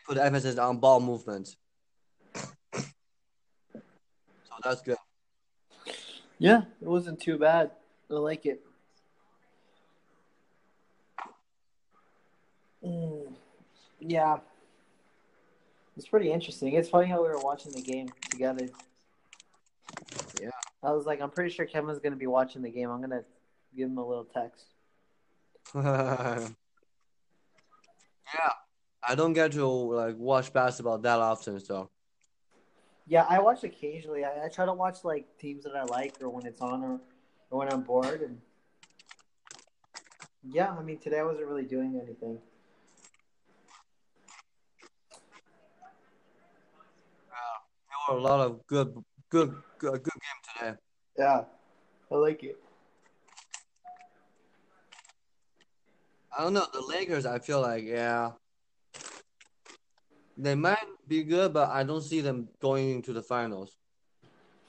put 0.07 0.19
emphasis 0.19 0.59
on 0.59 0.79
ball 0.79 1.01
movement. 1.01 1.57
So 4.47 4.71
that's 4.71 4.83
good. 4.83 4.97
Yeah, 6.39 6.63
it 6.81 6.87
wasn't 6.87 7.21
too 7.21 7.39
bad. 7.39 7.73
I 8.09 8.15
like 8.15 8.47
it. 8.47 8.63
Mm, 12.85 13.33
yeah. 13.99 14.39
It's 15.97 16.07
pretty 16.07 16.31
interesting. 16.31 16.75
It's 16.75 16.89
funny 16.89 17.09
how 17.09 17.23
we 17.23 17.29
were 17.29 17.41
watching 17.41 17.73
the 17.73 17.83
game 17.83 18.09
together. 18.31 18.69
Yeah. 20.41 20.51
I 20.83 20.93
was 20.93 21.07
like, 21.07 21.21
I'm 21.21 21.31
pretty 21.31 21.51
sure 21.51 21.67
Kevin's 21.67 21.99
going 21.99 22.13
to 22.13 22.19
be 22.19 22.27
watching 22.27 22.63
the 22.63 22.71
game. 22.71 22.91
I'm 22.91 22.99
going 22.99 23.11
to 23.11 23.25
give 23.77 23.89
him 23.89 23.99
a 23.99 24.07
little 24.07 24.25
text. 24.25 24.67
yeah, 25.75 26.49
I 29.07 29.15
don't 29.15 29.33
get 29.33 29.53
to 29.53 29.67
like 29.67 30.17
watch 30.17 30.53
basketball 30.53 30.99
that 30.99 31.19
often, 31.19 31.61
so. 31.61 31.91
Yeah, 33.07 33.27
I 33.29 33.39
watch 33.39 33.65
occasionally. 33.65 34.25
I, 34.25 34.47
I 34.47 34.49
try 34.49 34.65
to 34.65 34.73
watch 34.73 35.05
like 35.05 35.27
teams 35.39 35.65
that 35.65 35.77
I 35.77 35.85
like 35.85 36.15
or 36.23 36.31
when 36.31 36.47
it's 36.47 36.61
on 36.61 36.83
or, 36.83 37.01
or 37.51 37.59
when 37.59 37.71
I'm 37.71 37.83
bored. 37.83 38.23
And 38.23 38.41
yeah, 40.43 40.75
I 40.79 40.83
mean, 40.83 40.99
today 40.99 41.19
I 41.21 41.25
wasn't 41.25 41.47
really 41.47 41.65
doing 41.65 42.01
anything. 42.03 42.39
There 48.09 48.17
were 48.17 48.21
a 48.21 48.23
lot 48.23 48.41
of 48.41 48.67
good, 48.67 48.95
good, 49.29 49.55
good, 49.79 50.03
good 50.03 50.03
game 50.03 50.41
today. 50.59 50.79
Yeah, 51.19 51.45
I 52.11 52.15
like 52.15 52.43
it. 52.43 52.59
I 56.37 56.43
don't 56.43 56.55
know 56.55 56.67
the 56.73 56.81
Lakers. 56.81 57.27
I 57.27 57.39
feel 57.39 57.61
like 57.61 57.85
yeah, 57.85 58.33
they 60.37 60.55
might 60.55 60.79
be 61.07 61.23
good, 61.23 61.53
but 61.53 61.71
I 61.71 61.85
don't 61.85 62.03
see 62.03 62.21
them 62.21 62.49
going 62.61 62.91
into 62.91 63.13
the 63.13 63.23
finals. 63.23 63.77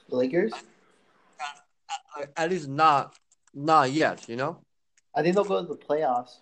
The 0.08 0.16
Lakers? 0.16 0.52
Like, 2.16 2.30
At 2.36 2.50
least 2.50 2.68
not, 2.68 3.16
not 3.54 3.90
yet. 3.90 4.28
You 4.28 4.36
know. 4.36 4.60
I 5.14 5.22
think 5.22 5.34
they'll 5.34 5.44
go 5.44 5.62
to 5.62 5.68
the 5.68 5.76
playoffs. 5.76 6.38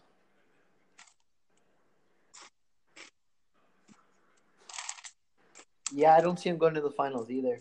Yeah, 5.92 6.16
I 6.16 6.20
don't 6.20 6.38
see 6.38 6.50
them 6.50 6.58
going 6.58 6.74
to 6.74 6.80
the 6.80 6.90
finals 6.90 7.30
either. 7.30 7.60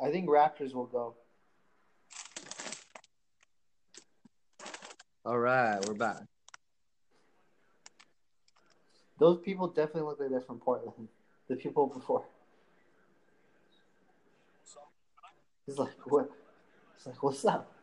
I 0.00 0.10
think 0.10 0.28
Raptors 0.28 0.74
will 0.74 0.86
go. 0.86 1.14
All 5.24 5.38
right, 5.38 5.78
we're 5.86 5.94
back. 5.94 6.22
Those 9.18 9.40
people 9.40 9.68
definitely 9.68 10.02
look 10.02 10.20
like 10.20 10.30
they're 10.30 10.40
from 10.40 10.58
Portland. 10.58 11.08
The 11.48 11.56
people 11.56 11.86
before. 11.86 12.24
He's 15.66 15.78
like, 15.78 15.90
what? 16.04 16.30
It's 16.96 17.06
like, 17.06 17.22
what's 17.22 17.44
up? 17.44 17.77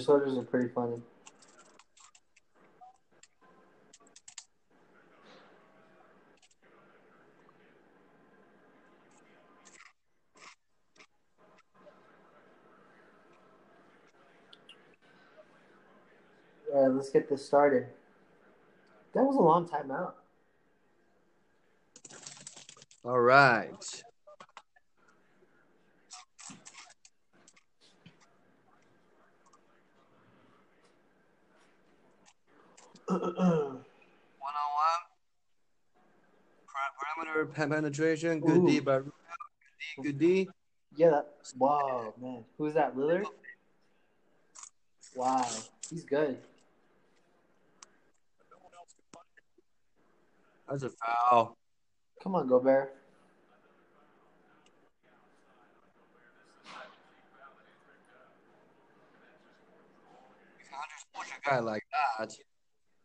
Soldiers 0.00 0.36
are 0.36 0.42
pretty 0.42 0.68
funny. 0.68 0.96
All 16.72 16.86
right, 16.86 16.94
let's 16.94 17.10
get 17.10 17.28
this 17.28 17.44
started. 17.44 17.86
That 19.12 19.24
was 19.24 19.36
a 19.36 19.40
long 19.40 19.68
time 19.68 19.90
out. 19.90 20.16
All 23.04 23.20
right. 23.20 24.02
One 33.10 33.18
on 33.18 33.40
one. 33.42 35.02
Perimeter 37.16 37.46
penetration. 37.46 38.38
Good 38.38 38.66
D 38.66 38.78
by 38.78 38.96
Rubio. 38.98 39.12
Good 40.00 40.16
D. 40.16 40.44
Good 40.44 40.46
D. 40.46 40.48
yeah, 40.94 41.10
that. 41.10 41.26
Wow, 41.58 42.14
man. 42.22 42.44
Who's 42.56 42.74
that? 42.74 42.96
Lillard? 42.96 43.24
Wow, 45.16 45.44
he's 45.90 46.04
good. 46.04 46.38
That's 50.68 50.84
a 50.84 50.90
foul. 50.90 51.56
Come 52.22 52.36
on, 52.36 52.46
Gobert. 52.46 52.94
You 60.60 60.64
can't 60.70 60.90
just 60.94 61.12
push 61.12 61.28
a 61.36 61.50
guy 61.50 61.58
like 61.58 61.82
that. 62.20 62.30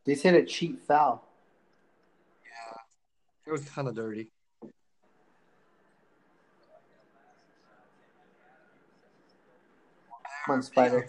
They 0.05 0.13
said 0.15 0.35
a 0.35 0.43
cheap 0.45 0.85
foul. 0.85 1.27
Yeah, 2.45 2.77
it 3.47 3.51
was 3.51 3.65
kind 3.65 3.87
of 3.87 3.95
dirty. 3.95 4.29
Come 10.45 10.57
on, 10.57 10.61
Spider. 10.61 10.99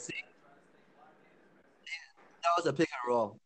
That 2.46 2.52
was 2.56 2.66
a 2.66 2.72
pick 2.72 2.88
and 2.88 3.12
roll. 3.12 3.38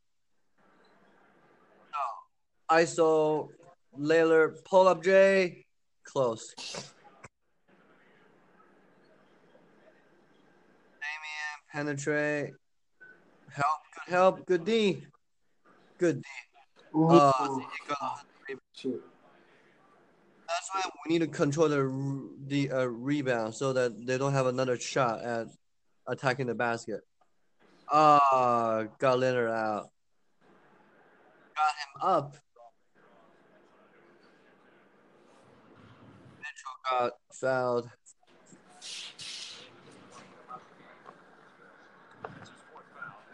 No. 1.90 2.76
ISO, 2.76 3.48
Lillard, 3.98 4.64
pull 4.64 4.86
up 4.86 5.02
J, 5.02 5.64
close. 6.04 6.54
Damian, 11.00 11.58
penetrate. 11.72 12.54
Help, 13.52 13.80
good 13.94 14.12
help, 14.12 14.46
good 14.46 14.64
D. 14.64 15.04
Good 16.00 16.22
D. 16.22 16.28
Ooh, 16.96 17.10
Uh, 17.10 17.30
so 17.46 17.58
you 17.60 17.66
got- 17.88 18.24
shoot. 18.74 19.04
that's 20.48 20.70
why 20.72 20.80
we 21.04 21.12
need 21.12 21.18
to 21.18 21.26
control 21.26 21.68
the 21.68 21.82
the 22.46 22.70
uh, 22.72 22.84
rebound 22.86 23.54
so 23.54 23.74
that 23.74 24.06
they 24.06 24.16
don't 24.16 24.32
have 24.32 24.46
another 24.46 24.78
shot 24.78 25.20
at 25.20 25.46
attacking 26.06 26.46
the 26.46 26.54
basket. 26.54 27.02
Ah, 27.92 28.84
got 28.98 29.18
Leonard 29.18 29.50
out. 29.50 29.90
Got 31.54 31.74
him 31.76 31.92
up. 32.00 32.36
Mitchell 36.38 36.76
got 36.90 37.12
fouled. 37.30 37.90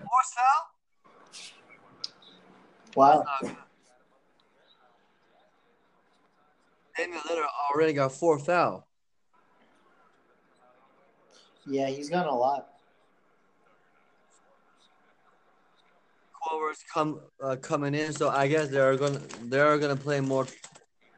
Fourth 0.03 0.35
foul? 0.35 0.76
Wow. 2.97 3.25
Damian 6.97 7.21
Lillard 7.29 7.45
already 7.71 7.93
got 7.93 8.11
four 8.13 8.39
foul. 8.39 8.89
Yeah, 11.67 11.89
he's 11.89 12.09
got 12.09 12.27
a 12.27 12.33
lot. 12.33 12.69
Korver's 16.43 16.83
come 16.93 17.21
uh, 17.43 17.57
coming 17.57 17.95
in, 17.95 18.15
so 18.15 18.31
I 18.31 18.49
guess 18.49 18.69
they're 18.69 18.97
gonna 18.97 19.21
they're 19.43 19.77
gonna 19.79 19.97
play 19.97 20.21
more 20.21 20.47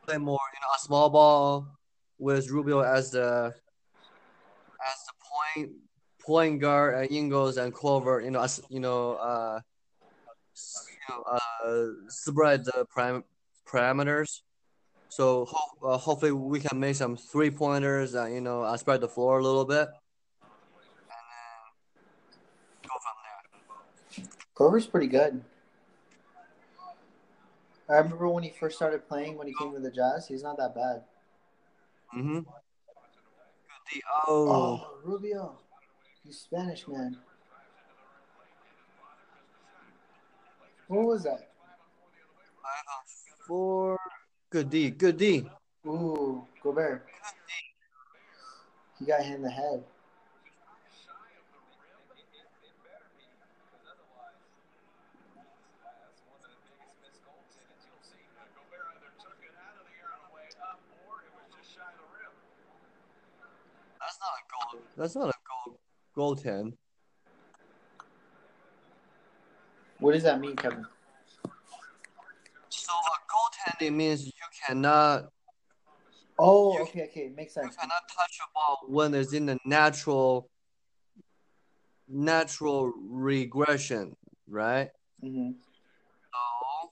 play 0.04 0.16
more 0.16 0.40
you 0.52 0.60
know 0.60 0.74
a 0.74 0.80
small 0.80 1.10
ball 1.10 1.68
with 2.18 2.50
Rubio 2.50 2.80
as 2.80 3.12
the 3.12 3.54
as 4.88 4.96
the 5.06 5.12
point 5.30 5.70
point 6.18 6.60
guard 6.60 6.94
and 6.94 7.12
Ingles 7.12 7.56
and 7.56 7.72
Korver 7.72 8.24
you 8.24 8.32
know 8.32 8.40
as 8.40 8.60
you 8.68 8.80
know 8.80 9.12
uh 9.12 9.60
you 11.08 11.14
know 11.14 11.22
uh 11.22 11.86
spread 12.08 12.64
the 12.64 12.86
prim- 12.88 13.24
parameters. 13.66 14.42
So 15.08 15.46
ho- 15.46 15.88
uh, 15.88 15.96
hopefully 15.96 16.32
we 16.32 16.60
can 16.60 16.78
make 16.78 16.96
some 16.96 17.16
three 17.16 17.50
pointers 17.50 18.14
and 18.14 18.34
you 18.34 18.40
know 18.40 18.62
uh, 18.62 18.76
spread 18.76 19.00
the 19.00 19.08
floor 19.08 19.38
a 19.38 19.42
little 19.42 19.64
bit, 19.64 19.88
and 19.88 19.92
then 21.08 21.60
go 22.82 22.90
from 23.02 23.16
there. 23.24 24.90
Pretty 24.90 25.06
good. 25.06 25.42
I 27.88 27.96
remember 27.96 28.28
when 28.28 28.42
he 28.42 28.50
first 28.50 28.76
started 28.76 29.08
playing 29.08 29.38
when 29.38 29.46
he 29.46 29.54
came 29.58 29.72
to 29.72 29.80
the 29.80 29.90
Jazz. 29.90 30.28
He's 30.28 30.42
not 30.42 30.58
that 30.58 30.74
bad. 30.74 31.04
Good 32.12 32.44
Oh. 34.26 34.48
Oh, 34.50 34.90
Rubio, 35.02 35.58
you 36.24 36.32
Spanish 36.32 36.86
man. 36.86 37.16
What 40.88 41.04
was 41.04 41.22
that? 41.24 41.50
Four. 43.46 43.98
Good 44.50 44.70
D. 44.70 44.90
Good 44.90 45.18
D. 45.18 45.48
Ooh, 45.86 46.46
Gobert. 46.62 47.06
He 48.98 49.04
got 49.04 49.22
hit 49.22 49.36
in 49.36 49.42
the 49.42 49.50
head. 49.50 49.84
That's 64.00 64.18
not 64.20 64.30
a 64.32 64.42
goal. 64.50 64.82
That's 64.96 65.14
not 65.14 65.28
a 65.28 65.32
goal. 65.68 65.78
Goal 66.14 66.34
ten. 66.34 66.72
What 70.00 70.12
does 70.12 70.22
that 70.22 70.40
mean, 70.40 70.56
Kevin? 70.56 70.86
So 72.68 72.92
a 72.92 73.80
goaltending 73.82 73.94
means 73.94 74.26
you 74.26 74.32
cannot 74.66 75.26
Oh, 76.40 76.74
You- 76.74 76.82
okay, 76.82 77.02
okay, 77.08 77.32
makes 77.36 77.54
sense. 77.54 77.74
you 77.74 77.80
cannot 77.80 78.02
touch 78.16 78.38
a 78.40 78.48
ball 78.54 78.78
when 78.86 79.12
it's 79.14 79.32
in 79.32 79.46
the 79.46 79.58
natural 79.64 80.48
natural 82.06 82.92
regression, 83.10 84.16
right? 84.48 84.90
hmm 85.20 85.50
So 86.32 86.90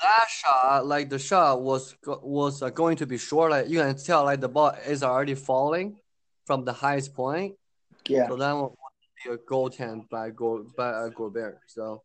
that 0.00 0.26
shot, 0.28 0.86
like 0.86 1.10
the 1.10 1.18
shot 1.18 1.60
was 1.60 1.94
was 2.06 2.62
uh, 2.62 2.70
going 2.70 2.96
to 2.96 3.06
be 3.06 3.18
short. 3.18 3.50
Like 3.50 3.68
you 3.68 3.78
can 3.78 3.94
tell, 3.96 4.24
like 4.24 4.40
the 4.40 4.48
ball 4.48 4.70
is 4.86 5.02
already 5.02 5.34
falling 5.34 5.98
from 6.46 6.64
the 6.64 6.72
highest 6.72 7.14
point. 7.14 7.54
Yeah. 8.08 8.26
So 8.28 8.36
that 8.36 8.52
would 8.56 8.72
be 9.24 9.30
a 9.30 9.36
goaltend 9.38 10.08
by 10.08 10.30
Go 10.30 10.66
by 10.76 10.88
uh, 10.88 11.08
Gobert. 11.08 11.58
So 11.66 12.02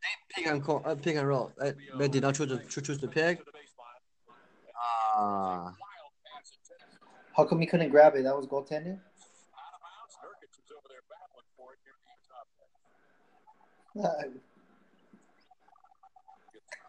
they 0.00 0.42
pick 0.42 0.46
and 0.50 0.62
call, 0.62 0.82
uh, 0.84 0.94
pick 0.94 1.16
and 1.16 1.26
roll. 1.26 1.52
Uh, 1.60 1.72
they 1.98 2.08
did 2.08 2.22
not 2.22 2.34
choose 2.34 2.48
to 2.48 2.80
choose 2.80 2.98
to 2.98 3.08
pick. 3.08 3.40
Ah, 5.16 5.72
How 7.36 7.44
come 7.44 7.60
he 7.60 7.66
couldn't 7.66 7.90
grab 7.90 8.14
it? 8.16 8.22
That 8.24 8.36
was 8.36 8.46
goaltending. 8.46 8.98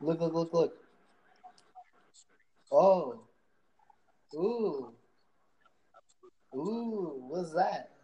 look, 0.01 0.19
look, 0.19 0.33
look, 0.33 0.53
look. 0.53 0.73
Oh. 2.71 3.19
Ooh. 4.33 4.91
Ooh, 6.55 7.23
what's 7.27 7.53
that? 7.53 7.94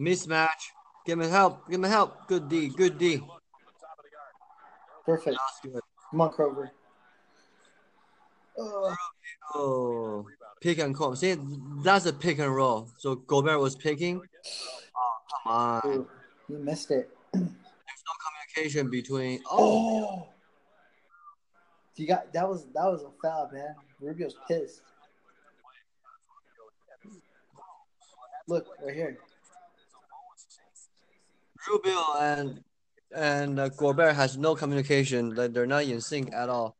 Mismatch. 0.00 0.72
Give 1.06 1.18
me 1.18 1.28
help. 1.28 1.68
Give 1.70 1.80
me 1.80 1.88
help. 1.88 2.26
Good 2.26 2.48
D. 2.48 2.68
Good 2.68 2.98
D. 2.98 3.22
Perfect. 5.04 5.38
Good. 5.62 5.80
Come 6.10 6.20
on, 6.20 6.32
Kroger. 6.32 6.70
Oh, 8.58 8.94
Oh, 9.54 10.26
pick 10.60 10.78
and 10.78 10.94
call. 10.94 11.16
See, 11.16 11.36
that's 11.82 12.06
a 12.06 12.12
pick 12.12 12.38
and 12.38 12.54
roll. 12.54 12.88
So 12.98 13.16
Gobert 13.16 13.58
was 13.58 13.74
picking. 13.74 14.20
Oh, 14.96 15.10
come 15.44 15.52
on. 15.52 15.80
ooh, 15.86 16.08
you 16.48 16.58
missed 16.58 16.90
it. 16.90 17.10
There's 17.32 17.44
no 17.44 18.14
communication 18.54 18.90
between. 18.90 19.40
Oh, 19.50 19.58
Oh, 19.58 20.28
You 21.96 22.06
got 22.06 22.32
that 22.32 22.48
was 22.48 22.66
that 22.74 22.84
was 22.84 23.02
a 23.02 23.10
foul, 23.22 23.50
man. 23.52 23.74
Rubio's 24.00 24.36
pissed. 24.46 24.82
Look 28.46 28.66
right 28.84 28.94
here. 28.94 29.18
Rubio 31.68 32.04
and 32.18 32.64
and 33.14 33.58
uh, 33.58 33.68
Gobert 33.68 34.14
has 34.14 34.36
no 34.38 34.54
communication. 34.54 35.34
Like 35.34 35.52
they're 35.52 35.66
not 35.66 35.84
in 35.84 36.00
sync 36.00 36.32
at 36.32 36.48
all. 36.48 36.76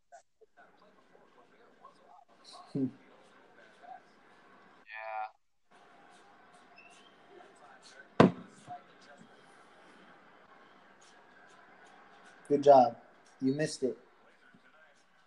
Good 12.49 12.63
job. 12.65 12.97
You 13.41 13.55
missed 13.55 13.83
it. 13.85 13.97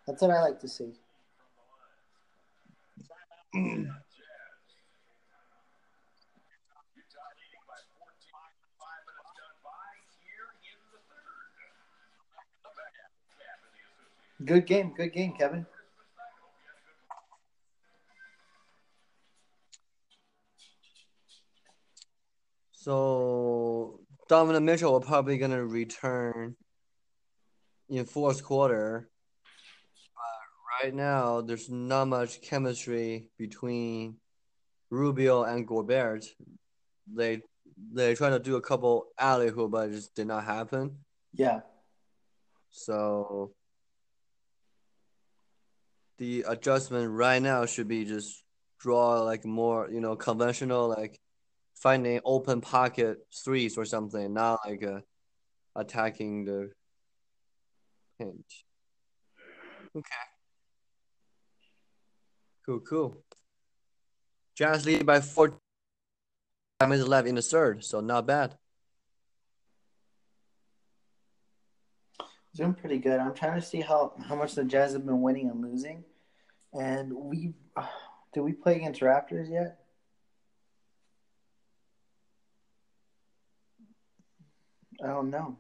That's 0.06 0.22
what 0.22 0.32
I 0.32 0.42
like 0.42 0.60
to 0.60 0.68
see. 0.68 0.92
Good 14.46 14.66
game. 14.66 14.94
Good 14.96 15.14
game, 15.14 15.34
Kevin. 15.38 15.66
So 22.72 24.02
Donovan 24.28 24.66
Mitchell 24.66 24.92
will 24.92 25.00
probably 25.00 25.38
gonna 25.38 25.66
return 25.66 26.58
in 27.88 28.06
fourth 28.06 28.44
quarter. 28.44 29.10
But 30.16 30.86
right 30.86 30.94
now, 30.94 31.40
there's 31.40 31.70
not 31.70 32.10
much 32.10 32.42
chemistry 32.42 33.30
between 33.38 34.18
Rubio 34.90 35.44
and 35.44 35.66
Gobert. 35.66 36.26
They 37.08 37.42
they 37.94 38.16
tried 38.16 38.32
to 38.32 38.40
do 38.40 38.58
a 38.58 38.62
couple 38.62 39.08
alley 39.18 39.50
hoop, 39.50 39.72
but 39.72 39.90
it 39.90 39.94
just 39.94 40.14
did 40.16 40.28
not 40.28 40.44
happen. 40.44 40.98
Yeah. 41.34 41.62
So 42.72 43.54
the 46.18 46.46
adjustment 46.48 47.12
right 47.12 47.42
now 47.42 47.66
should 47.66 47.88
be 47.88 48.06
just 48.06 48.44
draw 48.80 49.22
like 49.22 49.46
more, 49.46 49.90
you 49.90 50.02
know, 50.02 50.16
conventional 50.16 50.88
like 50.90 51.20
finding 51.76 52.20
open 52.26 52.62
pocket 52.62 53.20
threes 53.34 53.78
or 53.78 53.86
something, 53.86 54.34
not 54.34 54.60
like 54.66 54.84
uh, 54.84 55.00
attacking 55.76 56.46
the 56.46 56.72
hint. 58.20 58.46
Okay. 59.96 60.26
Cool, 62.66 62.80
cool. 62.80 63.18
Jazz 64.56 64.86
lead 64.86 65.06
by 65.06 65.20
four 65.20 65.60
minutes 66.82 67.08
left 67.08 67.28
in 67.28 67.36
the 67.36 67.42
third, 67.42 67.84
so 67.84 68.00
not 68.00 68.26
bad. 68.26 68.58
Doing 72.56 72.76
pretty 72.76 73.00
good. 73.00 73.20
I'm 73.20 73.34
trying 73.34 73.60
to 73.60 73.66
see 73.66 73.82
how, 73.82 74.14
how 74.28 74.36
much 74.36 74.54
the 74.54 74.64
Jazz 74.64 74.94
have 74.94 75.06
been 75.06 75.22
winning 75.22 75.50
and 75.50 75.62
losing. 75.62 76.04
And 76.72 77.12
we 77.12 77.54
uh, 77.76 77.88
did 78.34 78.42
we 78.42 78.54
play 78.54 78.76
against 78.76 79.02
Raptors 79.02 79.50
yet? 79.50 79.80
I 85.04 85.08
don't 85.08 85.30
know. 85.30 85.58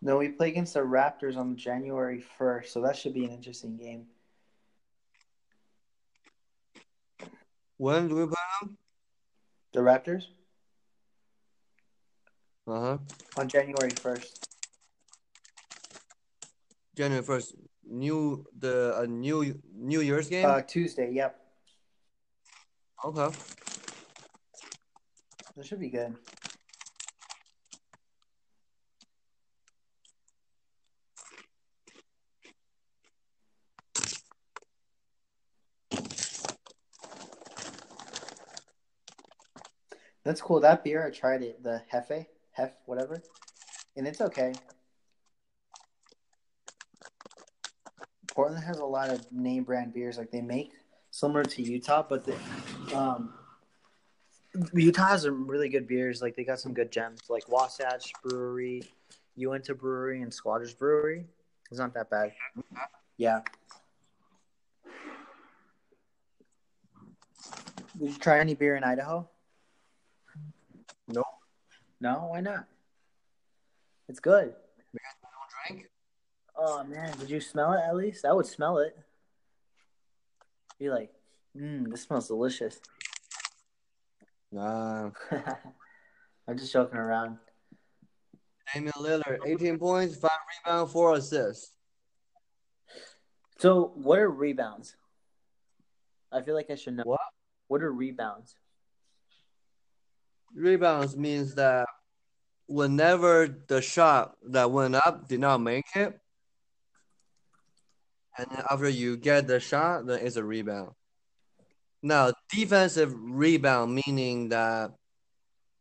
No, 0.00 0.16
we 0.16 0.28
play 0.28 0.48
against 0.48 0.74
the 0.74 0.80
Raptors 0.80 1.36
on 1.36 1.56
January 1.56 2.24
1st, 2.38 2.66
so 2.66 2.80
that 2.82 2.96
should 2.96 3.14
be 3.14 3.24
an 3.24 3.32
interesting 3.32 3.76
game. 3.76 4.06
When 7.78 8.08
do 8.08 8.16
we 8.16 8.26
play 8.26 8.34
them? 8.60 8.76
The 9.72 9.80
Raptors 9.80 10.24
Uh 12.66 12.80
huh. 12.80 12.98
on 13.36 13.48
January 13.48 13.90
1st. 13.90 14.44
January 16.96 17.22
first. 17.24 17.54
New 17.86 18.44
the 18.58 18.98
a 19.00 19.06
new 19.06 19.54
New 19.72 20.00
Year's 20.00 20.28
game. 20.28 20.44
Uh, 20.44 20.60
Tuesday, 20.60 21.10
yep. 21.12 21.38
okay. 23.04 23.30
That 25.56 25.64
should 25.64 25.80
be 25.80 25.88
good. 25.88 26.14
That's 40.28 40.42
cool. 40.42 40.60
That 40.60 40.84
beer, 40.84 41.06
I 41.06 41.10
tried 41.10 41.42
it. 41.42 41.62
The 41.62 41.82
Hefe, 41.90 42.26
Hef, 42.52 42.72
whatever, 42.84 43.22
and 43.96 44.06
it's 44.06 44.20
okay. 44.20 44.52
Portland 48.34 48.62
has 48.62 48.76
a 48.76 48.84
lot 48.84 49.08
of 49.08 49.32
name 49.32 49.64
brand 49.64 49.94
beers, 49.94 50.18
like 50.18 50.30
they 50.30 50.42
make 50.42 50.72
similar 51.10 51.44
to 51.44 51.62
Utah, 51.62 52.04
but 52.06 52.26
the 52.26 52.36
um, 52.94 53.32
Utah 54.74 55.06
has 55.06 55.22
some 55.22 55.46
really 55.46 55.70
good 55.70 55.88
beers. 55.88 56.20
Like 56.20 56.36
they 56.36 56.44
got 56.44 56.60
some 56.60 56.74
good 56.74 56.92
gems, 56.92 57.22
like 57.30 57.48
Wasatch 57.48 58.12
Brewery, 58.22 58.82
Uinta 59.34 59.74
Brewery, 59.74 60.20
and 60.20 60.30
Squatters 60.30 60.74
Brewery. 60.74 61.24
It's 61.70 61.80
not 61.80 61.94
that 61.94 62.10
bad. 62.10 62.34
Yeah. 63.16 63.40
Did 67.98 68.10
you 68.10 68.18
try 68.18 68.40
any 68.40 68.52
beer 68.52 68.76
in 68.76 68.84
Idaho? 68.84 69.26
No. 71.08 71.24
No, 72.00 72.28
why 72.30 72.40
not? 72.40 72.66
It's 74.08 74.20
good. 74.20 74.54
Drink. 75.66 75.86
Oh 76.56 76.84
man, 76.84 77.16
did 77.18 77.30
you 77.30 77.40
smell 77.40 77.72
it 77.72 77.80
at 77.86 77.96
least? 77.96 78.24
I 78.24 78.32
would 78.32 78.46
smell 78.46 78.78
it. 78.78 78.96
Be 80.78 80.90
like, 80.90 81.10
mmm, 81.56 81.90
this 81.90 82.02
smells 82.02 82.28
delicious. 82.28 82.80
Nah. 84.52 85.10
I'm 86.48 86.56
just 86.56 86.72
joking 86.72 86.98
around. 86.98 87.38
Damian 88.72 88.92
Lillard, 88.96 89.38
18 89.46 89.78
points, 89.78 90.16
five 90.16 90.30
rebounds, 90.66 90.92
four 90.92 91.14
assists. 91.14 91.72
So, 93.58 93.92
what 93.94 94.18
are 94.18 94.30
rebounds? 94.30 94.94
I 96.30 96.42
feel 96.42 96.54
like 96.54 96.70
I 96.70 96.74
should 96.74 96.96
know. 96.96 97.02
What? 97.04 97.20
What 97.68 97.82
are 97.82 97.92
rebounds? 97.92 98.54
Rebounds 100.54 101.16
means 101.16 101.54
that 101.54 101.86
whenever 102.66 103.48
the 103.66 103.80
shot 103.80 104.36
that 104.50 104.70
went 104.70 104.94
up 104.94 105.28
did 105.28 105.40
not 105.40 105.58
make 105.58 105.86
it, 105.94 106.18
and 108.36 108.46
then 108.50 108.64
after 108.70 108.88
you 108.88 109.16
get 109.16 109.46
the 109.46 109.60
shot, 109.60 110.06
then 110.06 110.20
it's 110.24 110.36
a 110.36 110.44
rebound. 110.44 110.90
Now, 112.02 112.32
defensive 112.50 113.12
rebound 113.14 114.00
meaning 114.06 114.50
that 114.50 114.92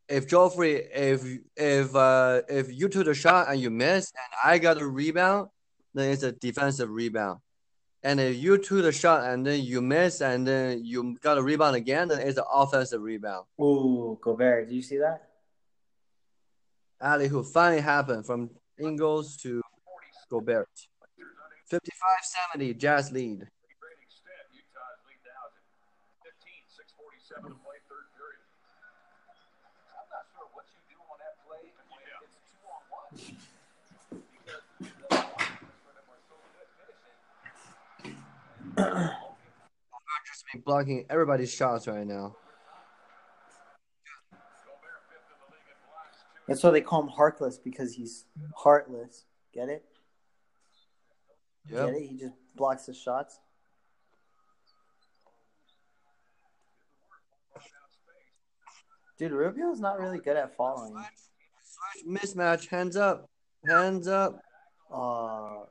if 0.09 0.27
Joffrey, 0.27 0.87
if 0.93 1.23
if 1.55 1.95
uh 1.95 2.41
if 2.49 2.73
you 2.73 2.89
took 2.89 3.05
the 3.05 3.13
shot 3.13 3.49
and 3.49 3.59
you 3.59 3.69
missed, 3.69 4.13
and 4.15 4.51
I 4.51 4.57
got 4.57 4.81
a 4.81 4.87
rebound, 4.87 5.49
then 5.93 6.11
it's 6.11 6.23
a 6.23 6.31
defensive 6.31 6.89
rebound. 6.89 7.39
And 8.03 8.19
if 8.19 8.37
you 8.37 8.57
took 8.57 8.83
the 8.83 8.91
shot 8.91 9.25
and 9.25 9.45
then 9.45 9.63
you 9.63 9.81
missed 9.81 10.21
and 10.21 10.47
then 10.47 10.85
you 10.85 11.17
got 11.21 11.37
a 11.37 11.43
rebound 11.43 11.75
again, 11.75 12.07
then 12.07 12.19
it's 12.19 12.37
an 12.37 12.45
offensive 12.53 13.01
rebound. 13.01 13.45
Ooh, 13.59 14.17
Gobert. 14.21 14.69
Did 14.69 14.75
you 14.75 14.81
see 14.81 14.97
that? 14.97 15.27
alley 17.01 17.27
who 17.27 17.43
finally 17.43 17.81
happened 17.81 18.25
from 18.25 18.49
Ingles 18.79 19.37
to 19.37 19.61
Gobert. 20.29 20.69
55-70, 21.71 22.77
Jazz 22.77 23.11
lead. 23.11 23.39
Great 23.39 23.99
extent. 24.01 24.47
Utah's 24.55 24.99
lead 25.03 25.19
now 25.27 25.51
is 25.51 25.59
at 25.59 26.31
15, 26.39 26.63
647 26.71 27.51
to 27.51 27.59
play 27.59 27.77
third 27.91 28.07
period. 28.15 28.39
I'm 29.93 30.07
not 30.07 30.23
sure 30.31 30.47
what 30.55 30.63
you 30.71 30.79
do 30.87 30.95
on 31.11 31.19
that 31.19 31.35
play 31.43 31.75
when 31.75 31.99
it's 32.23 32.39
two 32.47 32.63
on 32.71 32.81
one. 32.87 33.11
Because 34.31 34.63
the 34.79 35.11
offense 35.11 35.75
for 35.83 35.91
them 35.91 36.07
are 36.07 36.23
so 36.23 36.39
good 36.55 36.71
Just 38.77 40.45
been 40.51 40.61
blocking 40.65 41.05
everybody's 41.09 41.53
shots 41.53 41.87
right 41.87 42.05
now. 42.05 42.35
Gobert 44.31 45.03
fifth 45.09 45.29
in 45.29 45.37
the 45.39 45.47
league 45.51 45.67
in 45.67 45.77
blocks, 45.87 46.17
two 46.21 46.47
That's 46.47 46.63
why 46.63 46.71
they 46.71 46.81
call 46.81 47.01
him 47.03 47.09
Heartless 47.09 47.57
because 47.57 47.93
he's 47.93 48.25
heartless. 48.55 49.25
Get 49.53 49.69
it? 49.69 49.83
Yep. 51.69 51.85
Get 51.87 51.95
it? 51.95 52.07
He 52.07 52.17
just 52.17 52.33
blocks 52.55 52.85
the 52.85 52.93
shots. 52.93 53.39
Dude, 59.17 59.31
Rubio's 59.31 59.79
not 59.79 59.99
really 59.99 60.19
good 60.19 60.37
at 60.37 60.55
following. 60.55 60.93
Mismatch. 62.07 62.67
Hands 62.67 62.95
up. 62.95 63.27
Hands 63.67 64.07
up. 64.07 64.39
Oh, 64.91 65.67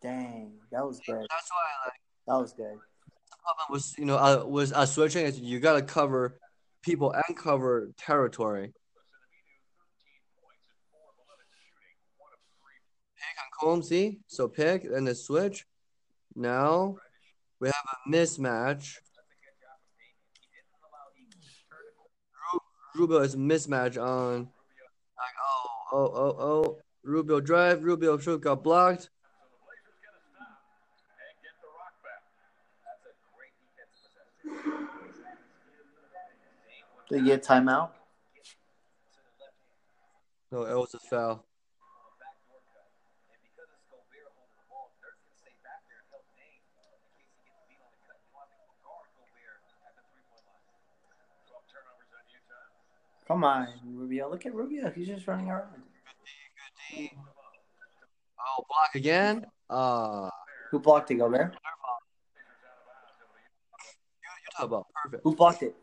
dang. 0.00 0.54
That 0.72 0.86
was 0.86 0.98
good. 1.04 1.26
That's 1.28 1.50
why 1.50 1.66
I 1.84 1.88
like 1.88 2.00
That 2.28 2.36
was 2.36 2.52
good. 2.52 2.78
was 3.70 3.94
you 3.96 4.04
know 4.04 4.18
uh, 4.18 4.44
was 4.44 4.70
uh, 4.70 4.84
switching 4.84 5.32
you 5.36 5.60
gotta 5.60 5.80
cover 5.80 6.38
people 6.82 7.12
and 7.12 7.34
cover 7.34 7.90
territory. 7.96 8.66
Pick 13.16 13.36
on 13.42 13.50
Combs, 13.58 13.88
see? 13.88 14.20
So 14.26 14.46
pick 14.46 14.84
and 14.84 15.06
then 15.06 15.14
switch. 15.14 15.64
Now 16.34 16.96
we 17.60 17.68
have 17.68 17.76
a 18.06 18.10
mismatch. 18.10 18.96
Rubio 22.94 23.20
is 23.20 23.36
mismatch 23.36 23.96
on 23.96 24.40
like 24.40 25.36
oh 25.42 25.66
oh 25.92 26.12
oh 26.14 26.36
oh 26.38 26.78
Rubio 27.04 27.40
drive, 27.40 27.82
Rubio 27.82 28.18
shoot 28.18 28.42
got 28.42 28.62
blocked. 28.62 29.08
Did 37.08 37.20
he 37.20 37.26
get 37.26 37.42
timeout? 37.42 37.90
No, 40.52 40.62
it 40.64 40.74
was 40.74 40.94
a 40.94 40.98
foul. 40.98 41.44
Come 53.26 53.44
on, 53.44 53.68
Rubio. 53.84 54.30
Look 54.30 54.46
at 54.46 54.54
Rubio. 54.54 54.90
He's 54.90 55.06
just 55.06 55.26
running 55.26 55.50
around. 55.50 55.66
Oh, 58.40 58.64
block 58.68 58.94
again. 58.94 59.44
Uh 59.68 60.30
Who 60.70 60.78
blocked 60.78 61.10
it, 61.10 61.16
Gobert? 61.16 61.54
you, 64.22 64.30
you 64.44 64.50
talk 64.56 64.64
about 64.64 64.86
perfect. 65.04 65.22
Who 65.24 65.36
blocked 65.36 65.62
it? 65.62 65.76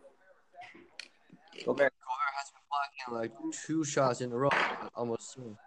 Gobert. 1.65 1.93
Gobert 1.99 2.33
has 2.37 2.51
been 2.51 2.61
blocking 2.69 3.19
like 3.19 3.31
two 3.65 3.83
shots 3.83 4.21
in 4.21 4.31
a 4.31 4.37
row, 4.37 4.49
almost. 4.95 5.33
soon. 5.33 5.57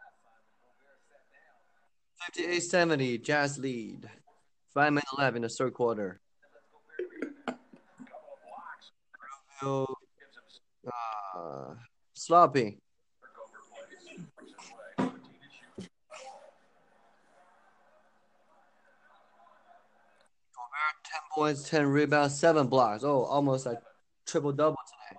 58-70, 2.37 3.23
Jazz 3.23 3.59
lead. 3.59 4.09
Five 4.73 4.93
minutes 4.93 5.13
left 5.17 5.37
in 5.37 5.43
the 5.43 5.49
third 5.49 5.75
quarter. 5.75 6.21
Rubio, 9.63 9.97
uh, 10.87 11.75
sloppy. 12.15 12.79
Gobert, 14.97 15.11
10 21.05 21.21
points, 21.35 21.69
10 21.69 21.87
rebounds, 21.87 22.39
7 22.39 22.69
blocks. 22.69 23.03
Oh, 23.03 23.23
almost 23.25 23.67
like 23.67 23.79
triple 24.27 24.53
double 24.53 24.77
today. 24.87 25.19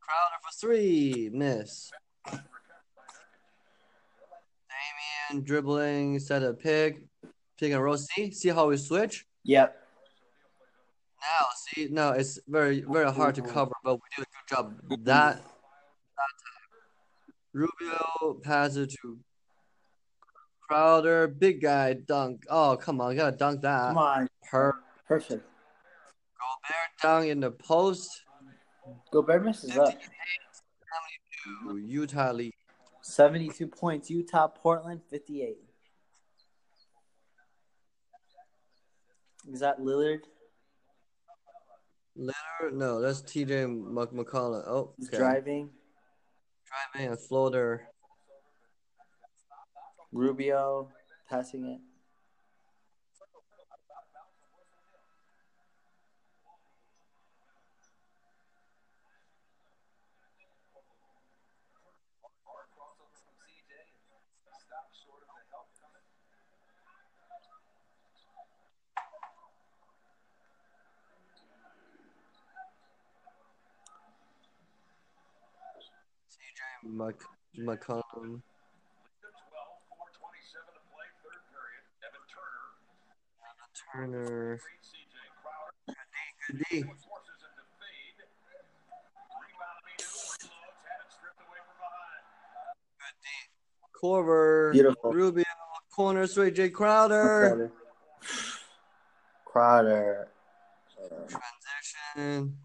Crowder 0.00 0.38
for 0.42 0.43
three, 0.60 1.30
miss. 1.32 1.90
Damian 2.30 2.44
dribbling, 5.44 6.18
set 6.18 6.42
a 6.42 6.52
pick, 6.54 7.04
pick 7.58 7.72
and 7.72 7.82
roll. 7.82 7.96
See, 7.96 8.30
see 8.32 8.50
how 8.50 8.68
we 8.68 8.76
switch. 8.76 9.26
Yep. 9.44 9.74
Now, 11.20 11.46
see, 11.56 11.88
now 11.90 12.10
it's 12.12 12.38
very, 12.46 12.82
very 12.82 13.10
hard 13.10 13.34
to 13.36 13.42
cover, 13.42 13.72
but 13.82 13.94
we 13.94 14.00
did 14.16 14.26
a 14.26 14.28
good 14.28 14.56
job 14.56 14.76
that 15.04 15.06
that 15.06 15.36
time. 15.36 15.44
Rubio 17.52 18.40
passes 18.42 18.94
to 19.00 19.18
Crowder, 20.68 21.28
big 21.28 21.60
guy 21.60 21.92
dunk. 21.92 22.44
Oh, 22.48 22.76
come 22.76 23.00
on, 23.00 23.16
gotta 23.16 23.36
dunk 23.36 23.60
that. 23.62 23.88
Come 23.88 23.98
on. 23.98 24.28
Per 24.50 24.72
Perfect. 25.06 25.44
Gobert 26.40 26.90
dunk 27.02 27.30
in 27.30 27.40
the 27.40 27.50
post. 27.50 28.22
Gobert 29.12 29.44
messes 29.44 29.76
up. 29.76 29.94
Utah 31.76 32.32
lead. 32.32 32.52
72 33.02 33.66
points. 33.66 34.10
Utah, 34.10 34.48
Portland, 34.48 35.00
58. 35.10 35.56
Is 39.52 39.60
that 39.60 39.78
Lillard? 39.78 40.20
Lillard? 42.18 42.72
no, 42.72 43.00
that's 43.00 43.20
TJ 43.22 43.68
Mc- 43.68 44.10
McCollum. 44.10 44.64
Oh, 44.66 44.94
He's 44.96 45.08
okay. 45.08 45.18
driving. 45.18 45.70
Driving 46.92 47.10
and 47.10 47.20
floater. 47.20 47.88
Rubio 50.12 50.88
passing 51.28 51.66
it. 51.66 51.80
TJ 76.84 76.90
Mc- 76.90 77.24
McCollum. 77.58 78.42
Turner. 83.92 84.60
Good 86.46 86.58
D. 86.70 86.80
Good 86.80 86.88
D. 86.88 86.88
Korver. 94.02 94.72
Beautiful. 94.72 95.12
Rubio. 95.12 95.44
Corner 95.94 96.26
straight 96.26 96.54
J 96.56 96.70
Crowder. 96.70 97.70
Crowder. 99.44 100.28
Uh, 101.00 101.08
Transition. 101.28 102.56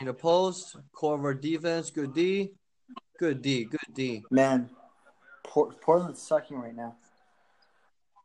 In 0.00 0.06
the 0.06 0.14
post. 0.14 0.76
Korver 0.94 1.38
defense. 1.40 1.90
Good 1.90 2.14
D. 2.14 2.52
Good 3.18 3.42
D. 3.42 3.64
Good 3.64 3.80
D. 3.94 4.24
man, 4.30 4.70
Port- 5.44 5.80
Portland's 5.80 6.22
sucking 6.22 6.56
right 6.56 6.74
now. 6.74 6.96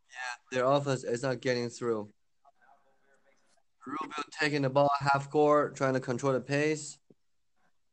Yeah, 0.09 0.57
their 0.57 0.65
offense 0.65 1.03
is 1.03 1.23
not 1.23 1.41
getting 1.41 1.69
through. 1.69 2.09
Rubio 3.85 4.23
taking 4.39 4.61
the 4.61 4.69
ball 4.69 4.89
half 4.99 5.29
court, 5.29 5.75
trying 5.75 5.93
to 5.93 5.99
control 5.99 6.33
the 6.33 6.39
pace. 6.39 6.97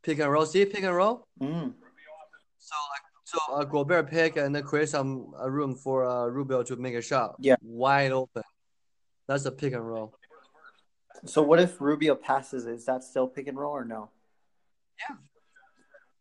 Pick 0.03 0.21
and 0.21 0.31
roll. 0.31 0.47
See, 0.47 0.65
pick 0.65 0.83
and 0.85 0.95
roll. 0.95 1.27
Mm. 1.41 1.75
So 2.59 2.77
like, 2.93 3.03
so 3.25 3.39
uh, 3.53 3.65
Gobert 3.65 4.09
pick 4.09 4.37
and 4.37 4.55
then 4.55 4.63
create 4.63 4.89
some 4.89 5.33
uh, 5.41 5.51
room 5.51 5.75
for 5.75 6.07
uh, 6.07 6.27
Rubio 6.27 6.63
to 6.63 6.77
make 6.77 6.95
a 6.95 7.03
shot. 7.03 7.35
Yeah. 7.41 7.57
wide 7.61 8.13
open. 8.13 8.43
That's 9.27 9.45
a 9.45 9.53
pick 9.53 9.73
and 9.73 9.87
roll. 9.87 10.15
So 11.25 11.43
what 11.43 11.61
if 11.61 11.81
Rubio 11.81 12.15
passes? 12.15 12.67
Is 12.67 12.85
that 12.87 13.05
still 13.05 13.29
pick 13.29 13.47
and 13.47 13.57
roll 13.57 13.73
or 13.73 13.85
no? 13.85 14.11
Yeah. 14.99 15.17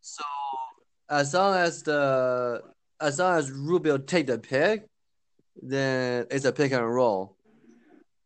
So 0.02 0.24
as 1.10 1.34
long 1.34 1.56
as 1.56 1.84
the 1.84 2.62
as 3.00 3.20
long 3.20 3.38
as 3.38 3.52
Rubio 3.52 3.98
take 3.98 4.28
the 4.28 4.38
pick, 4.38 4.86
then 5.62 6.28
it's 6.30 6.46
a 6.46 6.52
pick 6.52 6.72
and 6.72 6.86
roll. 6.86 7.36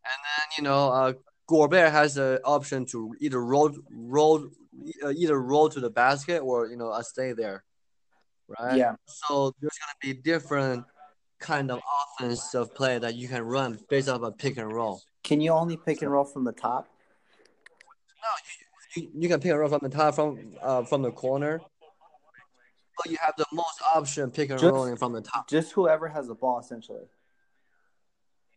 And 0.03 0.19
then 0.23 0.47
you 0.57 0.63
know, 0.63 0.89
uh, 0.89 1.13
Gobert 1.47 1.91
has 1.91 2.15
the 2.15 2.41
option 2.43 2.85
to 2.87 3.15
either 3.19 3.43
roll 3.43 3.71
roll 3.89 4.49
uh, 5.03 5.11
either 5.11 5.41
roll 5.41 5.69
to 5.69 5.79
the 5.79 5.89
basket 5.89 6.39
or 6.39 6.67
you 6.67 6.75
know 6.75 6.89
uh, 6.89 7.01
stay 7.01 7.31
there, 7.31 7.63
right? 8.59 8.77
Yeah. 8.77 8.95
So 9.05 9.53
there's 9.61 9.77
gonna 9.79 10.13
be 10.13 10.21
different 10.21 10.85
kind 11.45 11.69
of 11.69 11.79
offensive 12.19 12.73
play 12.73 12.97
that 12.97 13.15
you 13.15 13.27
can 13.27 13.43
run 13.43 13.79
based 13.89 14.09
off 14.09 14.23
a 14.23 14.31
pick 14.31 14.57
and 14.57 14.71
roll. 14.71 15.01
Can 15.23 15.41
you 15.41 15.51
only 15.51 15.77
pick 15.77 16.01
and 16.01 16.11
roll 16.11 16.25
from 16.25 16.43
the 16.43 16.51
top? 16.51 16.87
No, 18.23 19.01
you, 19.01 19.09
you, 19.13 19.29
can 19.29 19.39
pick 19.39 19.51
and 19.51 19.59
roll 19.59 19.69
from 19.69 19.81
the 19.83 19.89
top 19.89 20.15
from 20.15 20.55
uh 20.61 20.83
from 20.83 21.03
the 21.03 21.11
corner, 21.11 21.61
but 22.97 23.11
you 23.11 23.17
have 23.21 23.35
the 23.37 23.45
most 23.53 23.79
option 23.93 24.31
pick 24.31 24.49
and 24.49 24.59
Just- 24.59 24.73
rolling 24.73 24.95
from 24.97 25.13
the 25.13 25.21
top. 25.21 25.47
Just 25.47 25.71
whoever 25.73 26.07
has 26.07 26.27
the 26.27 26.35
ball, 26.35 26.59
essentially. 26.59 27.05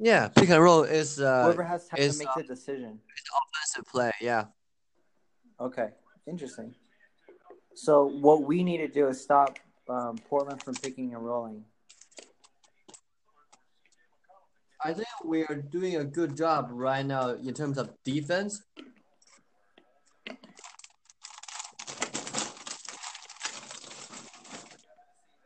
Yeah, 0.00 0.28
pick 0.28 0.48
and 0.48 0.62
roll 0.62 0.84
is 0.84 1.20
uh 1.20 1.44
whoever 1.44 1.64
has 1.64 1.86
time 1.88 2.00
to 2.00 2.18
make 2.18 2.28
uh, 2.28 2.36
the 2.36 2.44
decision. 2.44 3.00
It's 3.16 3.30
offensive 3.40 3.90
play. 3.90 4.12
Yeah. 4.20 4.44
Okay, 5.60 5.88
interesting. 6.26 6.74
So 7.74 8.06
what 8.06 8.42
we 8.42 8.64
need 8.64 8.78
to 8.78 8.88
do 8.88 9.08
is 9.08 9.20
stop 9.20 9.58
um, 9.88 10.18
Portland 10.28 10.62
from 10.62 10.74
picking 10.74 11.14
and 11.14 11.24
rolling. 11.24 11.64
I 14.84 14.92
think 14.92 15.08
we 15.24 15.42
are 15.42 15.56
doing 15.56 15.96
a 15.96 16.04
good 16.04 16.36
job 16.36 16.68
right 16.70 17.04
now 17.04 17.30
in 17.30 17.52
terms 17.52 17.78
of 17.78 17.90
defense. 18.04 18.62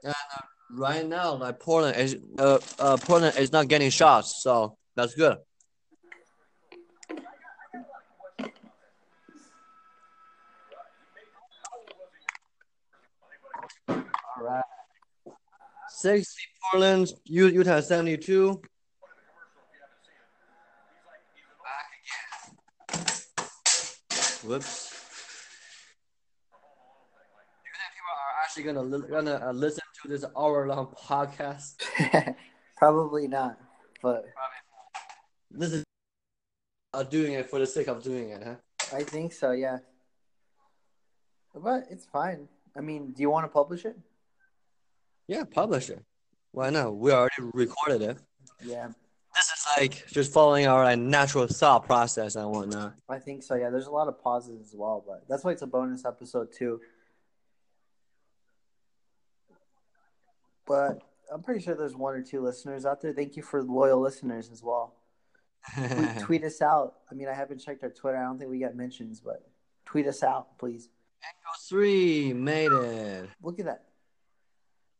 And 0.05 0.15
uh, 0.15 0.43
right 0.73 1.07
now, 1.07 1.35
like 1.35 1.61
Portland 1.61 1.97
is 1.97 2.17
uh, 2.39 2.59
uh 2.79 2.97
Portland 2.97 3.39
is 3.39 3.53
not 3.53 3.69
getting 3.69 3.89
shots, 3.91 4.43
so 4.43 4.77
that's 4.97 5.15
good. 5.15 5.39
All 13.89 13.97
right. 14.41 14.65
60 15.89 16.43
Portland, 16.73 17.13
Utah 17.25 17.81
72. 17.81 18.61
Back 21.63 21.87
again. 21.95 23.13
Whoops. 24.45 24.91
Do 27.63 27.69
you 27.69 27.75
think 27.79 27.91
people 27.95 28.15
are 28.19 28.35
actually 28.43 28.65
gonna 28.65 28.83
li- 28.83 29.09
gonna 29.09 29.49
uh, 29.49 29.53
listen 29.53 29.85
to 30.03 30.09
this 30.09 30.25
hour 30.37 30.67
long 30.67 30.87
podcast? 30.87 31.77
Probably 32.77 33.29
not, 33.29 33.59
but 34.03 34.25
This 35.51 35.73
is 35.73 35.85
uh, 36.95 37.03
doing 37.05 37.35
it 37.35 37.49
for 37.49 37.59
the 37.61 37.67
sake 37.67 37.87
of 37.87 38.03
doing 38.03 38.31
it, 38.31 38.43
huh? 38.43 38.57
I 38.93 39.05
think 39.05 39.33
so. 39.33 39.53
Yeah. 39.53 39.79
But 41.55 41.85
it's 41.91 42.07
fine. 42.07 42.49
I 42.77 42.81
mean, 42.81 43.13
do 43.13 43.23
you 43.23 43.31
want 43.31 43.45
to 43.45 43.49
publish 43.49 43.85
it? 43.85 43.97
Yeah, 45.29 45.45
publish 45.45 45.91
it. 45.91 46.03
Why 46.51 46.71
not? 46.71 46.97
We 46.97 47.13
already 47.13 47.43
recorded 47.55 48.03
it. 48.03 48.19
Yeah, 48.65 48.89
This 48.89 48.95
is 49.53 49.67
like 49.77 50.07
just 50.09 50.33
following 50.33 50.67
our 50.67 50.95
natural 50.97 51.47
thought 51.47 51.85
process 51.85 52.37
and 52.37 52.51
whatnot. 52.51 52.95
I 53.09 53.19
think 53.19 53.43
so. 53.43 53.55
Yeah, 53.55 53.71
there's 53.71 53.87
a 53.87 53.91
lot 53.91 54.09
of 54.09 54.23
pauses 54.23 54.61
as 54.61 54.75
well, 54.75 55.05
but 55.07 55.25
that's 55.29 55.45
why 55.45 55.53
it's 55.53 55.63
a 55.63 55.67
bonus 55.67 56.05
episode 56.05 56.53
too. 56.53 56.81
But 60.67 61.03
I'm 61.33 61.43
pretty 61.43 61.61
sure 61.61 61.75
there's 61.75 61.97
one 61.97 62.15
or 62.15 62.23
two 62.23 62.41
listeners 62.41 62.87
out 62.87 63.01
there. 63.01 63.13
Thank 63.13 63.37
you 63.37 63.43
for 63.43 63.63
loyal 63.63 64.01
listeners 64.01 64.51
as 64.53 64.63
well. 64.63 64.95
Tweet, 65.75 66.19
tweet 66.21 66.45
us 66.45 66.61
out. 66.61 66.95
I 67.11 67.15
mean, 67.15 67.29
I 67.29 67.35
haven't 67.35 67.59
checked 67.59 67.85
our 67.85 67.91
Twitter. 67.91 68.19
I 68.19 68.25
don't 68.25 68.39
think 68.39 68.51
we 68.51 68.59
got 68.59 68.75
mentions, 68.75 69.21
but 69.21 69.49
tweet 69.85 70.07
us 70.07 70.23
out, 70.23 70.59
please. 70.59 70.89
Echo 71.23 71.53
Three 71.69 72.33
made 72.33 72.73
it. 72.73 73.29
Look 73.41 73.61
at 73.61 73.67
that. 73.67 73.85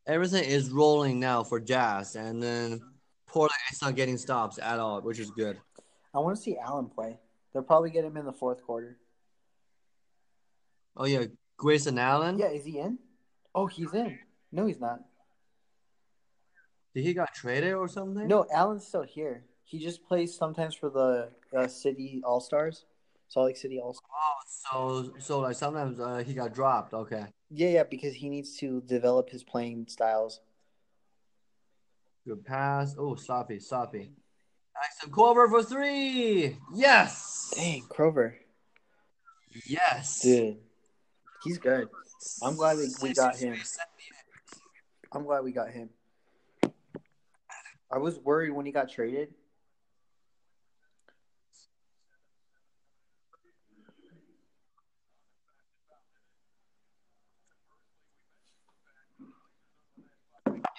Everything 0.07 0.43
is 0.43 0.69
rolling 0.69 1.19
now 1.19 1.43
for 1.43 1.59
Jazz, 1.59 2.15
and 2.15 2.41
then 2.41 2.81
Is 3.71 3.81
not 3.81 3.95
getting 3.95 4.17
stops 4.17 4.59
at 4.59 4.79
all, 4.79 5.01
which 5.01 5.19
is 5.19 5.31
good. 5.31 5.59
I 6.13 6.19
want 6.19 6.35
to 6.35 6.41
see 6.41 6.57
Allen 6.57 6.87
play. 6.87 7.17
They'll 7.51 7.63
probably 7.63 7.89
get 7.89 8.05
him 8.05 8.17
in 8.17 8.25
the 8.25 8.33
fourth 8.33 8.61
quarter. 8.63 8.97
Oh 10.95 11.05
yeah, 11.05 11.25
Grayson 11.57 11.97
Allen. 11.97 12.37
Yeah, 12.37 12.49
is 12.49 12.65
he 12.65 12.79
in? 12.79 12.99
Oh, 13.55 13.65
he's 13.65 13.93
in. 13.93 14.19
No, 14.51 14.67
he's 14.67 14.79
not. 14.79 14.99
Did 16.93 17.03
he 17.03 17.13
got 17.13 17.33
traded 17.33 17.73
or 17.73 17.87
something? 17.87 18.27
No, 18.27 18.45
Allen's 18.53 18.85
still 18.85 19.01
here. 19.01 19.43
He 19.63 19.79
just 19.79 20.05
plays 20.07 20.35
sometimes 20.35 20.75
for 20.75 20.89
the 20.89 21.29
uh, 21.57 21.67
City 21.67 22.21
All 22.23 22.39
Stars, 22.39 22.85
Salt 23.29 23.47
Lake 23.47 23.57
City 23.57 23.79
All 23.79 23.93
Stars. 23.93 24.09
Oh, 24.71 25.03
so 25.07 25.13
so 25.17 25.39
like 25.39 25.55
sometimes 25.55 25.99
uh, 25.99 26.23
he 26.25 26.35
got 26.35 26.53
dropped. 26.53 26.93
Okay, 26.93 27.25
Yeah, 27.49 27.69
yeah, 27.69 27.83
because 27.83 28.13
he 28.13 28.29
needs 28.29 28.57
to 28.57 28.81
develop 28.81 29.31
his 29.31 29.43
playing 29.43 29.87
styles. 29.89 30.41
Good 32.25 32.45
pass. 32.45 32.95
Oh, 32.97 33.15
Soppy, 33.15 33.59
Soppy. 33.59 34.11
Axel 34.81 35.09
Korver 35.09 35.49
for 35.49 35.63
three. 35.63 36.57
Yes. 36.73 37.53
Dang, 37.55 37.83
Korver, 37.83 38.33
Yes. 39.67 40.21
dude, 40.21 40.57
he's 41.43 41.57
good. 41.57 41.87
I'm 42.41 42.55
glad 42.55 42.77
we, 42.77 42.87
we 43.01 43.13
got 43.13 43.35
him. 43.35 43.55
I'm 45.11 45.23
glad 45.25 45.43
we 45.43 45.51
got 45.51 45.69
him. 45.69 45.89
I 47.91 47.97
was 47.99 48.17
worried 48.19 48.51
when 48.51 48.65
he 48.65 48.71
got 48.71 48.89
traded. 48.89 49.33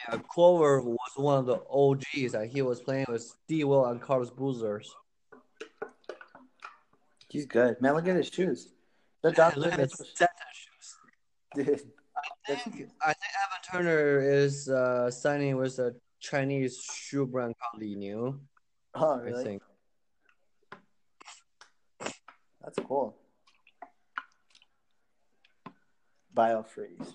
Yeah, 0.09 0.18
Korver 0.18 0.82
was 0.82 0.98
one 1.16 1.38
of 1.38 1.46
the 1.46 1.61
OGs 1.70 2.32
that 2.32 2.48
he 2.52 2.62
was 2.62 2.80
playing 2.80 3.07
with 3.09 3.22
Steve 3.22 3.68
Will 3.68 3.86
and 3.86 4.00
Carlos 4.00 4.30
Boozers. 4.30 4.88
He's 7.28 7.46
good. 7.46 7.80
Man, 7.80 7.94
look 7.94 8.07
at 8.07 8.16
his 8.16 8.28
shoes. 8.28 8.68
Look 9.24 9.38
at 9.38 9.55
his 9.80 9.92
shoes. 9.92 10.96
dude. 11.55 11.80
I 12.48 12.55
think. 12.55 12.90
I 13.02 13.12
think 13.12 13.32
Evan 13.42 13.62
Turner 13.72 14.20
is 14.20 14.68
uh, 14.68 15.11
signing 15.11 15.57
with 15.57 15.78
a 15.78 15.94
Chinese 16.20 16.78
shoe 16.82 17.26
brand 17.26 17.55
called 17.59 17.82
Li 17.82 17.94
Ning. 17.94 18.38
Oh, 18.94 19.18
I 19.18 19.22
really? 19.22 19.44
think. 19.44 19.62
That's 22.62 22.78
cool. 22.86 23.16
Biofreeze. 26.36 27.14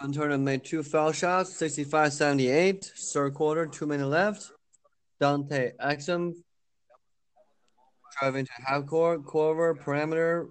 Evan 0.00 0.12
Turner 0.12 0.38
made 0.38 0.64
two 0.64 0.82
foul 0.82 1.12
shots, 1.12 1.52
65-78, 1.60 2.84
third 3.12 3.34
quarter, 3.34 3.66
two 3.66 3.86
minutes 3.86 4.08
left. 4.08 4.52
Dante 5.20 5.72
Exum 5.80 6.34
driving 8.20 8.44
to 8.46 8.52
half 8.66 8.86
court, 8.86 9.24
Korver, 9.24 9.78
perimeter, 9.78 10.48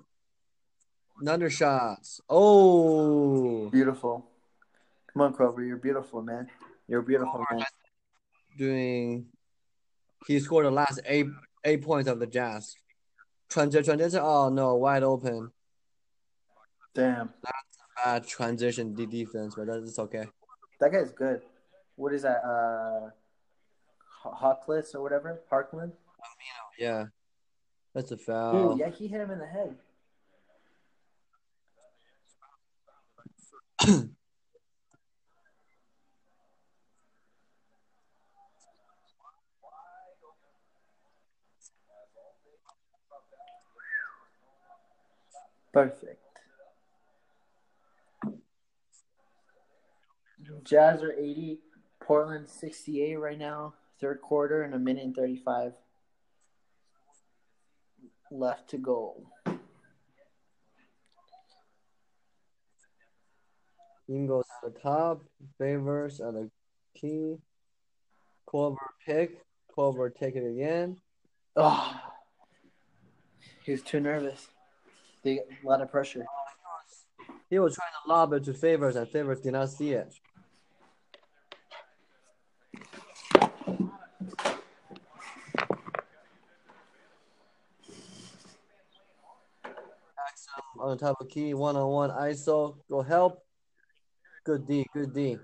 another 1.20 1.50
shots. 1.50 2.22
Oh, 2.30 3.70
Beautiful. 3.70 4.26
Come 5.12 5.22
on, 5.22 5.34
Korver. 5.34 5.66
You're 5.66 5.78
beautiful, 5.78 6.22
man. 6.22 6.48
You're 6.88 7.02
beautiful 7.02 7.46
man. 7.52 7.64
doing. 8.58 9.26
He 10.28 10.40
scored 10.40 10.66
the 10.66 10.72
last 10.72 11.00
eight 11.06 11.28
eight 11.64 11.82
points 11.82 12.10
of 12.10 12.20
the 12.20 12.28
Jazz. 12.28 12.76
Transition, 13.50 13.84
transition. 13.84 14.20
Oh 14.24 14.50
no, 14.50 14.76
wide 14.76 15.04
open. 15.04 15.52
Damn. 16.96 17.30
Bad 17.96 18.28
transition 18.28 18.94
de- 18.94 19.06
defense, 19.06 19.56
but 19.56 19.68
that's 19.68 20.00
okay. 20.00 20.26
That 20.80 20.92
guy's 20.92 21.12
good. 21.12 21.42
What 21.96 22.14
is 22.14 22.24
that? 22.24 22.44
Uh, 22.44 23.10
Harkless 24.26 24.96
or 24.96 25.02
whatever? 25.02 25.42
Parkland? 25.50 25.92
Yeah, 26.80 27.06
that's 27.94 28.12
a 28.12 28.16
Ooh, 28.16 28.18
foul. 28.18 28.78
yeah, 28.80 28.90
he 28.90 29.08
hit 29.08 29.22
him 29.22 29.32
in 29.32 29.40
the 29.40 29.46
head. 29.46 29.76
Perfect. 45.74 46.13
Jazz 50.64 51.04
are 51.04 51.12
80, 51.12 51.60
Portland 52.00 52.48
68 52.48 53.16
right 53.16 53.38
now. 53.38 53.74
Third 54.00 54.22
quarter 54.22 54.64
and 54.64 54.74
a 54.74 54.80
minute 54.80 55.04
and 55.04 55.16
35 55.16 55.74
left 58.32 58.70
to 58.70 58.78
go. 58.78 59.28
Ingles 64.10 64.48
at 64.64 64.74
the 64.74 64.80
top, 64.80 65.24
favors 65.58 66.20
at 66.20 66.34
the 66.34 66.50
key. 66.96 67.38
Korver 68.48 68.78
pick. 69.06 69.46
Korver 69.76 70.14
take 70.14 70.36
it 70.36 70.46
again. 70.46 70.98
Oh, 71.56 72.00
he 73.64 73.72
was 73.72 73.82
too 73.82 74.00
nervous. 74.00 74.48
They 75.24 75.40
a 75.40 75.68
lot 75.68 75.82
of 75.82 75.90
pressure. 75.90 76.26
He 77.50 77.60
was 77.60 77.76
trying 77.76 77.92
to 78.04 78.12
lob 78.12 78.34
it 78.34 78.44
to 78.46 78.54
favors, 78.54 78.96
and 78.96 79.08
favors 79.08 79.40
did 79.40 79.54
not 79.54 79.70
see 79.70 79.92
it. 79.92 80.14
On 90.84 90.90
the 90.90 90.98
top 90.98 91.22
of 91.22 91.30
key, 91.30 91.54
one 91.54 91.78
on 91.78 91.88
one 91.88 92.10
ISO. 92.10 92.76
Go 92.90 93.02
help. 93.02 93.40
Good 94.44 94.68
D, 94.68 94.86
good 94.94 95.14
D. 95.14 95.38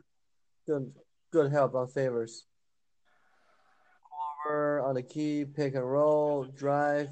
Good 0.68 0.92
good 1.32 1.50
help 1.50 1.76
on 1.76 1.88
favors. 1.88 2.46
Over 4.46 4.82
on 4.82 4.96
the 4.96 5.02
key, 5.02 5.46
pick 5.46 5.76
and 5.76 5.90
roll, 5.90 6.44
drive, 6.44 7.08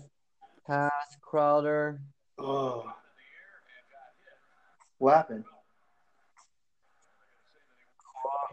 pass, 0.65 0.91
Crowder. 1.21 2.01
Oh. 2.37 2.91
What 4.97 5.15
happened? 5.15 5.45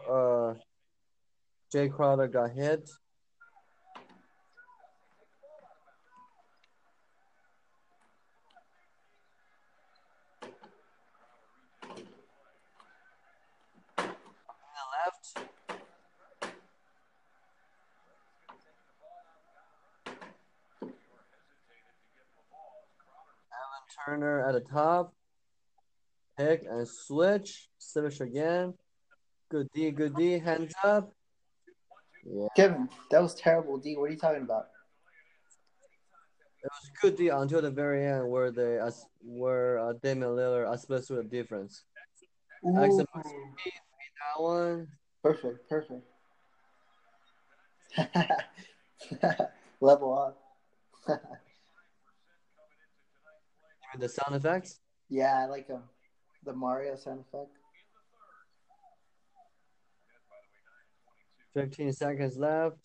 uh, 0.09 0.53
Jae 1.73 1.91
Crowder 1.91 2.29
got 2.29 2.51
hit. 2.51 2.89
left. 15.05 15.37
Evan 23.55 23.85
Turner 24.05 24.47
at 24.47 24.53
the 24.53 24.61
top. 24.61 25.13
Pick 26.37 26.63
and 26.69 26.87
switch. 26.87 27.69
Switch 27.77 28.21
again. 28.21 28.73
Good 29.49 29.67
D, 29.73 29.91
good 29.91 30.15
D. 30.15 30.39
Hands 30.39 30.73
up. 30.83 31.13
Yeah, 32.25 32.47
Kevin, 32.55 32.89
that 33.11 33.21
was 33.21 33.35
terrible, 33.35 33.77
D. 33.77 33.95
What 33.95 34.09
are 34.09 34.13
you 34.13 34.17
talking 34.17 34.41
about? 34.41 34.67
it 36.65 36.71
was 36.71 36.91
good 36.99 37.15
D 37.15 37.27
until 37.29 37.61
the 37.61 37.69
very 37.69 38.03
end 38.07 38.27
where 38.27 38.49
they 38.49 38.79
as 38.79 39.05
where 39.23 39.77
uh, 39.77 39.93
Damian 40.01 40.31
Lillard 40.31 40.67
uh, 40.67 40.75
split 40.75 41.05
through 41.05 41.17
the 41.17 41.23
difference. 41.23 41.83
Excellent. 42.65 43.07
That 43.13 44.37
one. 44.37 44.87
Perfect, 45.21 45.69
perfect. 45.69 46.01
Level 49.79 50.17
up. 50.17 50.41
The 53.97 54.09
sound 54.09 54.35
effects. 54.35 54.79
yeah, 55.09 55.43
I 55.43 55.45
like 55.45 55.67
him. 55.67 55.81
The 56.43 56.53
Mario 56.53 56.95
sound 56.95 57.21
effect. 57.21 57.51
15 61.53 61.93
seconds 61.93 62.37
left. 62.37 62.77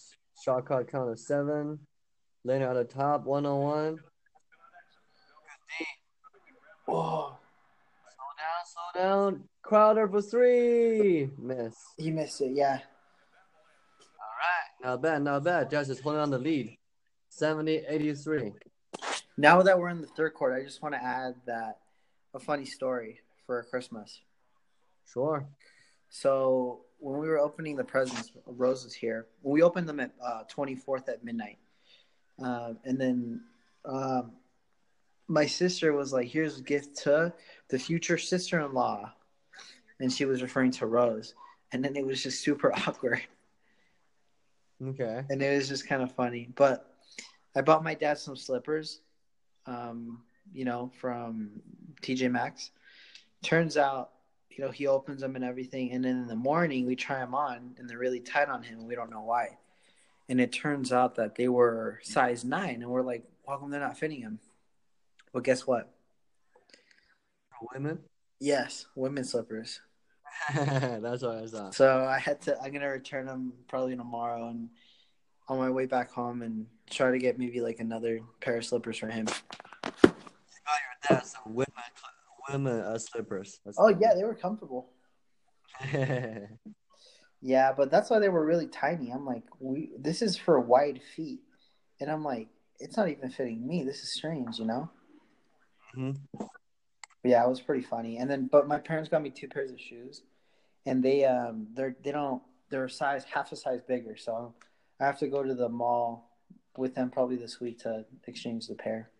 Shot 0.44 0.64
clock 0.66 0.90
count 0.90 1.10
of 1.10 1.18
seven. 1.18 1.80
Leonard 2.44 2.76
at 2.76 2.88
the 2.88 2.94
top, 2.94 3.24
one 3.24 3.44
on 3.44 3.60
one. 3.60 3.98
Oh, 6.88 7.36
Slow 8.16 8.30
down, 8.38 8.64
slow 8.66 9.02
down. 9.02 9.44
Crowder 9.62 10.08
for 10.08 10.22
three. 10.22 11.30
Miss. 11.38 11.74
he 11.98 12.10
missed 12.10 12.40
it. 12.40 12.52
Yeah. 12.54 12.78
All 12.78 14.34
right. 14.38 14.90
Not 14.90 15.02
bad, 15.02 15.22
not 15.22 15.44
bad. 15.44 15.70
Jazz 15.70 15.90
is 15.90 16.00
holding 16.00 16.20
on 16.22 16.30
the 16.30 16.38
lead. 16.38 16.76
70 17.28 17.82
83. 17.88 18.52
Now 19.40 19.62
that 19.62 19.78
we're 19.78 19.88
in 19.88 20.02
the 20.02 20.06
third 20.06 20.34
quarter, 20.34 20.54
I 20.54 20.62
just 20.62 20.82
want 20.82 20.94
to 20.94 21.02
add 21.02 21.34
that 21.46 21.78
a 22.34 22.38
funny 22.38 22.66
story 22.66 23.20
for 23.46 23.62
Christmas. 23.62 24.20
Sure. 25.10 25.46
So 26.10 26.82
when 26.98 27.18
we 27.18 27.26
were 27.26 27.38
opening 27.38 27.74
the 27.74 27.84
presents, 27.84 28.32
Rose 28.44 28.84
was 28.84 28.92
here. 28.92 29.28
We 29.42 29.62
opened 29.62 29.88
them 29.88 29.98
at 29.98 30.10
uh, 30.22 30.42
24th 30.54 31.08
at 31.08 31.24
midnight, 31.24 31.56
um, 32.38 32.76
and 32.84 33.00
then 33.00 33.40
um, 33.86 34.32
my 35.26 35.46
sister 35.46 35.94
was 35.94 36.12
like, 36.12 36.28
"Here's 36.28 36.58
a 36.58 36.62
gift 36.62 36.98
to 37.04 37.32
the 37.70 37.78
future 37.78 38.18
sister-in-law," 38.18 39.10
and 40.00 40.12
she 40.12 40.26
was 40.26 40.42
referring 40.42 40.72
to 40.72 40.86
Rose. 40.86 41.34
And 41.72 41.82
then 41.82 41.96
it 41.96 42.04
was 42.04 42.22
just 42.22 42.42
super 42.42 42.72
awkward, 42.86 43.22
Okay. 44.86 45.24
and 45.30 45.40
it 45.40 45.56
was 45.56 45.66
just 45.68 45.88
kind 45.88 46.02
of 46.02 46.12
funny. 46.12 46.50
But 46.56 46.94
I 47.56 47.62
bought 47.62 47.82
my 47.82 47.94
dad 47.94 48.18
some 48.18 48.36
slippers, 48.36 49.00
um, 49.66 50.22
you 50.52 50.64
know, 50.64 50.90
from 51.00 51.62
TJ 52.02 52.30
Maxx. 52.30 52.70
Turns 53.42 53.76
out 53.76 54.10
you 54.60 54.66
know, 54.66 54.70
he 54.70 54.86
opens 54.86 55.20
them 55.20 55.36
and 55.36 55.44
everything. 55.44 55.92
And 55.92 56.04
then 56.04 56.16
in 56.18 56.26
the 56.26 56.36
morning, 56.36 56.84
we 56.86 56.96
try 56.96 57.20
them 57.20 57.34
on, 57.34 57.74
and 57.78 57.88
they're 57.88 57.98
really 57.98 58.20
tight 58.20 58.48
on 58.48 58.62
him. 58.62 58.80
And 58.80 58.88
we 58.88 58.94
don't 58.94 59.10
know 59.10 59.22
why. 59.22 59.56
And 60.28 60.40
it 60.40 60.52
turns 60.52 60.92
out 60.92 61.14
that 61.16 61.34
they 61.36 61.48
were 61.48 61.98
size 62.02 62.44
nine, 62.44 62.82
and 62.82 62.90
we're 62.90 63.02
like, 63.02 63.24
how 63.48 63.56
come 63.56 63.70
they're 63.70 63.80
not 63.80 63.98
fitting 63.98 64.20
him? 64.20 64.38
Well, 65.32 65.42
guess 65.42 65.66
what? 65.66 65.90
Women? 67.72 68.00
Yes, 68.38 68.86
women's 68.94 69.30
slippers. 69.30 69.80
That's 70.54 71.22
what 71.22 71.36
I 71.36 71.46
thought. 71.46 71.74
So 71.74 72.04
I 72.04 72.18
had 72.18 72.40
to. 72.42 72.60
I'm 72.60 72.72
gonna 72.72 72.88
return 72.88 73.26
them 73.26 73.52
probably 73.68 73.96
tomorrow, 73.96 74.48
and 74.48 74.70
on 75.50 75.58
my 75.58 75.68
way 75.68 75.84
back 75.84 76.10
home, 76.12 76.42
and 76.42 76.66
try 76.88 77.10
to 77.10 77.18
get 77.18 77.38
maybe 77.38 77.60
like 77.60 77.80
another 77.80 78.20
pair 78.40 78.56
of 78.56 78.64
slippers 78.64 78.96
for 78.96 79.08
him. 79.08 79.26
You 79.84 79.92
got 79.92 80.78
your 80.78 81.18
dad 81.18 81.26
some 81.26 81.54
women, 81.54 81.66
women 82.48 82.80
uh, 82.80 82.98
slippers. 82.98 83.60
That's 83.64 83.76
Oh 83.78 83.88
yeah, 83.88 84.14
they 84.14 84.24
were 84.24 84.34
comfortable. 84.34 84.88
Yeah, 87.42 87.72
but 87.72 87.90
that's 87.90 88.10
why 88.10 88.18
they 88.18 88.28
were 88.28 88.44
really 88.44 88.66
tiny. 88.66 89.10
I'm 89.10 89.24
like, 89.24 89.44
we 89.60 89.92
this 89.98 90.20
is 90.20 90.36
for 90.36 90.60
wide 90.60 91.00
feet, 91.16 91.40
and 91.98 92.10
I'm 92.10 92.22
like, 92.22 92.48
it's 92.78 92.98
not 92.98 93.08
even 93.08 93.30
fitting 93.30 93.66
me. 93.66 93.82
This 93.82 94.02
is 94.02 94.12
strange, 94.12 94.58
you 94.58 94.66
know. 94.66 94.90
Mhm. 95.96 96.18
But 96.38 96.48
yeah, 97.24 97.42
it 97.42 97.48
was 97.48 97.62
pretty 97.62 97.82
funny. 97.82 98.18
And 98.18 98.30
then, 98.30 98.48
but 98.52 98.68
my 98.68 98.78
parents 98.78 99.08
got 99.08 99.22
me 99.22 99.30
two 99.30 99.48
pairs 99.48 99.70
of 99.70 99.80
shoes, 99.80 100.22
and 100.84 101.02
they 101.02 101.24
um 101.24 101.68
they're 101.72 101.96
they 102.04 102.12
don't 102.12 102.42
they're 102.68 102.84
a 102.84 102.90
size 102.90 103.24
half 103.24 103.52
a 103.52 103.56
size 103.56 103.80
bigger, 103.88 104.18
so 104.18 104.52
I 105.00 105.06
have 105.06 105.18
to 105.20 105.28
go 105.28 105.42
to 105.42 105.54
the 105.54 105.68
mall 105.68 106.30
with 106.76 106.94
them 106.94 107.10
probably 107.10 107.36
this 107.36 107.58
week 107.58 107.78
to 107.80 108.04
exchange 108.26 108.66
the 108.66 108.74
pair. 108.74 109.10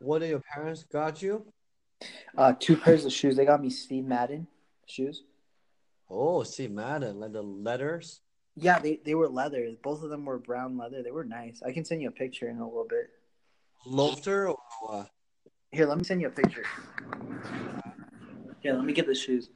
What 0.00 0.20
did 0.20 0.30
your 0.30 0.40
parents 0.40 0.84
got 0.84 1.20
you? 1.20 1.44
Uh, 2.36 2.54
two 2.58 2.76
pairs 2.76 3.04
of 3.04 3.12
shoes. 3.12 3.36
They 3.36 3.44
got 3.44 3.62
me 3.62 3.70
Steve 3.70 4.04
Madden 4.04 4.46
shoes. 4.86 5.24
Oh, 6.10 6.42
see, 6.42 6.68
Madden, 6.68 7.20
like 7.20 7.32
the 7.32 7.42
letters. 7.42 8.20
Yeah, 8.56 8.78
they, 8.78 9.00
they 9.04 9.14
were 9.14 9.28
leather. 9.28 9.68
Both 9.82 10.02
of 10.02 10.10
them 10.10 10.24
were 10.24 10.38
brown 10.38 10.78
leather. 10.78 11.02
They 11.02 11.10
were 11.10 11.24
nice. 11.24 11.62
I 11.66 11.72
can 11.72 11.84
send 11.84 12.02
you 12.02 12.08
a 12.08 12.12
picture 12.12 12.48
in 12.48 12.58
a 12.58 12.64
little 12.64 12.86
bit. 12.88 13.10
Lofter 13.86 14.48
or 14.48 14.56
what? 14.80 15.10
Here, 15.70 15.86
let 15.86 15.98
me 15.98 16.04
send 16.04 16.20
you 16.20 16.28
a 16.28 16.30
picture. 16.30 16.64
Here, 18.60 18.72
let 18.72 18.84
me 18.84 18.92
get 18.92 19.06
the 19.06 19.14
shoes. 19.14 19.50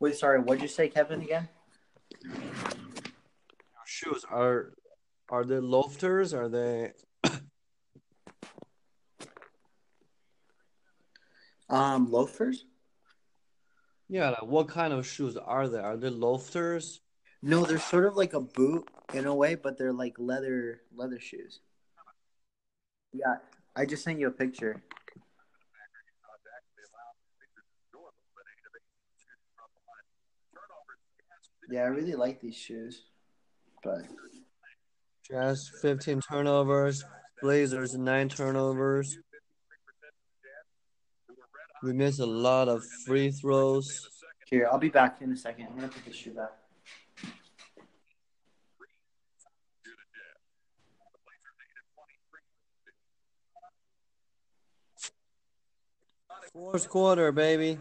Wait, 0.00 0.16
sorry, 0.16 0.40
what'd 0.40 0.62
you 0.62 0.68
say, 0.68 0.88
Kevin, 0.88 1.20
again? 1.20 1.46
Your 2.24 3.84
shoes 3.84 4.24
are 4.30 4.72
are 5.28 5.44
they 5.44 5.60
lofters? 5.60 6.32
Are 6.34 6.48
they 6.48 6.92
Um, 11.68 12.10
loafers? 12.10 12.64
yeah? 14.08 14.30
Like 14.30 14.42
what 14.42 14.68
kind 14.68 14.92
of 14.92 15.06
shoes 15.06 15.36
are 15.36 15.68
they? 15.68 15.78
Are 15.78 15.96
they 15.96 16.08
lofters? 16.10 17.00
No, 17.42 17.64
they're 17.64 17.78
sort 17.78 18.06
of 18.06 18.16
like 18.16 18.32
a 18.32 18.40
boot 18.40 18.88
in 19.14 19.26
a 19.26 19.34
way, 19.34 19.54
but 19.54 19.78
they're 19.78 19.92
like 19.92 20.14
leather 20.18 20.80
leather 20.94 21.20
shoes. 21.20 21.60
Yeah, 23.12 23.36
I 23.76 23.84
just 23.86 24.02
sent 24.02 24.18
you 24.18 24.28
a 24.28 24.32
picture. 24.32 24.82
Yeah, 31.70 31.82
I 31.82 31.86
really 31.86 32.14
like 32.14 32.40
these 32.40 32.56
shoes, 32.56 33.04
but 33.84 34.02
Jazz 35.30 35.70
15 35.80 36.20
turnovers. 36.20 37.04
Blazers 37.40 37.94
nine 37.94 38.28
turnovers. 38.28 39.16
We 41.84 41.92
miss 41.92 42.18
a 42.18 42.26
lot 42.26 42.68
of 42.68 42.82
free 43.06 43.30
throws. 43.30 44.08
here, 44.46 44.68
I'll 44.70 44.78
be 44.78 44.88
back 44.88 45.22
in 45.22 45.30
a 45.30 45.36
second. 45.36 45.68
I'm 45.70 45.76
gonna 45.76 45.88
put 45.88 46.04
this 46.04 46.16
shoe 46.16 46.32
back. 46.32 46.50
Fourth 56.52 56.88
quarter, 56.88 57.30
baby. 57.30 57.78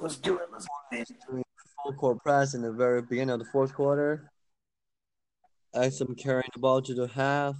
Let's 0.00 0.18
do 0.18 0.36
it. 0.38 0.48
Let's 0.52 0.66
do 0.92 0.98
it. 0.98 1.08
doing 1.28 1.44
full 1.82 1.92
court 2.06 2.22
press 2.22 2.54
in 2.54 2.62
the 2.62 2.70
very 2.70 3.02
beginning 3.02 3.30
of 3.30 3.40
the 3.40 3.44
fourth 3.46 3.74
quarter. 3.74 4.30
Exum 5.74 6.16
carrying 6.16 6.48
the 6.54 6.60
ball 6.60 6.80
to 6.80 6.94
the 6.94 7.08
half. 7.08 7.56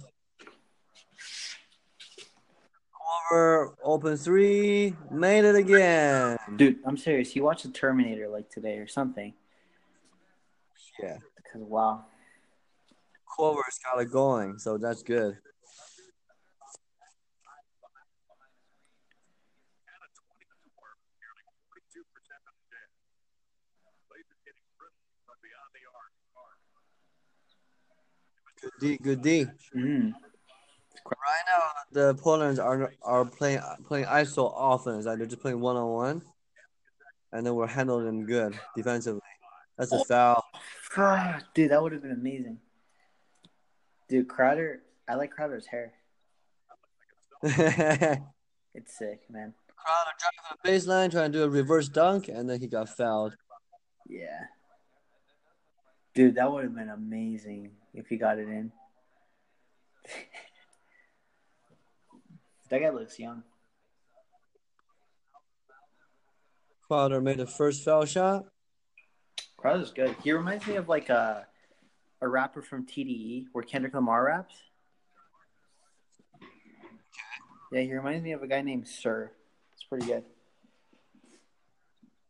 Over 3.29 3.75
open 3.83 4.15
three, 4.15 4.95
made 5.11 5.43
it 5.43 5.55
again. 5.55 6.37
Dude, 6.55 6.77
I'm 6.85 6.95
serious. 6.95 7.35
You 7.35 7.43
watched 7.43 7.63
the 7.63 7.71
Terminator 7.71 8.29
like 8.29 8.49
today 8.49 8.77
or 8.77 8.87
something. 8.87 9.33
Yeah, 11.03 11.17
Because 11.35 11.67
wow. 11.67 12.05
Korver's 13.37 13.79
got 13.83 14.01
it 14.01 14.09
going, 14.09 14.59
so 14.59 14.77
that's 14.77 15.03
good. 15.03 15.37
Good 28.61 28.71
D, 28.79 28.97
good 28.97 29.21
D. 29.21 29.45
Mm. 29.75 30.13
Right 31.05 31.43
now, 31.47 31.61
the 31.91 32.15
Portland's 32.15 32.59
are 32.59 32.91
are 33.01 33.25
playing 33.25 33.61
playing 33.85 34.05
ISO 34.05 34.53
offense. 34.55 35.05
Like 35.05 35.19
they're 35.19 35.27
just 35.27 35.41
playing 35.41 35.59
one 35.59 35.77
on 35.77 35.87
one, 35.87 36.21
and 37.31 37.45
then 37.45 37.55
we're 37.55 37.67
handling 37.67 38.05
them 38.05 38.25
good 38.25 38.59
defensively. 38.75 39.21
That's 39.77 39.91
a 39.91 40.03
foul. 40.03 40.43
Ah, 40.97 41.39
Dude, 41.53 41.71
that 41.71 41.81
would 41.81 41.91
have 41.91 42.01
been 42.01 42.11
amazing. 42.11 42.57
Dude, 44.09 44.27
Crowder, 44.27 44.81
I 45.07 45.15
like 45.15 45.31
Crowder's 45.31 45.67
hair. 45.67 45.93
It's 48.77 48.95
sick, 48.95 49.21
man. 49.27 49.55
Crowder 49.75 50.11
driving 50.19 50.59
the 50.63 50.69
baseline, 50.69 51.09
trying 51.09 51.31
to 51.31 51.39
do 51.39 51.43
a 51.43 51.49
reverse 51.49 51.89
dunk, 51.89 52.27
and 52.27 52.47
then 52.47 52.59
he 52.59 52.67
got 52.67 52.89
fouled. 52.89 53.35
Yeah. 54.07 54.45
Dude, 56.13 56.35
that 56.35 56.51
would 56.51 56.63
have 56.63 56.75
been 56.75 56.89
amazing 56.89 57.71
if 57.97 58.07
he 58.07 58.15
got 58.15 58.39
it 58.39 58.47
in. 58.47 58.71
that 62.69 62.79
guy 62.79 62.89
looks 62.89 63.19
young. 63.19 63.43
Crowder 66.87 67.19
made 67.19 67.37
the 67.37 67.47
first 67.47 67.83
foul 67.83 68.05
shot. 68.05 68.45
Crowder's 69.57 69.91
good. 69.91 70.15
He 70.23 70.31
reminds 70.31 70.65
me 70.67 70.75
of 70.75 70.87
like 70.87 71.09
a 71.09 71.47
a 72.21 72.27
rapper 72.27 72.61
from 72.61 72.85
TDE 72.85 73.47
where 73.51 73.63
Kendrick 73.63 73.93
Lamar 73.93 74.25
raps. 74.25 74.55
Yeah, 77.71 77.81
he 77.81 77.93
reminds 77.93 78.23
me 78.23 78.31
of 78.31 78.41
a 78.41 78.47
guy 78.47 78.61
named 78.61 78.87
Sir. 78.87 79.31
It's 79.73 79.83
pretty 79.83 80.07
good. 80.07 80.23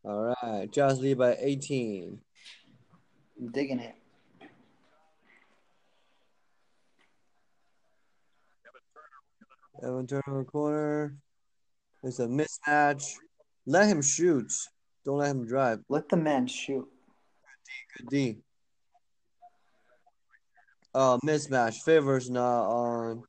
All 0.04 0.36
right, 0.42 0.72
Jazz 0.72 1.00
lead 1.00 1.20
by 1.20 1.38
18. 1.40 2.20
I'm 3.40 3.52
digging 3.52 3.80
it. 3.80 3.96
Evan 9.84 10.08
Turner 10.08 10.44
corner. 10.44 11.16
It's 12.04 12.20
a 12.20 12.28
mismatch. 12.28 13.14
Let 13.66 13.88
him 13.88 14.02
shoot. 14.02 14.52
Don't 15.06 15.18
let 15.18 15.32
him 15.32 15.46
drive. 15.46 15.80
Let 15.90 16.10
the 16.10 16.18
man 16.18 16.48
shoot. 16.48 16.88
Good 17.98 18.10
D. 18.10 18.38
Oh, 20.94 21.20
mismatch. 21.24 21.84
Favors 21.84 22.30
not 22.30 22.66
on 22.66 23.24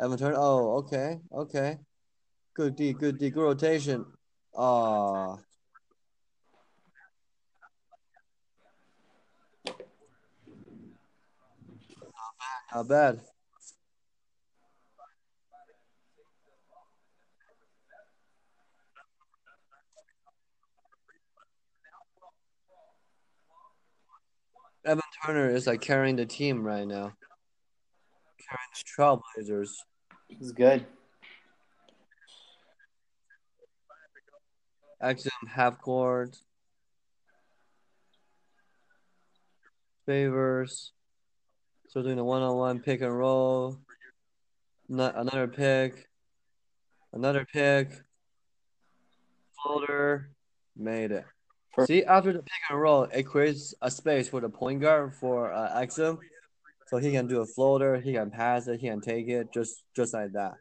Evan 0.00 0.18
Turner. 0.18 0.36
Oh, 0.36 0.78
okay. 0.78 1.18
Okay. 1.32 1.78
Good 2.54 2.76
D. 2.76 2.92
Good 2.92 3.18
D. 3.18 3.30
Good 3.30 3.42
rotation. 3.42 4.04
Ah. 4.56 5.36
Not 12.72 12.88
bad. 12.88 13.14
Evan 13.14 13.29
Turner 25.24 25.50
is 25.50 25.66
like 25.66 25.80
carrying 25.82 26.16
the 26.16 26.24
team 26.24 26.62
right 26.62 26.86
now. 26.86 27.12
Carrying 28.48 28.70
the 28.74 28.84
Trailblazers. 29.42 29.70
It's 30.30 30.52
good. 30.52 30.86
Exum 35.02 35.30
half 35.48 35.78
court. 35.80 36.36
Favors. 40.06 40.92
So 41.88 42.02
doing 42.02 42.18
a 42.18 42.24
one 42.24 42.42
on 42.42 42.56
one 42.56 42.80
pick 42.80 43.00
and 43.02 43.16
roll. 43.16 43.78
Not 44.88 45.16
another 45.16 45.48
pick. 45.48 46.08
Another 47.12 47.46
pick. 47.52 47.90
Folder. 49.62 50.30
Made 50.76 51.12
it. 51.12 51.24
For- 51.74 51.86
See, 51.86 52.04
after 52.04 52.32
the 52.32 52.40
pick 52.40 52.52
and 52.68 52.80
roll, 52.80 53.04
it 53.04 53.22
creates 53.24 53.74
a 53.80 53.90
space 53.90 54.28
for 54.28 54.40
the 54.40 54.48
point 54.48 54.80
guard 54.80 55.14
for 55.14 55.52
uh, 55.52 55.80
Exum. 55.80 56.18
So 56.88 56.96
he 56.96 57.12
can 57.12 57.28
do 57.28 57.40
a 57.40 57.46
floater, 57.46 58.00
he 58.00 58.14
can 58.14 58.30
pass 58.30 58.66
it, 58.66 58.80
he 58.80 58.88
can 58.88 59.00
take 59.00 59.28
it, 59.28 59.52
just 59.52 59.84
just 59.94 60.12
like 60.12 60.32
that. 60.32 60.54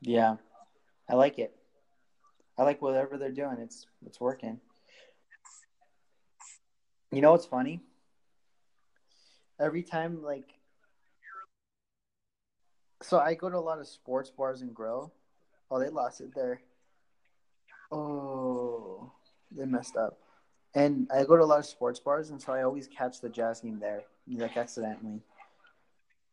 Yeah. 0.00 0.36
I 1.08 1.14
like 1.14 1.38
it. 1.38 1.56
I 2.58 2.62
like 2.62 2.80
whatever 2.80 3.18
they're 3.18 3.32
doing. 3.32 3.58
It's 3.58 3.86
it's 4.06 4.20
working. 4.20 4.60
You 7.10 7.20
know 7.20 7.32
what's 7.32 7.46
funny? 7.46 7.80
Every 9.58 9.82
time 9.82 10.22
like 10.22 10.54
so 13.02 13.18
I 13.18 13.34
go 13.34 13.50
to 13.50 13.56
a 13.56 13.58
lot 13.58 13.78
of 13.78 13.86
sports 13.86 14.30
bars 14.30 14.62
and 14.62 14.74
grill. 14.74 15.12
Oh, 15.70 15.78
they 15.78 15.88
lost 15.88 16.20
it 16.20 16.34
there. 16.34 16.60
Oh, 17.90 19.12
they 19.56 19.64
messed 19.64 19.96
up. 19.96 20.18
And 20.74 21.08
I 21.14 21.24
go 21.24 21.36
to 21.36 21.42
a 21.42 21.46
lot 21.46 21.58
of 21.58 21.66
sports 21.66 21.98
bars, 21.98 22.30
and 22.30 22.40
so 22.40 22.52
I 22.52 22.62
always 22.62 22.86
catch 22.86 23.20
the 23.20 23.30
jazz 23.30 23.60
game 23.60 23.78
there, 23.80 24.02
like 24.28 24.56
accidentally. 24.56 25.22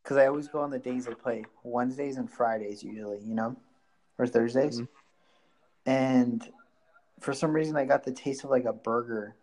Because 0.04 0.18
I 0.18 0.28
always 0.28 0.50
go 0.50 0.60
on 0.60 0.70
the 0.70 0.80
days 0.80 1.06
they 1.06 1.14
play, 1.14 1.46
Wednesdays 1.64 2.18
and 2.18 2.30
Fridays 2.30 2.84
usually, 2.84 3.20
you 3.20 3.36
know, 3.36 3.56
or 4.18 4.28
Thursdays. 4.28 4.82
Mhm. 4.82 4.88
And 5.86 6.50
for 7.22 7.34
some 7.34 7.54
reason, 7.54 7.78
I 7.78 7.86
got 7.86 8.04
the 8.04 8.12
taste 8.12 8.44
of 8.44 8.50
like 8.50 8.66
a 8.66 8.74
burger 8.74 9.36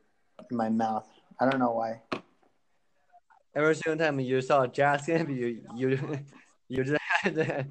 in 0.51 0.57
my 0.57 0.69
mouth. 0.69 1.09
I 1.41 1.49
don't 1.49 1.61
know 1.61 1.73
why. 1.73 2.03
Every 3.55 3.75
single 3.75 4.05
time 4.05 4.21
you 4.21 4.41
saw 4.43 4.63
a 4.63 4.69
jazz 4.69 5.07
game, 5.07 5.31
you 5.31 5.65
you 5.75 5.89
you 6.69 6.85
just 6.85 7.01
had 7.23 7.35
that. 7.37 7.67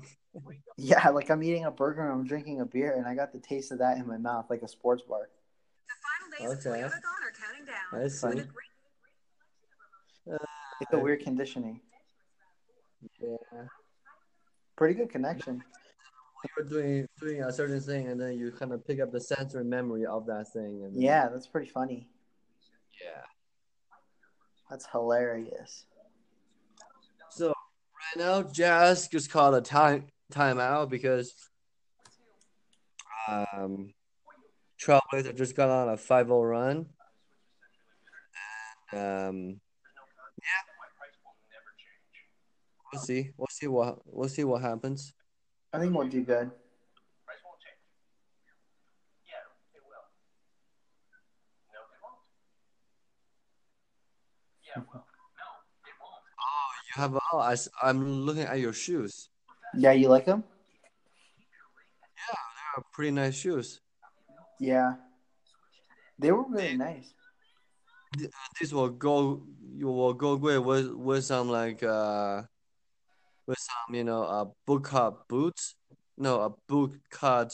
Yeah, 0.77 1.09
like 1.09 1.29
I'm 1.29 1.43
eating 1.43 1.65
a 1.65 1.71
burger 1.71 2.01
and 2.01 2.11
I'm 2.11 2.25
drinking 2.25 2.61
a 2.61 2.65
beer, 2.65 2.95
and 2.95 3.05
I 3.05 3.13
got 3.13 3.31
the 3.31 3.39
taste 3.39 3.71
of 3.71 3.77
that 3.79 3.97
in 3.97 4.07
my 4.07 4.17
mouth, 4.17 4.49
like 4.49 4.63
a 4.63 4.67
sports 4.67 5.03
bar. 5.03 5.29
The 6.39 6.45
final 6.45 6.55
days 6.55 6.65
Okay. 6.67 6.81
of 6.83 6.91
Toyotathon 6.91 6.93
are 6.93 7.33
counting 7.37 7.65
down. 7.65 8.03
I 8.03 8.07
see. 8.07 8.49
It's 10.81 10.93
a 10.93 10.99
weird 10.99 11.21
conditioning. 11.21 11.81
Yeah. 13.19 13.35
Pretty 14.75 14.93
good 14.93 15.09
connection. 15.09 15.63
You're 16.57 16.65
doing 16.65 17.07
doing 17.19 17.43
a 17.43 17.51
certain 17.51 17.81
thing, 17.81 18.07
and 18.07 18.19
then 18.19 18.37
you 18.37 18.51
kind 18.51 18.71
of 18.71 18.85
pick 18.87 19.01
up 19.01 19.11
the 19.11 19.19
sensory 19.19 19.65
memory 19.65 20.05
of 20.05 20.25
that 20.27 20.47
thing. 20.53 20.83
And 20.85 21.01
Yeah, 21.01 21.27
that's 21.27 21.47
pretty 21.47 21.69
funny. 21.69 22.07
Yeah. 23.03 23.21
That's 24.69 24.85
hilarious. 24.89 25.85
So 27.31 27.47
right 27.47 28.17
now, 28.17 28.43
Jazz 28.43 29.07
just 29.09 29.29
called 29.31 29.55
a 29.55 29.61
time 29.61 30.07
timeout 30.31 30.89
because 30.89 31.33
um, 33.27 33.93
Trailblazer 34.81 35.35
just 35.35 35.55
got 35.55 35.69
on 35.69 35.89
a 35.89 35.97
5-0 35.97 36.49
run. 36.49 36.85
And, 38.91 39.27
um, 39.27 39.61
yeah, 40.41 40.61
we'll 42.91 43.01
see. 43.01 43.31
We'll 43.37 43.47
see 43.51 43.67
what 43.67 43.99
we'll 44.05 44.29
see 44.29 44.43
what 44.43 44.61
happens. 44.61 45.13
I 45.73 45.79
think 45.79 45.93
we'll 45.93 46.07
do 46.07 46.23
good. 46.23 46.49
Price 47.25 47.37
won't 47.45 47.59
change. 47.59 47.77
Yeah, 49.27 49.45
it 49.75 49.83
will. 49.85 50.05
No, 51.73 51.79
it 51.85 52.01
won't. 52.01 52.23
Yeah, 54.65 54.81
well, 54.91 55.05
no, 55.37 55.47
it 55.85 55.95
won't. 56.01 56.23
Oh, 56.39 56.69
you 56.87 57.01
have 57.01 57.13
oh, 57.33 57.39
I, 57.39 57.55
I'm 57.87 58.21
looking 58.21 58.43
at 58.43 58.59
your 58.59 58.73
shoes. 58.73 59.29
Yeah, 59.75 59.91
you 59.91 60.07
like 60.07 60.25
them? 60.25 60.43
Yeah, 62.17 62.35
they're 62.75 62.85
pretty 62.91 63.11
nice 63.11 63.35
shoes. 63.35 63.81
Yeah. 64.59 64.95
They 66.19 66.31
were 66.31 66.43
really 66.47 66.75
nice. 66.75 67.13
This 68.59 68.73
will 68.73 68.89
go. 68.89 69.43
You 69.75 69.87
will 69.87 70.13
go 70.13 70.35
great 70.35 70.57
with 70.57 70.91
with 70.91 71.23
some 71.23 71.49
like 71.49 71.81
uh, 71.81 72.41
with 73.47 73.57
some 73.59 73.95
you 73.95 74.03
know 74.03 74.23
uh 74.23 74.45
boot 74.65 74.83
cut 74.83 75.27
boots. 75.27 75.75
No, 76.17 76.41
a 76.41 76.49
boot 76.67 76.99
cut 77.09 77.53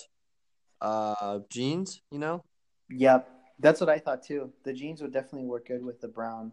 uh 0.82 1.40
jeans. 1.50 2.02
You 2.10 2.20
know. 2.20 2.44
Yep. 2.90 3.30
That's 3.60 3.80
what 3.80 3.90
I 3.90 4.00
thought 4.00 4.24
too. 4.24 4.52
The 4.64 4.74
jeans 4.74 5.02
would 5.02 5.14
definitely 5.14 5.48
work 5.48 5.68
good 5.68 5.84
with 5.84 6.02
the 6.02 6.08
brown. 6.08 6.52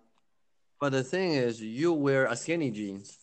But 0.81 0.91
the 0.91 1.03
thing 1.03 1.33
is, 1.33 1.61
you 1.61 1.93
wear 1.93 2.27
a 2.27 2.37
skinny 2.37 2.71
jeans. 2.71 3.17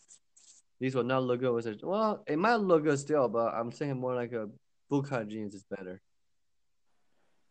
These 0.80 0.95
will 0.95 1.03
not 1.03 1.23
look 1.23 1.41
good 1.41 1.53
with 1.53 1.68
it. 1.68 1.84
Well, 1.84 2.23
it 2.26 2.39
might 2.39 2.56
look 2.56 2.84
good 2.84 2.99
still, 2.99 3.27
but 3.27 3.53
I'm 3.53 3.72
saying 3.72 3.99
more 3.99 4.15
like 4.15 4.31
a 4.31 4.49
bootcut 4.89 5.27
jeans 5.27 5.53
is 5.53 5.65
better. 5.69 6.01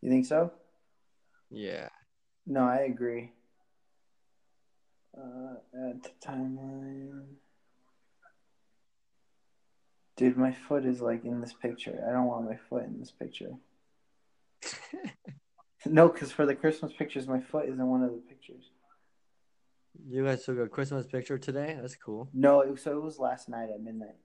You 0.01 0.09
think 0.09 0.25
so? 0.25 0.51
Yeah. 1.49 1.89
No, 2.45 2.61
I 2.61 2.77
agree. 2.77 3.31
Uh, 5.17 5.55
at 5.73 6.03
the 6.03 6.11
timeline. 6.25 7.25
Dude, 10.15 10.37
my 10.37 10.51
foot 10.51 10.85
is 10.85 11.01
like 11.01 11.25
in 11.25 11.41
this 11.41 11.53
picture. 11.53 12.03
I 12.07 12.11
don't 12.11 12.25
want 12.25 12.45
my 12.49 12.57
foot 12.69 12.83
in 12.83 12.99
this 12.99 13.11
picture. 13.11 13.51
no, 15.85 16.09
because 16.09 16.31
for 16.31 16.45
the 16.45 16.55
Christmas 16.55 16.91
pictures, 16.93 17.27
my 17.27 17.39
foot 17.39 17.67
is 17.67 17.79
in 17.79 17.87
one 17.87 18.03
of 18.03 18.11
the 18.11 18.17
pictures. 18.17 18.69
You 20.07 20.25
guys 20.25 20.45
took 20.45 20.59
a 20.59 20.67
Christmas 20.67 21.05
picture 21.07 21.37
today? 21.37 21.77
That's 21.79 21.95
cool. 21.95 22.29
No, 22.33 22.61
it, 22.61 22.79
so 22.79 22.97
it 22.97 23.03
was 23.03 23.19
last 23.19 23.49
night 23.49 23.69
at 23.73 23.81
midnight. 23.81 24.15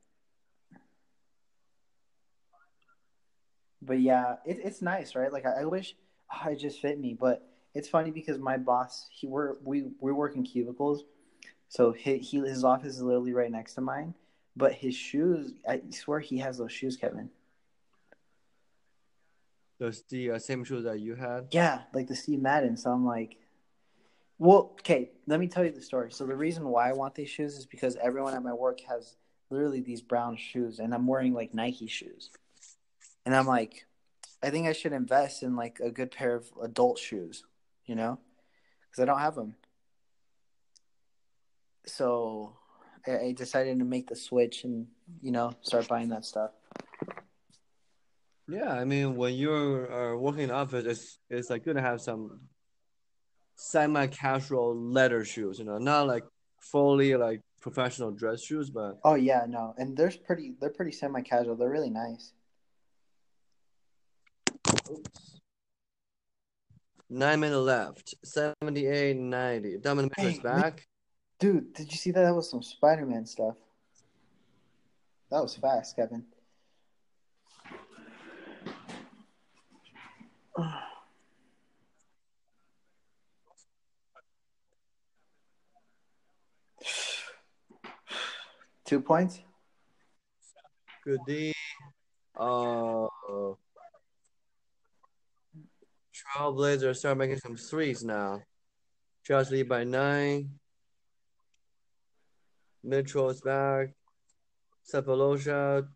But 3.85 4.01
yeah, 4.01 4.37
it, 4.45 4.59
it's 4.63 4.83
nice, 4.83 5.15
right? 5.15 5.33
Like 5.33 5.47
I, 5.47 5.63
I 5.63 5.65
wish 5.65 5.95
oh, 6.33 6.51
it 6.51 6.57
just 6.57 6.81
fit 6.81 6.99
me, 6.99 7.17
but 7.19 7.47
it's 7.75 7.89
funny 7.89 8.11
because 8.11 8.39
my 8.39 8.57
boss, 8.57 9.09
he 9.11 9.27
we're 9.27 9.55
we 9.63 9.85
we 10.01 10.13
work 10.13 10.37
in 10.37 10.43
cubicles, 10.43 11.05
so 11.69 11.93
he, 11.93 12.19
he 12.19 12.39
his 12.39 12.65
office 12.65 12.97
is 12.97 13.03
literally 13.03 13.33
right 13.33 13.51
next 13.51 13.75
to 13.75 13.81
mine. 13.81 14.15
But 14.57 14.73
his 14.73 14.95
shoes, 14.95 15.53
I 15.69 15.83
swear 15.91 16.21
he 16.21 16.39
has 16.39 16.59
those 16.59 16.71
shoes, 16.71 16.97
Kevin. 16.97 17.31
Those 19.79 20.03
the 20.09 20.33
uh, 20.33 20.39
same 20.39 20.63
shoes 20.65 20.85
that 20.85 21.01
you 21.01 21.17
had. 21.17 21.49
Yeah, 21.51 21.83
like 21.93 22.07
the 22.07 22.15
Steve 22.15 22.41
Madden. 22.41 22.77
So 22.77 22.91
I'm 22.91 23.05
like, 23.05 23.37
well, 24.39 24.73
okay, 24.81 25.11
let 25.27 25.41
me 25.41 25.49
tell 25.49 25.65
you 25.65 25.73
the 25.73 25.83
story. 25.83 26.13
So 26.13 26.25
the 26.27 26.37
reason 26.37 26.65
why 26.69 26.89
I 26.89 26.93
want 26.93 27.17
these 27.17 27.29
shoes 27.29 27.57
is 27.57 27.67
because 27.67 27.97
everyone 27.97 28.35
at 28.35 28.43
my 28.43 28.53
work 28.53 28.81
has 28.89 29.17
literally 29.51 29.81
these 29.81 30.01
brown 30.01 30.37
shoes, 30.37 30.79
and 30.79 30.95
I'm 30.95 31.09
wearing 31.09 31.35
like 31.35 31.53
Nike 31.55 31.89
shoes, 31.89 32.31
and 33.25 33.35
I'm 33.35 33.47
like, 33.47 33.87
I 34.43 34.51
think 34.51 34.67
I 34.67 34.73
should 34.73 34.93
invest 34.93 35.43
in 35.43 35.57
like 35.57 35.81
a 35.81 35.91
good 35.91 36.11
pair 36.11 36.35
of 36.35 36.51
adult 36.63 36.99
shoes, 36.99 37.45
you 37.87 37.95
know, 37.95 38.19
because 38.91 39.03
I 39.03 39.07
don't 39.07 39.21
have 39.21 39.35
them. 39.35 39.55
So 41.87 42.57
I 43.07 43.35
decided 43.37 43.79
to 43.79 43.85
make 43.85 44.09
the 44.09 44.17
switch 44.17 44.65
and 44.65 44.87
you 45.21 45.31
know 45.31 45.53
start 45.63 45.89
buying 45.89 46.09
that 46.09 46.25
stuff. 46.25 46.51
Yeah, 48.47 48.73
I 48.73 48.85
mean, 48.85 49.17
when 49.17 49.35
you're 49.35 49.91
uh, 49.91 50.17
working 50.17 50.45
in 50.45 50.51
office, 50.51 50.85
it's 50.85 51.19
it's 51.31 51.51
like 51.51 51.65
good 51.65 51.77
to 51.77 51.83
have 51.83 52.01
some 52.01 52.41
semi-casual 53.57 54.77
leather 54.77 55.25
shoes. 55.25 55.59
You 55.59 55.65
know, 55.65 55.79
not 55.79 56.07
like 56.07 56.25
fully 56.61 57.15
like 57.17 57.41
professional 57.61 58.11
dress 58.11 58.43
shoes, 58.43 58.71
but 58.71 58.99
Oh 59.05 59.15
yeah, 59.15 59.47
no, 59.49 59.75
and 59.79 59.97
they're 59.97 60.13
pretty 60.27 60.55
they're 60.61 60.71
pretty 60.71 60.93
semi 60.93 61.23
casual. 61.23 61.57
They're 61.57 61.71
really 61.71 61.91
nice. 61.91 62.33
Oops. 64.91 65.41
Nine 67.11 67.41
minutes 67.41 67.59
left. 67.59 68.15
78, 68.25 69.17
90. 69.17 69.79
Dominant 69.79 70.13
Hey, 70.17 70.33
is 70.33 70.39
back. 70.41 70.87
Dude, 71.39 71.73
did 71.75 71.91
you 71.91 71.99
see 71.99 72.11
that? 72.11 72.23
That 72.23 72.35
was 72.35 72.51
some 72.51 72.63
Spider 72.63 73.07
Man 73.07 73.27
stuff. 73.27 73.57
That 75.31 75.43
was 75.43 75.57
fast, 75.57 75.97
Kevin. 75.97 76.25
Two 88.85 89.01
points. 89.01 89.41
Good 91.05 91.21
D. 91.27 91.53
Uh, 92.37 93.07
Trailblazers 96.33 96.97
start 96.97 97.19
making 97.19 97.39
some 97.39 97.57
threes 97.57 98.05
now. 98.05 98.43
Trails 99.25 99.51
lead 99.51 99.69
by 99.69 99.85
nine. 99.85 100.51
Mitchell 102.83 103.31
is 103.31 103.41
back. 103.41 103.89
Sefolosha, 104.93 105.87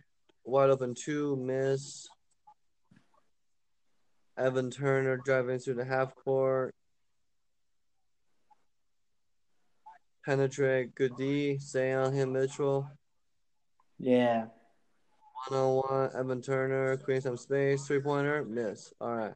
wide 0.45 0.71
open 0.71 0.95
two, 0.95 1.37
miss. 1.37 2.09
Evan 4.39 4.71
Turner 4.71 5.19
driving 5.19 5.59
through 5.59 5.75
the 5.75 5.85
half 5.85 6.15
court. 6.15 6.75
Penetrate, 10.25 10.95
good 10.95 11.17
D. 11.17 11.59
Stay 11.59 11.93
on 11.93 12.13
him, 12.13 12.33
Mitchell. 12.33 12.91
Yeah. 13.99 14.47
One 15.49 15.61
on 15.61 15.75
one, 15.75 16.11
Evan 16.17 16.41
Turner, 16.41 16.97
creating 16.99 17.23
some 17.23 17.37
space, 17.37 17.87
three 17.87 18.01
pointer, 18.01 18.45
miss. 18.45 18.93
All 19.01 19.15
right. 19.15 19.35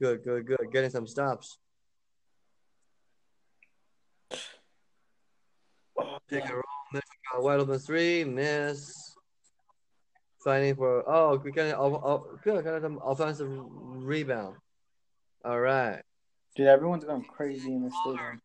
Good, 0.00 0.24
good, 0.24 0.46
good. 0.46 0.70
Getting 0.72 0.90
some 0.90 1.06
stops. 1.06 1.58
Pick 6.28 6.42
and 6.42 6.52
roll, 6.52 6.62
Mitchell 6.92 7.06
got 7.32 7.42
wide 7.42 7.60
open 7.60 7.78
three, 7.78 8.24
miss. 8.24 9.14
Fighting 10.42 10.74
for, 10.76 11.08
oh, 11.08 11.40
we 11.42 11.50
got 11.50 11.74
oh, 11.78 11.94
oh, 12.04 12.38
good, 12.42 12.64
got 12.64 12.82
some 12.82 13.00
offensive 13.04 13.48
rebound. 13.50 14.56
All 15.44 15.60
right. 15.60 16.02
Dude, 16.56 16.66
everyone's 16.66 17.04
going 17.04 17.24
crazy 17.24 17.72
in 17.72 17.82
the 17.82 17.90
stadium. 18.02 18.40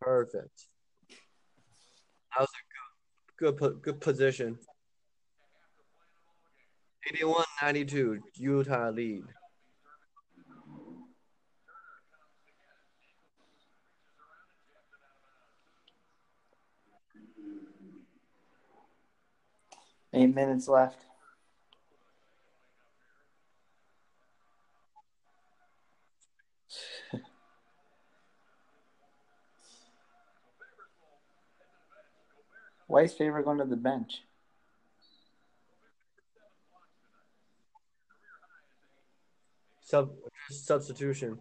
Perfect. 0.00 0.66
That 1.08 2.40
was 2.40 2.48
a 2.48 3.42
good, 3.42 3.58
good, 3.58 3.82
good 3.82 4.00
position. 4.00 4.58
81-92, 7.62 8.18
Utah 8.36 8.90
lead. 8.90 9.24
Eight 20.12 20.34
minutes 20.34 20.66
left. 20.66 21.04
Why 32.88 33.02
is 33.02 33.12
Favorite 33.12 33.44
going 33.44 33.58
to 33.58 33.64
the 33.64 33.76
bench? 33.76 34.22
Sub 39.82 40.10
substitution. 40.50 41.38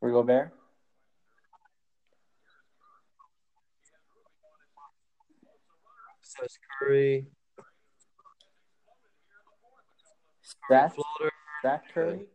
For 0.00 0.10
Gobert? 0.10 0.52
Says 6.22 6.58
Curry. 6.78 7.26
Steph? 10.66 10.94
Floater. 10.94 11.32
Steph 11.60 11.82
Curry? 11.92 12.26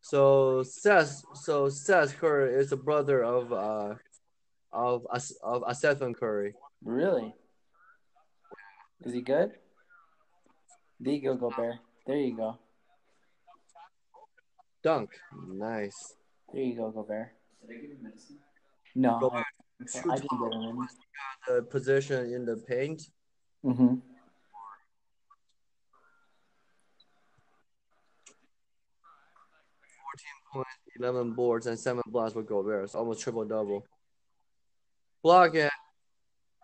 So 0.00 0.62
Seth, 0.62 1.22
so 1.34 1.68
Seth 1.68 2.18
Curry 2.18 2.54
is 2.54 2.70
the 2.70 2.76
brother 2.76 3.22
of 3.22 3.52
uh 3.52 3.94
of 4.72 5.06
of 5.42 5.76
Stephen 5.76 6.14
Curry. 6.14 6.54
Really? 6.82 7.34
Is 9.04 9.12
he 9.12 9.20
good? 9.20 9.52
There 11.00 11.12
you 11.12 11.22
go, 11.22 11.34
Gobert. 11.34 11.76
There 12.06 12.16
you 12.16 12.36
go. 12.36 12.58
Dunk. 14.82 15.10
Nice. 15.46 16.14
There 16.52 16.62
you 16.62 16.76
go, 16.76 16.90
Gobert. 16.90 17.28
No, 18.94 19.18
Gobert. 19.20 19.44
I 20.10 20.16
didn't 20.16 20.40
get 20.40 20.52
him. 20.52 20.88
The 21.46 21.62
position 21.62 22.32
in 22.32 22.44
the 22.44 22.56
paint. 22.56 23.02
Mm-hmm. 23.64 23.94
11 30.98 31.32
boards, 31.32 31.66
and 31.66 31.78
7 31.78 32.02
blocks 32.06 32.32
for 32.32 32.42
Gobert. 32.42 32.84
It's 32.84 32.94
almost 32.94 33.20
triple 33.22 33.44
double. 33.44 33.84
Block 35.22 35.54
it. 35.54 35.70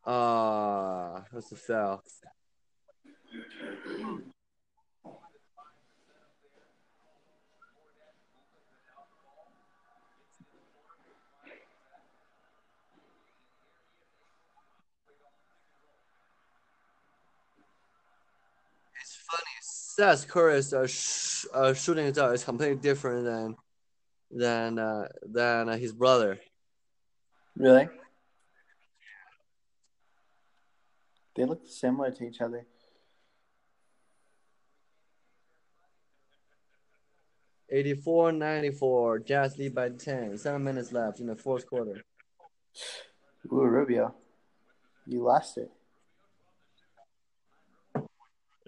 Ah, 0.07 1.25
that's 1.33 1.53
a 1.53 1.57
foul. 1.57 2.03
It's 19.01 19.17
funny. 19.31 19.55
Seth 19.63 20.29
Curry's 20.29 20.73
uh, 20.73 20.87
sh- 20.87 21.47
uh, 21.55 21.73
shooting 21.75 22.13
style 22.13 22.31
is 22.33 22.45
completely 22.45 22.77
different 22.77 23.25
than 23.25 23.57
than 24.35 24.79
uh, 24.79 25.09
than 25.23 25.69
uh, 25.69 25.77
his 25.77 25.93
brother. 25.93 26.41
Really? 27.57 27.89
They 31.37 31.45
look 31.45 31.63
similar 31.67 32.11
to 32.11 32.25
each 32.25 32.41
other. 32.41 32.67
84-94, 37.73 39.27
Jazz 39.27 39.59
lead 39.59 39.75
by 39.75 39.89
10. 39.89 40.39
Seven 40.39 40.63
minutes 40.63 40.93
left 40.93 41.19
in 41.19 41.27
the 41.27 41.35
fourth 41.35 41.67
quarter. 41.67 42.05
Ooh, 43.53 43.65
Rubio. 43.65 44.15
You 45.07 45.25
lost 45.25 45.59
it. 45.59 45.71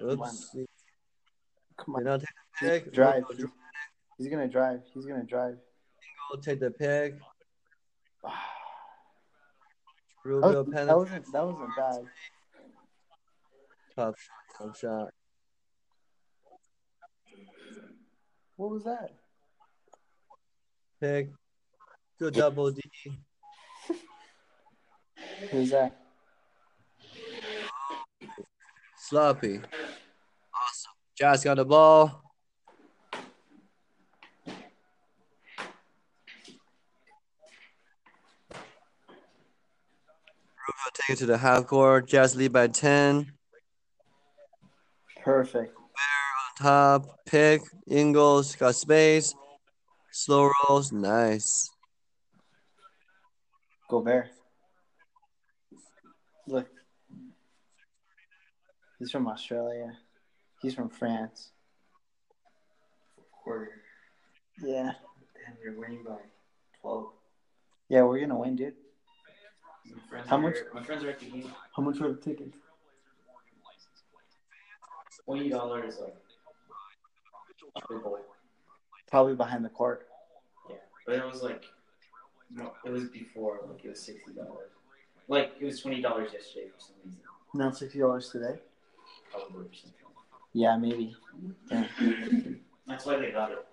Oops. 0.03 0.57
Come 1.77 1.95
on. 1.95 2.05
not 2.05 2.25
take 2.61 2.87
the. 2.87 2.91
Drive. 2.91 3.23
Rubio 3.31 3.53
He's 4.19 4.29
gonna 4.29 4.49
drive. 4.49 4.81
He's 4.95 5.07
gonna 5.07 5.25
drive. 5.25 5.57
will 6.31 6.41
take 6.41 6.61
the 6.61 6.71
pick. 6.71 7.15
That, 10.25 10.33
Rubio 10.33 10.63
was, 10.65 10.75
that 10.75 10.97
wasn't 10.97 11.33
that 11.33 11.47
wasn't 11.47 11.77
bad. 11.77 12.01
Tough 13.95 14.15
shot. 14.19 14.67
Tough 14.67 14.77
shot. 14.77 15.09
What 18.57 18.71
was 18.71 18.83
that? 18.83 19.11
Pick. 21.01 21.31
Good 22.19 22.35
double 22.35 22.73
D. 22.73 22.83
Who's 25.53 25.71
that? 25.71 25.97
Sloppy. 28.97 29.59
Awesome. 29.59 30.93
Jazz 31.17 31.45
got 31.45 31.59
the 31.59 31.65
ball. 31.65 32.26
Take 40.97 41.17
it 41.17 41.19
to 41.19 41.27
the 41.27 41.39
half 41.39 41.67
court. 41.67 42.09
Jazz 42.09 42.35
lead 42.37 42.53
by 42.53 42.69
10. 42.69 43.33
Perfect. 45.23 45.75
Bear 45.75 46.71
on 46.73 47.03
top 47.03 47.19
pick. 47.27 47.63
Ingles 47.89 48.55
got 48.57 48.75
space. 48.75 49.35
Slow 50.13 50.51
rolls. 50.69 50.93
Nice. 50.93 51.69
Gobert. 53.89 54.29
Look. 56.47 56.69
He's 58.99 59.11
from 59.11 59.27
Australia. 59.29 59.93
He's 60.63 60.75
from 60.75 60.89
France. 60.89 61.51
quarter, 63.45 63.83
Yeah. 64.61 64.91
and 65.47 65.57
you're 65.63 65.79
winning 65.79 66.03
by 66.03 66.19
12. 66.81 67.13
Yeah, 67.89 68.03
we're 68.03 68.19
gonna 68.19 68.37
win, 68.37 68.57
dude. 68.57 68.75
How 70.27 70.37
much? 70.37 70.57
My 70.73 70.83
friends 70.83 71.05
are 71.05 71.11
at 71.11 71.21
the 71.21 71.27
game. 71.27 71.51
How 71.75 71.83
much 71.83 71.99
were 71.99 72.13
the 72.13 72.21
tickets? 72.21 72.59
Twenty 75.25 75.49
dollars, 75.49 75.99
like 76.01 76.15
Probably 79.09 79.35
behind 79.35 79.65
the 79.65 79.69
court. 79.69 80.07
Yeah, 80.69 80.77
but 81.07 81.17
it 81.17 81.25
was 81.25 81.43
like, 81.43 81.65
no, 82.51 82.73
it 82.85 82.91
was 82.91 83.05
before. 83.05 83.61
Like 83.69 83.85
it 83.85 83.89
was 83.89 84.01
sixty 84.01 84.33
dollars. 84.33 84.71
Like 85.29 85.53
it 85.61 85.65
was 85.65 85.81
twenty 85.81 86.01
dollars 86.01 86.33
yesterday 86.33 86.69
for 86.75 86.81
some 86.81 86.97
reason. 87.05 87.21
Now 87.55 87.71
sixty 87.71 87.99
dollars 87.99 88.31
today. 88.31 88.61
Probably. 89.31 89.67
Yeah, 90.53 90.77
maybe. 90.77 91.15
Yeah. 91.71 91.87
That's 92.87 93.05
why 93.05 93.17
they 93.17 93.31
got 93.33 93.51
it. 93.53 93.67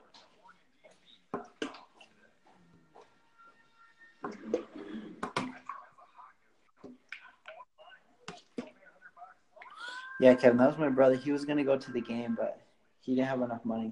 Yeah, 10.23 10.35
Kevin, 10.35 10.55
that 10.59 10.67
was 10.67 10.77
my 10.77 10.87
brother. 10.87 11.15
He 11.15 11.33
was 11.33 11.43
gonna 11.43 11.65
go 11.65 11.77
to 11.77 11.91
the 11.91 11.99
game, 11.99 12.33
but 12.39 12.61
he 13.01 13.13
didn't 13.13 13.27
have 13.27 13.41
enough 13.41 13.65
money. 13.65 13.91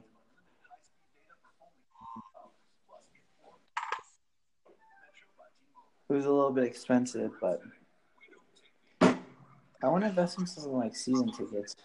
It 6.10 6.14
was 6.14 6.26
a 6.26 6.32
little 6.32 6.52
bit 6.52 6.64
expensive, 6.64 7.32
but 7.42 7.60
I 9.02 9.88
want 9.90 10.06
to 10.06 10.10
invest 10.10 10.40
in 10.40 10.48
something 10.48 10.72
like 10.72 10.96
season 10.96 11.34
tickets. 11.34 11.76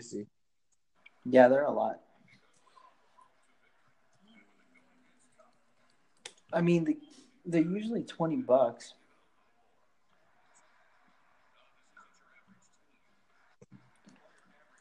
Pricey. 0.00 0.24
Yeah, 1.26 1.48
they're 1.48 1.64
a 1.64 1.70
lot. 1.70 2.00
I 6.50 6.62
mean, 6.62 6.84
the, 6.84 6.96
they're 7.44 7.60
usually 7.60 8.04
twenty 8.04 8.36
bucks. 8.36 8.94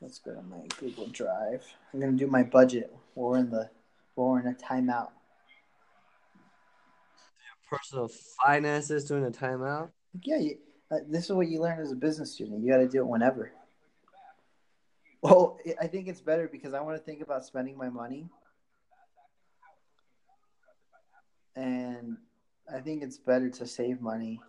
Let's 0.02 0.18
go 0.18 0.34
to 0.34 0.42
my 0.42 0.66
Google 0.80 1.06
Drive. 1.08 1.64
I'm 1.94 2.00
gonna 2.00 2.14
do 2.14 2.26
my 2.26 2.42
budget. 2.42 2.92
We're 3.14 3.38
in 3.38 3.52
the, 3.52 3.70
we're 4.16 4.40
in 4.40 4.48
a 4.48 4.54
timeout. 4.54 5.10
Personal 7.70 8.10
finances 8.44 9.06
during 9.06 9.24
the 9.24 9.32
timeout. 9.32 9.90
Yeah, 10.24 10.40
you, 10.40 10.58
uh, 10.92 10.98
this 11.08 11.26
is 11.26 11.32
what 11.32 11.48
you 11.48 11.62
learn 11.62 11.80
as 11.80 11.92
a 11.92 11.96
business 11.96 12.34
student. 12.34 12.64
You 12.64 12.72
got 12.72 12.80
to 12.80 12.88
do 12.88 12.98
it 13.00 13.08
whenever. 13.08 13.54
Well, 15.22 15.60
I 15.80 15.88
think 15.88 16.08
it's 16.08 16.20
better 16.20 16.50
because 16.52 16.74
I 16.74 16.82
want 16.82 16.98
to 16.98 17.04
think 17.04 17.22
about 17.22 17.46
spending 17.46 17.78
my 17.78 17.90
money, 17.90 18.28
and 21.56 22.18
I 22.74 22.80
think 22.80 23.04
it's 23.04 23.18
better 23.18 23.50
to 23.52 23.68
save 23.68 24.02
money. 24.02 24.42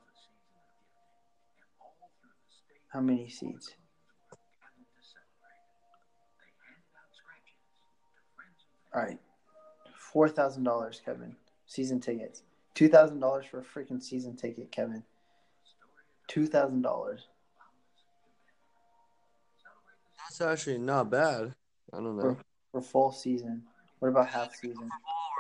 How 2.89 3.01
many 3.01 3.29
seats? 3.29 3.75
All 8.95 9.03
right, 9.03 9.19
four 9.95 10.29
thousand 10.29 10.65
dollars, 10.65 11.01
Kevin. 11.05 11.37
Season 11.67 12.01
tickets. 12.01 12.43
Two 12.75 12.89
thousand 12.89 13.21
dollars 13.21 13.47
for 13.47 13.61
a 13.61 13.63
freaking 13.63 14.03
season 14.03 14.37
ticket, 14.37 14.71
Kevin. 14.71 15.03
Two 16.29 16.47
thousand 16.47 16.83
dollars. 16.83 17.29
That's 20.19 20.41
actually 20.41 20.79
not 20.79 21.11
bad. 21.11 21.55
I 21.93 21.97
don't 21.97 22.17
know. 22.17 22.37
for 22.71 22.81
full 22.81 23.13
season. 23.13 23.63
What 23.99 24.09
about 24.09 24.29
half 24.29 24.55
season? 24.55 24.89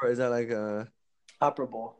Or 0.02 0.10
is 0.10 0.18
that 0.18 0.30
like 0.30 0.50
a 0.50 0.88
Upper 1.40 1.66
Bowl. 1.66 1.96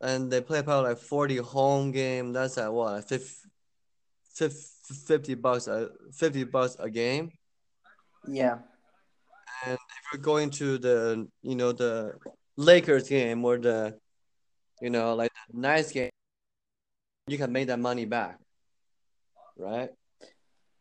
and 0.00 0.30
they 0.30 0.40
play 0.40 0.60
about 0.60 0.84
like 0.84 0.98
40 0.98 1.38
home 1.38 1.90
game. 1.90 2.32
That's 2.32 2.56
at 2.58 2.72
what? 2.72 2.92
Like 2.92 3.04
50, 3.04 4.54
50 5.06 5.34
bucks 5.34 5.66
a 5.66 5.90
50 6.12 6.44
bucks 6.44 6.76
a 6.78 6.88
game. 6.90 7.32
Yeah. 8.26 8.58
And 9.66 9.74
if 9.74 10.12
you're 10.12 10.22
going 10.22 10.50
to 10.50 10.78
the 10.78 11.28
you 11.42 11.54
know 11.54 11.72
the 11.72 12.14
Lakers 12.56 13.08
game 13.08 13.44
or 13.44 13.58
the 13.58 13.98
you 14.80 14.90
know 14.90 15.14
like 15.14 15.32
the 15.50 15.60
nice 15.60 15.92
game, 15.92 16.10
you 17.26 17.38
can 17.38 17.52
make 17.52 17.68
that 17.68 17.78
money 17.78 18.04
back, 18.04 18.38
right? 19.56 19.90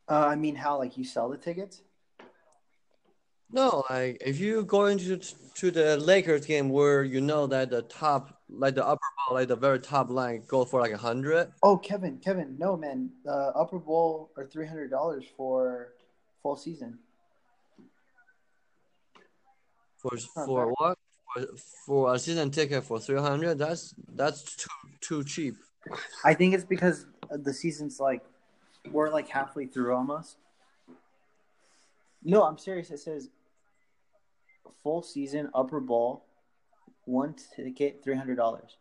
Uh, 0.09 0.25
I 0.27 0.35
mean, 0.35 0.55
how 0.55 0.77
like 0.77 0.97
you 0.97 1.03
sell 1.03 1.29
the 1.29 1.37
tickets? 1.37 1.81
No, 3.51 3.83
like 3.89 4.17
if 4.25 4.39
you 4.39 4.63
go 4.65 4.87
into 4.87 5.17
to 5.17 5.71
the 5.71 5.97
Lakers 5.97 6.45
game 6.45 6.69
where 6.69 7.03
you 7.03 7.21
know 7.21 7.47
that 7.47 7.69
the 7.69 7.81
top, 7.83 8.41
like 8.49 8.75
the 8.75 8.85
upper 8.85 8.99
ball, 8.99 9.35
like 9.35 9.47
the 9.47 9.55
very 9.55 9.79
top 9.79 10.09
line, 10.09 10.43
go 10.47 10.65
for 10.65 10.81
like 10.81 10.91
a 10.91 10.97
hundred. 10.97 11.51
Oh, 11.63 11.77
Kevin, 11.77 12.17
Kevin, 12.17 12.57
no 12.59 12.75
man. 12.75 13.09
Uh, 13.27 13.51
Upper 13.55 13.79
Bowl 13.79 14.31
are 14.35 14.45
three 14.45 14.67
hundred 14.67 14.89
dollars 14.89 15.23
for 15.37 15.93
full 16.43 16.57
season. 16.57 16.99
For 20.09 20.45
for 20.45 20.73
what? 20.77 20.97
For, 21.33 21.47
for 21.85 22.13
a 22.15 22.19
season 22.19 22.51
ticket 22.51 22.83
for 22.83 22.99
three 22.99 23.19
hundred? 23.19 23.57
That's 23.57 23.93
that's 24.13 24.55
too 24.55 24.69
too 25.01 25.23
cheap. 25.23 25.55
I 26.23 26.33
think 26.33 26.53
it's 26.53 26.65
because 26.65 27.05
the 27.29 27.53
season's 27.53 27.99
like 27.99 28.23
we're 28.91 29.09
like 29.09 29.27
halfway 29.29 29.65
through 29.65 29.93
almost. 29.93 30.37
No, 32.23 32.43
I'm 32.43 32.57
serious. 32.57 32.91
It 32.91 32.99
says 32.99 33.29
full 34.83 35.01
season 35.01 35.49
Upper 35.53 35.79
Bowl, 35.79 36.25
one 37.05 37.35
ticket, 37.55 38.01
three 38.03 38.15
hundred 38.15 38.35
dollars. 38.35 38.77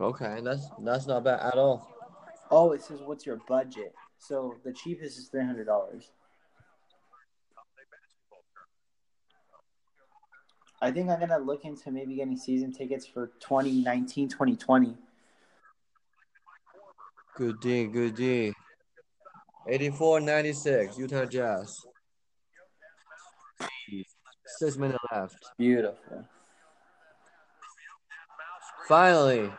Okay, 0.00 0.40
that's 0.42 0.68
that's 0.80 1.06
not 1.06 1.24
bad 1.24 1.40
at 1.40 1.54
all. 1.54 1.88
Oh, 2.50 2.72
it 2.72 2.82
says 2.82 3.00
what's 3.04 3.24
your 3.24 3.40
budget? 3.48 3.94
So 4.18 4.56
the 4.64 4.72
cheapest 4.72 5.18
is 5.18 5.28
three 5.28 5.44
hundred 5.44 5.66
dollars. 5.66 6.10
I 10.84 10.92
think 10.92 11.08
I'm 11.08 11.18
gonna 11.18 11.38
look 11.38 11.64
into 11.64 11.90
maybe 11.90 12.16
getting 12.16 12.36
season 12.36 12.70
tickets 12.70 13.06
for 13.06 13.28
2019, 13.40 14.28
2020. 14.28 14.94
Good 17.36 17.58
D, 17.60 17.86
good 17.86 18.14
D. 18.14 18.52
84-96, 19.66 20.98
Utah 20.98 21.24
Jazz. 21.24 21.74
Six 24.58 24.76
minutes 24.76 24.98
left. 25.10 25.42
Beautiful. 25.56 26.28
Finally. 28.86 29.50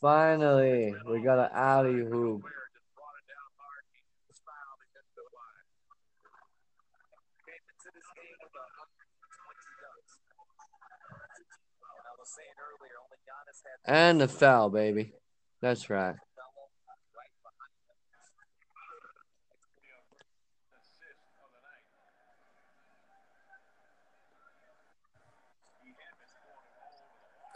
Finally, 0.00 0.94
we 1.10 1.20
got 1.20 1.40
an 1.40 1.50
alley 1.52 1.94
hoop. 1.94 2.44
And 13.84 14.20
the 14.20 14.28
foul, 14.28 14.70
baby. 14.70 15.12
That's 15.60 15.88
right. 15.88 16.16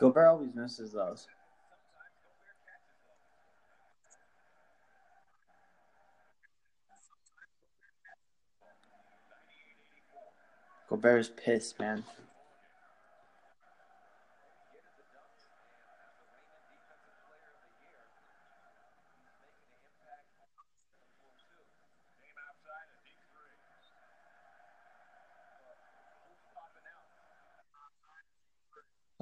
Gobert 0.00 0.26
always 0.26 0.54
misses 0.54 0.92
those. 0.92 1.28
Gobert 10.88 11.20
is 11.20 11.28
pissed, 11.28 11.78
man. 11.78 12.02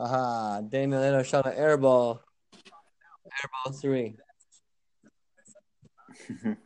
Aha, 0.00 0.62
Damian 0.62 1.02
Lillard 1.02 1.26
shot 1.26 1.46
an 1.46 1.52
air 1.52 1.76
ball. 1.76 2.22
Air 2.54 3.50
ball 3.52 3.72
three. 3.74 4.16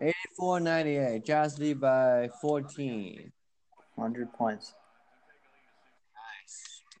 Eighty-four 0.00 0.60
ninety-eight. 0.60 1.26
Jazz 1.26 1.58
lead 1.58 1.78
by 1.78 2.30
fourteen. 2.40 3.32
100 3.96 4.32
points. 4.32 4.72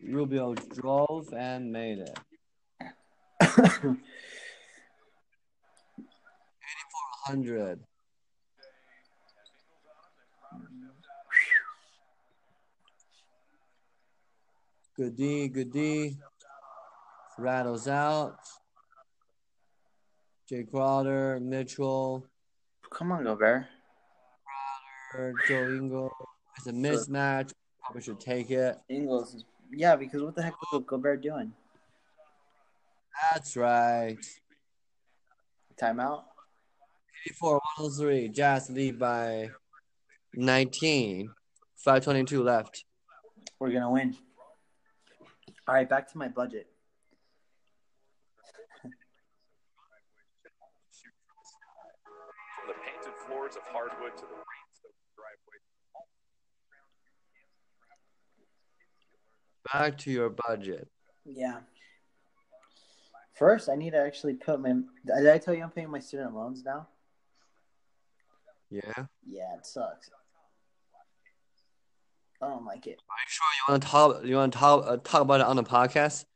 Rubio 0.06 0.54
drove 0.54 1.32
and 1.32 1.72
made 1.72 1.98
it. 1.98 2.18
Hundred. 7.24 7.80
Good 14.96 15.16
D, 15.16 15.48
good 15.48 15.72
D. 15.72 16.16
Rattles 17.38 17.88
out. 17.88 18.38
Jae 20.50 20.70
Crowder, 20.70 21.40
Mitchell, 21.40 22.26
Come 22.90 23.10
on, 23.10 23.24
Gobert. 23.24 23.66
Joe 25.48 25.68
Ingle. 25.68 26.12
It's 26.56 26.68
a 26.68 26.72
mismatch. 26.72 27.52
Probably 27.82 28.02
should 28.02 28.20
take 28.20 28.52
it. 28.52 28.76
Ingles 28.88 29.34
is. 29.34 29.44
Yeah, 29.72 29.96
because 29.96 30.22
what 30.22 30.36
the 30.36 30.42
heck 30.42 30.54
was 30.72 30.84
Gobert 30.86 31.22
doing? 31.22 31.52
That's 33.32 33.56
right. 33.56 34.16
Timeout? 35.80 36.22
84 37.26 37.54
103. 37.78 38.28
Jazz 38.28 38.70
lead 38.70 38.98
by 38.98 39.50
19. 40.34 41.30
522 41.76 42.42
left. 42.44 42.84
We're 43.58 43.70
going 43.70 43.82
to 43.82 43.90
win. 43.90 44.16
All 45.66 45.74
right, 45.74 45.88
back 45.88 46.10
to 46.12 46.18
my 46.18 46.28
budget. 46.28 46.66
From 48.82 48.90
the 52.68 52.74
painted 52.74 53.14
floors 53.26 53.56
of 53.56 53.62
hardwood 53.72 54.14
to 54.16 54.22
the 54.22 54.34
rain-soaked 54.34 54.94
driveway. 55.16 55.58
Back 59.72 59.96
to 59.98 60.10
your 60.10 60.28
budget. 60.46 60.88
Yeah. 61.24 61.60
First, 63.32 63.70
I 63.70 63.74
need 63.74 63.92
to 63.92 63.98
actually 63.98 64.34
put 64.34 64.60
my. 64.60 64.74
Did 65.06 65.28
I 65.28 65.38
tell 65.38 65.54
you 65.54 65.62
I'm 65.62 65.70
paying 65.70 65.90
my 65.90 65.98
student 65.98 66.34
loans 66.34 66.62
now? 66.62 66.88
Yeah. 68.70 69.06
Yeah, 69.26 69.54
it 69.56 69.64
sucks. 69.66 70.10
I 72.44 72.48
don't 72.48 72.66
like 72.66 72.86
it. 72.86 73.00
Are 73.08 73.16
you 73.24 73.28
sure 73.28 73.46
you 73.56 73.72
want 73.72 73.82
to 73.82 73.88
talk? 73.88 74.24
You 74.24 74.36
want 74.36 74.52
to 74.52 74.58
talk 74.58 74.84
uh, 74.86 74.98
talk 74.98 75.22
about 75.22 75.40
it 75.40 75.46
on 75.46 75.56
the 75.56 75.64
podcast? 75.64 76.26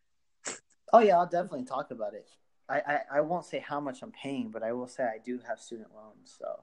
Oh 0.92 1.00
yeah, 1.00 1.18
I'll 1.18 1.26
definitely 1.26 1.64
talk 1.64 1.90
about 1.90 2.14
it. 2.14 2.30
I, 2.66 2.80
I, 2.80 3.00
I 3.16 3.20
won't 3.20 3.44
say 3.44 3.58
how 3.58 3.78
much 3.80 4.02
I'm 4.02 4.12
paying, 4.12 4.50
but 4.50 4.62
I 4.62 4.72
will 4.72 4.88
say 4.88 5.04
I 5.04 5.18
do 5.22 5.40
have 5.46 5.58
student 5.60 5.88
loans. 5.94 6.34
So 6.38 6.60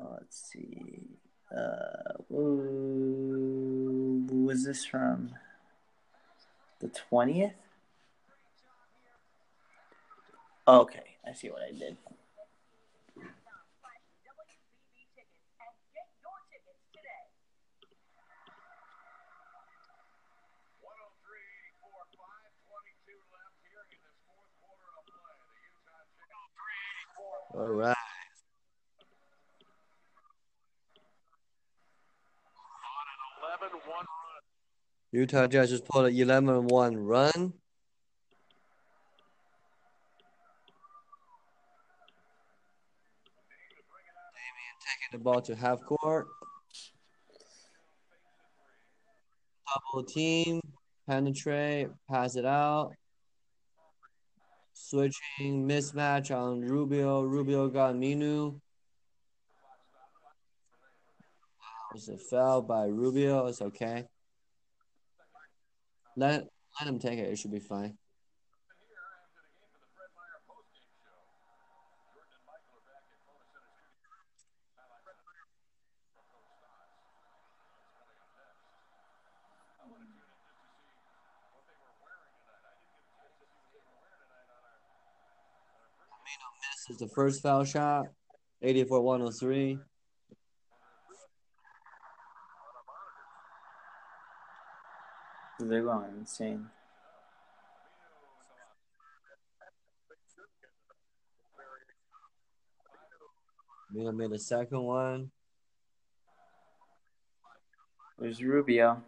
uh, 0.00 0.14
let's 0.14 0.50
see. 0.50 1.02
Uh, 1.56 2.14
was 4.48 4.64
this 4.64 4.84
from 4.84 5.34
the 6.80 6.88
twentieth? 6.88 7.54
Okay, 10.66 11.16
I 11.26 11.32
see 11.32 11.48
what 11.48 11.62
I 11.62 11.70
did. 11.70 11.96
One 20.84 20.92
hundred 20.92 21.16
three 21.24 21.40
eighty-four, 21.40 22.04
five 22.20 22.52
twenty-two 22.68 23.16
left 23.32 23.56
here 23.64 23.80
in 23.88 23.96
this 24.04 24.20
fourth 24.28 24.52
quarter 24.60 24.92
of 25.00 25.08
play. 25.08 25.64
The 25.88 25.96
Utah 25.96 26.04
Jazz. 26.12 27.37
All 27.54 27.66
right. 27.66 27.96
On 32.84 33.56
an 33.62 33.70
11-1 33.70 33.88
run. 33.88 34.06
Utah 35.12 35.46
Jazz 35.46 35.70
just 35.70 35.86
pulled 35.86 36.06
an 36.06 36.12
11-1 36.14 36.96
run. 36.98 37.32
Damian 37.32 37.52
taking 44.84 45.12
the 45.12 45.18
ball 45.18 45.40
to 45.40 45.54
half 45.56 45.80
court. 45.82 46.26
Double 49.92 50.04
team, 50.04 50.60
penetrate, 51.08 51.88
pass 52.10 52.36
it 52.36 52.44
out. 52.44 52.92
Switching 54.88 55.68
mismatch 55.68 56.34
on 56.34 56.62
Rubio. 56.62 57.20
Rubio 57.20 57.68
got 57.68 57.94
Aminu. 57.94 58.54
It 61.90 61.92
was 61.92 62.08
a 62.08 62.16
foul 62.16 62.62
by 62.62 62.86
Rubio. 62.86 63.48
It's 63.48 63.60
okay. 63.60 64.06
Let 66.16 66.48
let 66.80 66.88
him 66.88 66.98
take 66.98 67.18
it. 67.18 67.28
It 67.30 67.36
should 67.36 67.50
be 67.50 67.60
fine. 67.60 67.98
Is 86.90 86.98
the 86.98 87.08
first 87.08 87.42
foul 87.42 87.64
shot. 87.64 88.06
84 88.62 89.00
103. 89.02 89.78
They're 95.60 95.82
going 95.82 96.10
insane. 96.20 96.66
Mino 103.92 104.12
made 104.12 104.30
the 104.30 104.38
second 104.38 104.82
one. 104.82 105.30
There's 108.18 108.42
Rubio. 108.42 109.02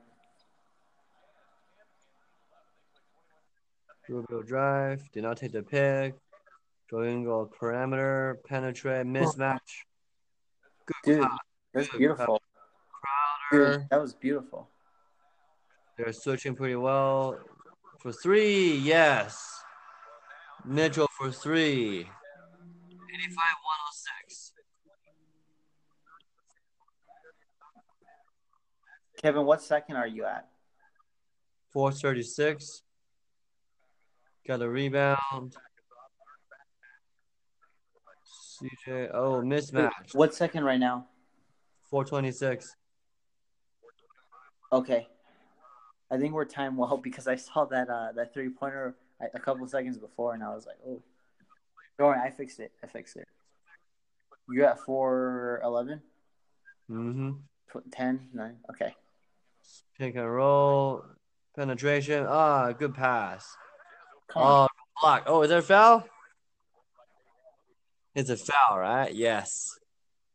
Rubio 4.08 4.42
drive. 4.42 5.08
Did 5.12 5.22
not 5.22 5.36
take 5.36 5.52
the 5.52 5.62
pick. 5.62 6.14
Joe 6.90 7.04
Ingles 7.04 7.50
perimeter. 7.56 8.40
Penetrate. 8.46 9.06
Mismatch. 9.06 9.60
Good 10.86 11.20
Dude, 11.20 11.28
that's 11.72 11.88
Good 11.88 11.98
beautiful. 11.98 12.42
Crowder. 13.50 13.86
That 13.90 14.00
was 14.00 14.12
beautiful. 14.12 14.68
They're 15.96 16.12
switching 16.12 16.56
pretty 16.56 16.74
well. 16.74 17.38
For 18.00 18.12
three, 18.12 18.76
yes. 18.78 19.62
Mitchell 20.64 21.08
for 21.16 21.30
three. 21.30 22.00
85 22.00 22.08
106. 23.12 24.52
Kevin, 29.22 29.44
what 29.44 29.62
second 29.62 29.96
are 29.96 30.06
you 30.06 30.24
at? 30.24 30.48
436. 31.72 32.82
Got 34.46 34.62
a 34.62 34.68
rebound. 34.68 35.56
CJ. 38.62 39.10
Oh, 39.14 39.40
mismatch. 39.42 40.14
What 40.14 40.34
second 40.34 40.64
right 40.64 40.78
now? 40.80 41.06
426. 41.90 42.76
Okay. 44.72 45.08
I 46.10 46.18
think 46.18 46.34
we're 46.34 46.44
timed 46.44 46.76
well 46.76 46.96
because 47.02 47.26
I 47.28 47.36
saw 47.36 47.64
that 47.66 47.88
uh, 47.88 48.12
that 48.16 48.32
three 48.34 48.48
pointer 48.48 48.94
a 49.34 49.38
couple 49.38 49.66
seconds 49.66 49.98
before, 49.98 50.34
and 50.34 50.42
I 50.42 50.48
was 50.54 50.66
like, 50.66 50.76
"Oh, 50.86 51.02
don't 51.98 52.08
worry, 52.08 52.18
I 52.18 52.30
fixed 52.30 52.58
it. 52.60 52.72
I 52.82 52.86
fixed 52.86 53.16
it." 53.16 53.28
You're 54.48 54.66
at 54.66 54.80
four 54.80 55.60
eleven, 55.64 56.00
Mm-hmm. 56.90 57.30
ten, 57.92 58.28
nine. 58.32 58.56
Okay. 58.70 58.94
Pick 59.98 60.16
and 60.16 60.32
roll. 60.32 61.04
Penetration. 61.56 62.26
Ah, 62.28 62.72
good 62.72 62.94
pass. 62.94 63.56
Come 64.28 64.42
on. 64.42 64.68
Oh, 64.68 65.00
block. 65.02 65.22
Oh, 65.26 65.42
is 65.42 65.50
there 65.50 65.58
a 65.58 65.62
foul? 65.62 66.04
It's 68.14 68.30
a 68.30 68.36
foul, 68.36 68.78
right? 68.78 69.14
Yes. 69.14 69.78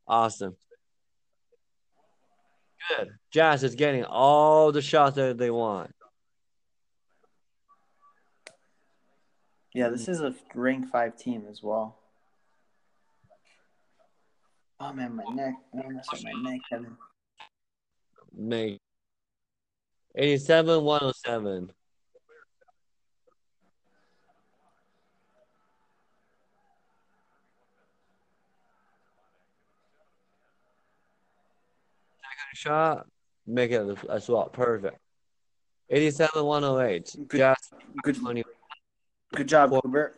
Awesome. 0.06 0.56
Good. 2.88 3.10
Jazz 3.30 3.64
is 3.64 3.74
getting 3.74 4.04
all 4.04 4.72
the 4.72 4.82
shots 4.82 5.16
that 5.16 5.38
they 5.38 5.50
want. 5.50 5.90
Yeah, 9.74 9.88
this 9.90 10.08
is 10.08 10.22
a 10.22 10.34
rank 10.54 10.88
five 10.90 11.18
team 11.18 11.44
as 11.50 11.62
well. 11.62 11.98
Oh 14.80 14.92
man, 14.92 15.16
my 15.16 15.24
neck. 15.34 15.54
I 15.74 15.88
messed 15.88 16.14
up 16.14 16.20
my 16.22 16.50
neck, 16.50 16.60
Kevin. 16.70 16.96
Make 18.34 18.78
87 20.14 20.82
107. 20.82 21.70
Second 21.70 21.72
shot, 32.56 33.06
make 33.46 33.70
it 33.70 33.98
as 34.10 34.28
well. 34.28 34.48
Perfect. 34.48 34.98
87 35.90 36.44
108. 36.44 37.14
Good- 37.28 37.38
Jazz 37.38 37.56
Good, 38.02 38.16
20. 38.16 38.44
good 39.34 39.46
job, 39.48 39.70
Well- 39.70 39.82
Hubert. 39.84 40.16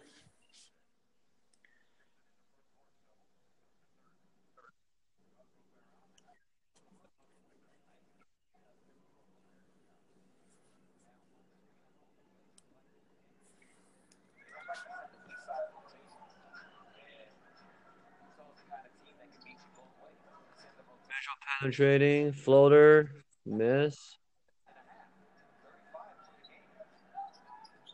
Penetrating, 21.61 22.33
floater, 22.33 23.11
miss. 23.45 24.17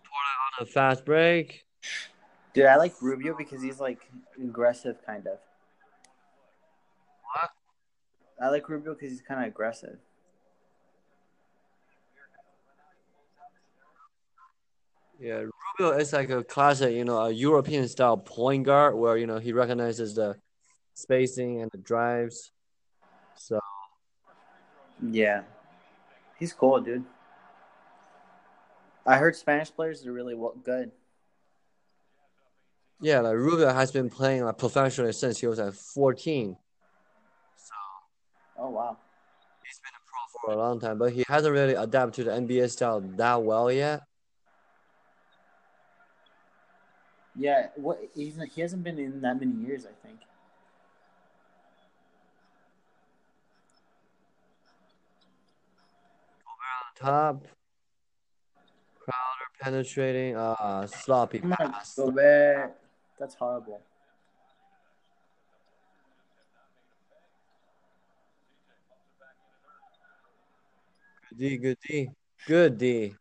Pour 0.04 0.60
on 0.60 0.66
a 0.66 0.66
fast 0.66 1.04
break. 1.04 1.64
Dude, 2.52 2.66
I 2.66 2.76
like 2.76 2.94
Rubio 3.00 3.34
because 3.36 3.62
he's 3.62 3.80
like 3.80 3.98
aggressive, 4.42 4.96
kind 5.06 5.26
of. 5.26 5.38
What? 7.32 7.50
I 8.40 8.50
like 8.50 8.68
Rubio 8.68 8.94
because 8.94 9.10
he's 9.10 9.22
kind 9.22 9.40
of 9.40 9.46
aggressive. 9.46 9.96
Yeah, 15.18 15.44
Rubio 15.78 15.98
is 15.98 16.12
like 16.12 16.30
a 16.30 16.44
classic, 16.44 16.94
you 16.94 17.04
know, 17.04 17.18
a 17.18 17.30
European 17.30 17.88
style 17.88 18.18
point 18.18 18.64
guard 18.64 18.94
where, 18.94 19.16
you 19.16 19.26
know, 19.26 19.38
he 19.38 19.52
recognizes 19.52 20.14
the 20.14 20.36
spacing 20.92 21.62
and 21.62 21.70
the 21.70 21.78
drives. 21.78 22.52
So, 23.36 23.60
Yeah, 25.10 25.42
he's 26.38 26.52
cool, 26.52 26.80
dude. 26.80 27.04
I 29.06 29.18
heard 29.18 29.36
Spanish 29.36 29.70
players 29.74 30.06
are 30.06 30.12
really 30.12 30.34
well, 30.34 30.54
good. 30.64 30.90
yeah, 33.00 33.20
like 33.20 33.34
Rubio 33.34 33.70
has 33.72 33.92
been 33.92 34.08
playing 34.08 34.44
like 34.44 34.56
professionally 34.56 35.12
since 35.12 35.38
he 35.38 35.46
was 35.46 35.58
like 35.58 35.74
14. 35.74 36.56
So, 37.56 37.74
Oh 38.58 38.70
wow. 38.70 38.96
He's 39.66 39.80
been 39.80 39.92
a 39.94 40.02
pro 40.08 40.54
for 40.54 40.58
a 40.58 40.62
long 40.62 40.80
time, 40.80 40.98
but 40.98 41.12
he 41.12 41.24
hasn't 41.28 41.52
really 41.52 41.74
adapted 41.74 42.14
to 42.14 42.30
the 42.30 42.30
NBA 42.30 42.70
style 42.70 43.00
that 43.16 43.42
well 43.42 43.70
yet. 43.70 44.02
Yeah, 47.36 47.68
what 47.76 48.00
he's 48.14 48.38
he 48.54 48.60
hasn't 48.60 48.84
been 48.84 48.98
in 48.98 49.20
that 49.22 49.38
many 49.40 49.52
years, 49.66 49.84
I 49.86 50.06
think. 50.06 50.20
Top. 57.04 57.44
Crowder 58.98 59.50
penetrating. 59.60 60.36
Uh, 60.36 60.86
sloppy 60.86 61.40
pass. 61.40 62.00
That's 63.20 63.34
horrible. 63.34 63.82
Good 71.28 71.38
D, 71.38 71.56
good 71.58 71.78
D. 71.86 72.10
Good 72.46 72.78
D. 72.78 73.14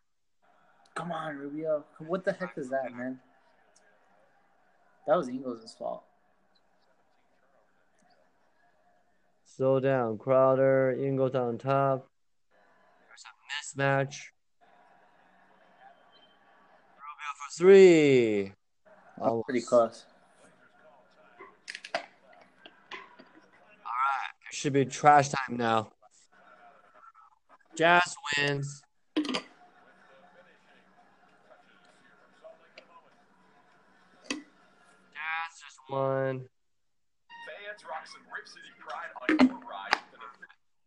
Come 0.96 1.12
on, 1.12 1.36
Rubio. 1.36 1.84
What 2.00 2.24
the 2.24 2.32
heck 2.32 2.58
is 2.58 2.70
that, 2.70 2.96
man? 2.96 3.20
That 5.08 5.18
was 5.18 5.28
Ingles' 5.28 5.76
fault. 5.78 6.06
Slow 9.44 9.82
down. 9.82 10.18
Crowder. 10.18 10.92
Ingles 10.98 11.36
on 11.36 11.58
top. 11.58 12.08
There's 13.76 14.04
a 14.04 14.06
mismatch. 14.06 14.30
Rubio 16.98 17.30
for 17.38 17.50
three. 17.58 18.54
That 19.18 19.44
pretty 19.46 19.62
close. 19.62 20.06
It 24.50 24.56
should 24.56 24.74
be 24.74 24.86
trash 24.86 25.30
time 25.30 25.58
now. 25.58 25.92
Jazz 27.76 28.16
wins. 28.38 28.82
Jazz 29.16 29.34
just 35.60 35.80
won. 35.90 36.46
Fans 37.46 37.84
rock 37.90 38.06
some 38.06 38.22
Rip 38.34 38.48
City 38.48 38.70
pride 38.80 39.10
on 39.22 39.48
your 39.48 39.60
ride 39.68 39.92
to 39.92 39.98
the 40.18 40.28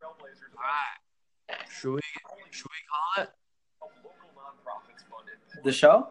Trailblazers 0.00 0.54
All 0.56 0.62
right. 0.62 0.95
Should 1.80 1.92
we 1.92 2.00
should 2.50 2.66
we 2.70 2.80
call 2.90 3.24
it? 3.24 3.30
of 3.82 3.90
local 4.02 4.30
nonprofits 4.34 5.04
funded 5.10 5.64
The 5.64 5.72
show? 5.72 6.08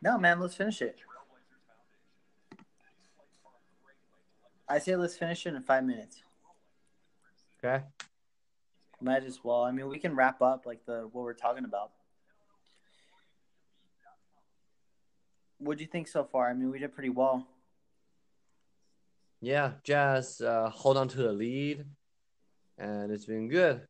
Yeah. 0.00 0.10
No, 0.10 0.18
man. 0.18 0.40
Let's 0.40 0.54
finish 0.54 0.80
it. 0.80 0.96
I 4.68 4.78
say 4.78 4.96
let's 4.96 5.16
finish 5.16 5.46
it 5.46 5.54
in 5.54 5.62
five 5.62 5.84
minutes. 5.84 6.22
Okay. 7.62 7.84
Might 9.02 9.24
as 9.24 9.44
well. 9.44 9.62
I 9.62 9.70
mean, 9.70 9.88
we 9.88 9.98
can 9.98 10.16
wrap 10.16 10.40
up 10.40 10.64
like 10.64 10.86
the 10.86 11.08
what 11.12 11.22
we're 11.22 11.34
talking 11.34 11.64
about. 11.64 11.90
What 15.58 15.76
do 15.76 15.84
you 15.84 15.90
think 15.90 16.08
so 16.08 16.24
far? 16.24 16.48
I 16.48 16.54
mean, 16.54 16.70
we 16.70 16.78
did 16.78 16.94
pretty 16.94 17.10
well. 17.10 17.46
Yeah, 19.42 19.72
Jazz 19.84 20.40
uh, 20.40 20.70
hold 20.70 20.96
on 20.96 21.08
to 21.08 21.18
the 21.18 21.32
lead, 21.32 21.84
and 22.78 23.10
it's 23.10 23.24
been 23.26 23.48
good. 23.48 23.86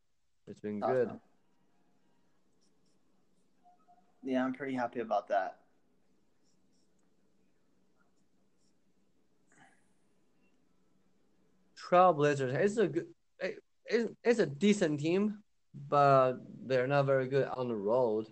It's 0.46 0.60
been 0.60 0.80
good. 0.80 1.10
Yeah, 4.22 4.44
I'm 4.44 4.54
pretty 4.54 4.74
happy 4.74 5.00
about 5.00 5.28
that. 5.28 5.58
Trailblazers. 11.78 12.54
It's 12.54 12.76
a 12.76 12.88
good. 12.88 13.06
it- 13.40 13.62
It's, 13.88 14.12
it's 14.24 14.38
a 14.40 14.46
decent 14.46 14.98
team, 14.98 15.44
but 15.88 16.38
they're 16.66 16.88
not 16.88 17.06
very 17.06 17.28
good 17.28 17.46
on 17.46 17.68
the 17.68 17.76
road. 17.76 18.26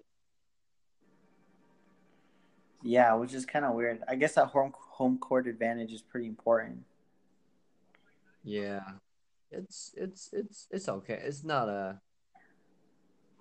Yeah, 2.83 3.15
which 3.15 3.33
is 3.35 3.47
kind 3.47 3.65
of 3.65 3.75
weird. 3.75 4.03
I 4.09 4.17
guess 4.17 4.35
that 4.35 4.47
home 4.49 4.73
home 4.75 5.17
court 5.19 5.47
advantage 5.47 5.93
is 5.93 6.03
pretty 6.03 6.27
important. 6.27 6.85
Yeah, 8.43 8.81
it's 9.57 9.93
it's 9.97 10.31
it's 10.33 10.67
it's 10.71 10.89
okay. 10.89 11.21
It's 11.23 11.45
not 11.45 11.69
a 11.69 12.01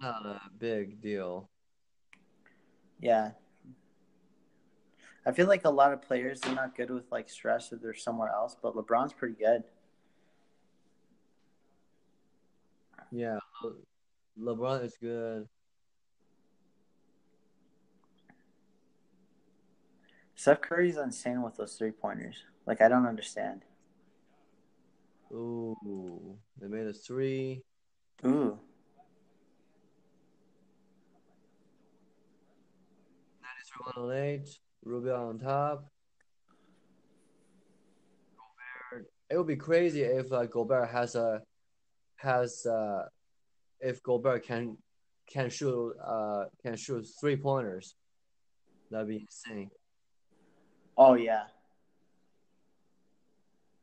not 0.02 0.26
a 0.26 0.41
big 0.57 1.02
deal. 1.02 1.49
Yeah. 2.99 3.31
I 5.26 5.31
feel 5.31 5.48
like 5.48 5.64
a 5.64 5.69
lot 5.69 5.94
of 5.94 6.02
players 6.02 6.41
they're 6.41 6.53
not 6.53 6.76
good 6.76 6.90
with 6.90 7.11
like 7.11 7.30
stress 7.30 7.72
if 7.72 7.81
they're 7.81 7.94
somewhere 7.94 8.30
else, 8.30 8.57
but 8.61 8.76
LeBron's 8.76 9.14
pretty 9.14 9.35
good. 9.35 9.64
Yeah, 13.11 13.38
Le- 13.64 14.56
LeBron 14.56 14.84
is 14.84 14.98
good. 14.99 15.48
Steph 20.35 20.61
Curry's 20.61 20.98
insane 20.98 21.41
with 21.41 21.56
those 21.56 21.76
three 21.76 21.91
pointers. 21.91 22.44
Like 22.65 22.81
I 22.81 22.90
don't 22.90 23.06
understand. 23.06 23.61
Ooh, 25.34 26.38
they 26.61 26.68
made 26.68 26.88
a 26.88 26.93
three. 26.93 27.64
Ooh. 28.26 28.60
108, 33.95 34.47
Rubio 34.85 35.30
on 35.30 35.39
top. 35.39 35.85
Gobert. 38.91 39.07
It 39.30 39.38
would 39.38 39.47
be 39.47 39.55
crazy 39.55 40.01
if 40.03 40.31
uh, 40.31 40.45
Gobert 40.45 40.89
has 40.89 41.15
a 41.15 41.41
has 42.18 42.65
uh 42.65 43.05
if 43.81 44.01
Gobert 44.01 44.45
can 44.45 44.77
can 45.30 45.49
shoot 45.49 45.93
uh 46.05 46.45
can 46.61 46.76
shoot 46.76 47.05
three 47.19 47.35
pointers. 47.35 47.95
That'd 48.91 49.07
be 49.07 49.18
insane. 49.18 49.72
Oh 50.97 51.15
yeah. 51.15 51.43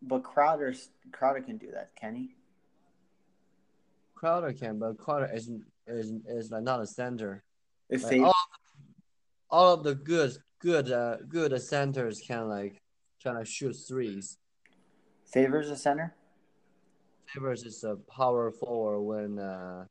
But 0.02 0.22
Crowder 0.22 0.74
Crowder 1.12 1.40
can 1.42 1.58
do 1.58 1.70
that, 1.72 1.90
can 1.94 2.14
he? 2.14 2.34
Crowder 4.14 4.52
can, 4.52 4.78
but 4.78 4.96
Crowder 4.98 5.30
is 5.32 5.50
is 5.86 6.12
is 6.26 6.50
like 6.50 6.62
not 6.62 6.80
a 6.80 6.86
center. 6.86 7.42
If 7.88 8.02
Like, 8.04 8.10
they 8.10 8.20
all, 8.20 8.34
all 9.50 9.74
of 9.74 9.84
the 9.84 9.94
good 9.94 10.36
good 10.58 10.90
uh 10.90 11.16
good 11.28 11.60
centers 11.60 12.20
can 12.20 12.48
like 12.48 12.80
try 13.20 13.38
to 13.38 13.44
shoot 13.44 13.74
threes. 13.74 14.38
favors 15.26 15.68
a 15.70 15.76
center? 15.76 16.14
Favors 17.26 17.62
is 17.64 17.84
a 17.84 17.96
power 17.96 18.50
forward 18.50 19.00
when 19.02 19.38
uh 19.38 19.84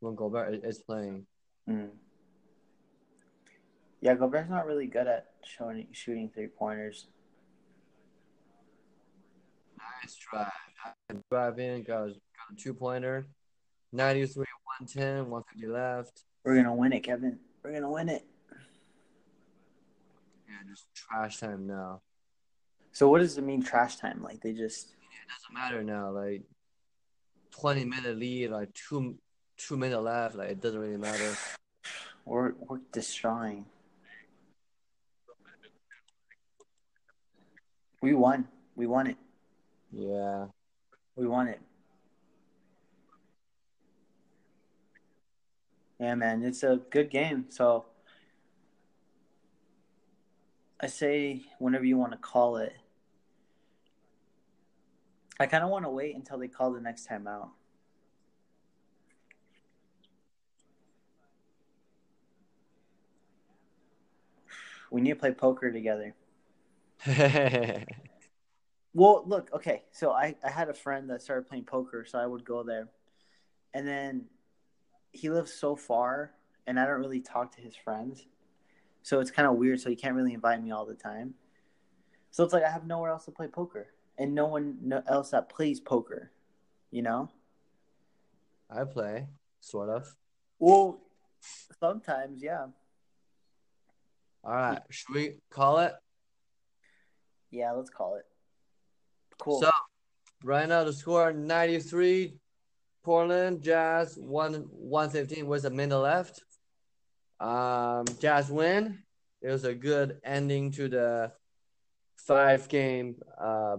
when 0.00 0.14
Gobert 0.14 0.54
is- 0.54 0.64
is 0.64 0.78
playing. 0.82 1.26
Mm. 1.68 1.90
Yeah, 4.00 4.14
Gobert's 4.14 4.48
not 4.48 4.64
really 4.66 4.86
good 4.86 5.06
at 5.06 5.32
showing 5.44 5.86
shooting 5.92 6.30
three 6.30 6.46
pointers. 6.46 7.08
Nice 10.02 10.16
drive. 10.16 10.50
Drive 11.30 11.58
in, 11.58 11.82
got, 11.82 12.08
got 12.08 12.52
a 12.52 12.56
two 12.56 12.74
pointer. 12.74 13.26
93, 13.92 14.44
110, 14.78 15.30
150 15.30 15.66
left. 15.66 16.22
We're 16.44 16.56
gonna 16.56 16.74
win 16.74 16.92
it, 16.92 17.00
Kevin. 17.00 17.38
We're 17.62 17.72
gonna 17.72 17.90
win 17.90 18.08
it. 18.08 18.24
Yeah, 20.48 20.54
just 20.68 20.86
trash 20.94 21.38
time 21.38 21.66
now. 21.66 22.00
So 22.92 23.08
what 23.08 23.20
does 23.20 23.36
it 23.36 23.42
mean 23.42 23.62
trash 23.62 23.96
time? 23.96 24.22
Like 24.22 24.40
they 24.40 24.52
just 24.52 24.90
It 24.90 25.28
doesn't 25.28 25.54
matter 25.54 25.82
now. 25.82 26.10
Like 26.10 26.42
20 27.52 27.84
minute 27.84 28.18
lead, 28.18 28.50
like 28.50 28.72
two 28.74 29.18
two 29.56 29.76
minute 29.76 30.00
left. 30.00 30.36
Like 30.36 30.50
it 30.50 30.60
doesn't 30.60 30.80
really 30.80 30.96
matter. 30.96 31.36
we're 32.24 32.52
we're 32.58 32.80
destroying. 32.92 33.66
We 38.02 38.14
won. 38.14 38.48
We 38.76 38.86
won 38.86 39.08
it. 39.08 39.16
Yeah. 39.92 40.46
We 41.16 41.26
won 41.26 41.48
it. 41.48 41.60
Yeah, 45.98 46.14
man, 46.14 46.42
it's 46.42 46.62
a 46.62 46.80
good 46.90 47.10
game. 47.10 47.46
So 47.50 47.84
I 50.80 50.86
say 50.86 51.42
whenever 51.58 51.84
you 51.84 51.98
want 51.98 52.12
to 52.12 52.18
call 52.18 52.56
it. 52.56 52.72
I 55.38 55.46
kind 55.46 55.64
of 55.64 55.70
want 55.70 55.84
to 55.84 55.90
wait 55.90 56.14
until 56.14 56.38
they 56.38 56.48
call 56.48 56.72
the 56.72 56.80
next 56.80 57.06
time 57.06 57.26
out. 57.26 57.50
We 64.90 65.00
need 65.00 65.10
to 65.10 65.16
play 65.16 65.32
poker 65.32 65.70
together. 65.70 66.14
Well, 68.92 69.22
look, 69.26 69.50
okay. 69.52 69.84
So 69.92 70.10
I, 70.10 70.34
I 70.44 70.50
had 70.50 70.68
a 70.68 70.74
friend 70.74 71.10
that 71.10 71.22
started 71.22 71.46
playing 71.46 71.64
poker, 71.64 72.04
so 72.04 72.18
I 72.18 72.26
would 72.26 72.44
go 72.44 72.62
there. 72.62 72.88
And 73.72 73.86
then 73.86 74.26
he 75.12 75.30
lives 75.30 75.52
so 75.52 75.76
far, 75.76 76.32
and 76.66 76.78
I 76.78 76.86
don't 76.86 77.00
really 77.00 77.20
talk 77.20 77.54
to 77.56 77.60
his 77.60 77.76
friends. 77.76 78.26
So 79.02 79.20
it's 79.20 79.30
kind 79.30 79.48
of 79.48 79.54
weird. 79.54 79.80
So 79.80 79.90
he 79.90 79.96
can't 79.96 80.14
really 80.14 80.34
invite 80.34 80.62
me 80.62 80.72
all 80.72 80.86
the 80.86 80.94
time. 80.94 81.34
So 82.30 82.44
it's 82.44 82.52
like 82.52 82.64
I 82.64 82.70
have 82.70 82.86
nowhere 82.86 83.10
else 83.10 83.24
to 83.26 83.30
play 83.30 83.46
poker, 83.46 83.88
and 84.18 84.34
no 84.34 84.46
one 84.46 84.76
no- 84.82 85.02
else 85.06 85.30
that 85.30 85.48
plays 85.48 85.80
poker, 85.80 86.30
you 86.90 87.02
know? 87.02 87.28
I 88.68 88.84
play, 88.84 89.26
sort 89.60 89.88
of. 89.88 90.14
Well, 90.58 91.00
sometimes, 91.80 92.42
yeah. 92.42 92.66
All 94.44 94.52
right. 94.52 94.80
Should 94.90 95.14
we 95.14 95.38
call 95.50 95.78
it? 95.80 95.92
Yeah, 97.50 97.72
let's 97.72 97.90
call 97.90 98.14
it. 98.14 98.26
Cool. 99.40 99.60
So 99.62 99.70
right 100.44 100.68
now 100.68 100.84
the 100.84 100.92
score 100.92 101.32
93 101.32 102.34
Portland 103.02 103.62
Jazz 103.62 104.16
1 104.16 104.54
115 104.54 105.46
with 105.46 105.64
a 105.64 105.70
minute 105.70 105.98
left. 105.98 106.42
Um 107.40 108.04
Jazz 108.20 108.50
win. 108.50 109.02
It 109.42 109.48
was 109.48 109.64
a 109.64 109.74
good 109.74 110.20
ending 110.24 110.70
to 110.72 110.88
the 110.88 111.32
five 112.16 112.68
game 112.68 113.16
uh 113.38 113.78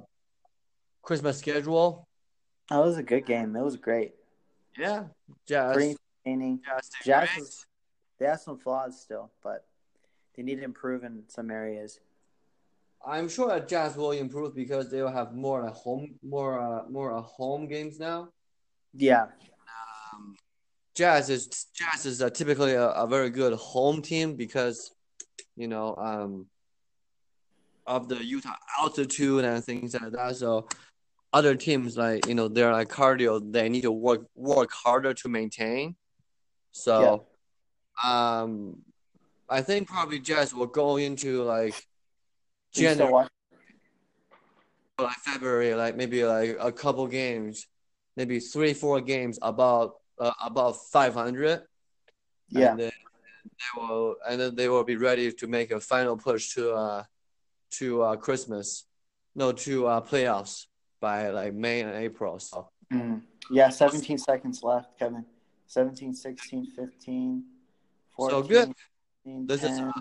Christmas 1.01 1.38
schedule. 1.39 2.07
that 2.69 2.77
was 2.77 2.97
a 2.97 3.03
good 3.03 3.25
game. 3.25 3.55
It 3.55 3.63
was 3.63 3.77
great. 3.77 4.13
Yeah. 4.77 5.05
Jazz 5.47 5.97
entertaining. 6.25 6.61
Jazz, 6.65 6.89
Jazz 7.03 7.29
was, 7.38 7.65
they 8.19 8.25
have 8.25 8.39
some 8.39 8.57
flaws 8.57 8.99
still, 8.99 9.31
but 9.43 9.65
they 10.35 10.43
need 10.43 10.55
to 10.55 10.63
improve 10.63 11.03
in 11.03 11.23
some 11.27 11.51
areas. 11.51 11.99
I'm 13.06 13.30
sure 13.30 13.60
Jazz 13.60 13.95
will 13.95 14.11
improve 14.11 14.56
because 14.56 14.91
they 14.91 15.02
will 15.02 15.11
have 15.11 15.34
more 15.34 15.68
uh, 15.68 15.72
home 15.72 16.15
more 16.23 16.60
uh, 16.60 16.90
more 16.90 17.15
uh, 17.15 17.22
home 17.22 17.68
games 17.68 17.99
now. 17.99 18.30
Yeah, 18.94 19.28
um, 20.14 20.36
Jazz 20.95 21.30
is 21.30 21.48
Jazz 21.73 22.06
is 22.06 22.22
uh, 22.22 22.30
typically 22.30 22.73
a, 22.73 22.90
a 22.90 23.07
very 23.07 23.30
good 23.30 23.53
home 23.53 24.02
team 24.02 24.36
because 24.36 24.91
you 25.56 25.68
know 25.68 25.95
um 25.95 26.48
of 27.88 28.07
the 28.07 28.23
Utah 28.23 28.56
altitude 28.80 29.45
and 29.45 29.64
things 29.64 29.94
like 29.95 30.11
that. 30.11 30.36
So 30.36 30.68
other 31.34 31.56
teams 31.56 31.98
like 31.98 32.28
you 32.28 32.36
know 32.36 32.48
they're 32.48 32.72
like 32.72 32.90
cardio 32.90 33.41
they 33.52 33.69
need 33.69 33.82
to 33.82 33.91
work 33.91 34.22
work 34.36 34.72
harder 34.72 35.14
to 35.15 35.30
maintain. 35.30 35.95
So 36.72 37.26
um 38.03 38.78
I 39.49 39.61
think 39.61 39.88
probably 39.88 40.19
Jazz 40.19 40.53
will 40.53 40.68
go 40.68 40.98
into 40.98 41.44
like 41.44 41.86
January 42.73 43.27
like 44.99 45.18
February, 45.18 45.73
like 45.73 45.95
maybe 45.95 46.23
like 46.23 46.56
a 46.60 46.72
couple 46.72 47.07
games, 47.07 47.65
maybe 48.15 48.39
three, 48.39 48.73
four 48.73 49.02
games 49.02 49.39
about 49.41 49.95
uh, 50.19 50.31
about 50.43 50.76
five 50.91 51.14
hundred. 51.14 51.64
yeah, 52.49 52.72
and 52.72 52.80
then 52.80 52.91
they 53.41 53.81
will 53.81 54.15
and 54.27 54.39
then 54.39 54.56
they 54.56 54.69
will 54.69 54.84
be 54.84 54.95
ready 54.95 55.31
to 55.31 55.48
make 55.48 55.72
a 55.72 55.80
final 55.80 56.15
push 56.18 56.53
to 56.53 56.72
uh 56.73 57.03
to 57.72 58.03
uh 58.03 58.15
Christmas, 58.15 58.85
no 59.35 59.52
to 59.52 59.88
uh 59.88 60.02
playoffs 60.02 60.68
by 60.99 61.30
like 61.30 61.53
May 61.53 61.81
and 61.81 61.95
April. 61.95 62.39
So 62.39 62.69
Mm. 62.91 63.22
yeah. 63.49 63.69
17 63.69 64.18
seconds 64.18 64.61
left, 64.64 64.99
Kevin. 64.99 65.23
17, 65.68 66.14
16, 66.14 66.65
15, 66.76 67.43
14, 68.18 68.30
So 68.30 68.43
good. 68.48 68.73
15, 69.23 69.48
This 69.48 69.64
is- 69.64 69.69
10, 69.80 69.93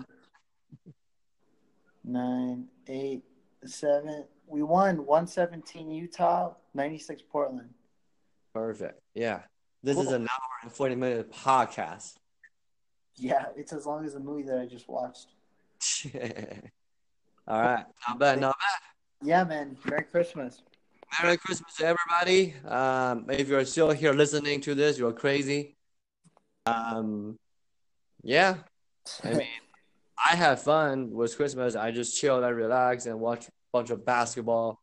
9, 2.03 2.65
8, 2.87 3.23
7. 3.65 4.25
We 4.47 4.63
won 4.63 5.05
117 5.05 5.91
Utah, 5.91 6.53
96 6.73 7.21
Portland. 7.31 7.69
perfect. 8.53 8.99
Yeah, 9.13 9.41
this 9.83 9.97
is 9.97 10.11
an 10.11 10.23
hour 10.23 10.49
and 10.63 10.71
forty 10.71 10.95
minute 10.95 11.31
podcast. 11.31 12.15
Yeah, 13.15 13.45
it's 13.55 13.73
as 13.73 13.85
long 13.85 14.05
as 14.05 14.13
the 14.13 14.19
movie 14.19 14.43
that 14.43 14.59
I 14.59 14.65
just 14.65 14.87
watched. 14.89 15.27
All 17.47 17.61
right, 17.61 17.85
not 18.07 18.19
bad, 18.19 18.39
not 18.39 18.55
bad. 18.57 19.27
Yeah, 19.27 19.43
man. 19.43 19.77
Merry 19.85 20.03
Christmas. 20.03 20.61
Merry 21.21 21.37
Christmas 21.37 21.73
to 21.75 21.85
everybody. 21.85 22.53
Um, 22.65 23.25
if 23.29 23.47
you're 23.49 23.65
still 23.65 23.91
here 23.91 24.13
listening 24.13 24.61
to 24.61 24.75
this, 24.75 24.97
you're 24.97 25.13
crazy. 25.13 25.75
Um, 26.65 27.37
yeah, 28.23 28.55
I 29.23 29.33
mean, 29.33 29.47
I 30.23 30.35
had 30.35 30.59
fun 30.59 31.11
with 31.11 31.35
Christmas. 31.35 31.75
I 31.75 31.91
just 31.91 32.19
chilled 32.19 32.43
and 32.43 32.55
relaxed 32.55 33.07
and 33.07 33.19
watched 33.19 33.49
a 33.49 33.51
bunch 33.73 33.89
of 33.89 34.05
basketball. 34.05 34.79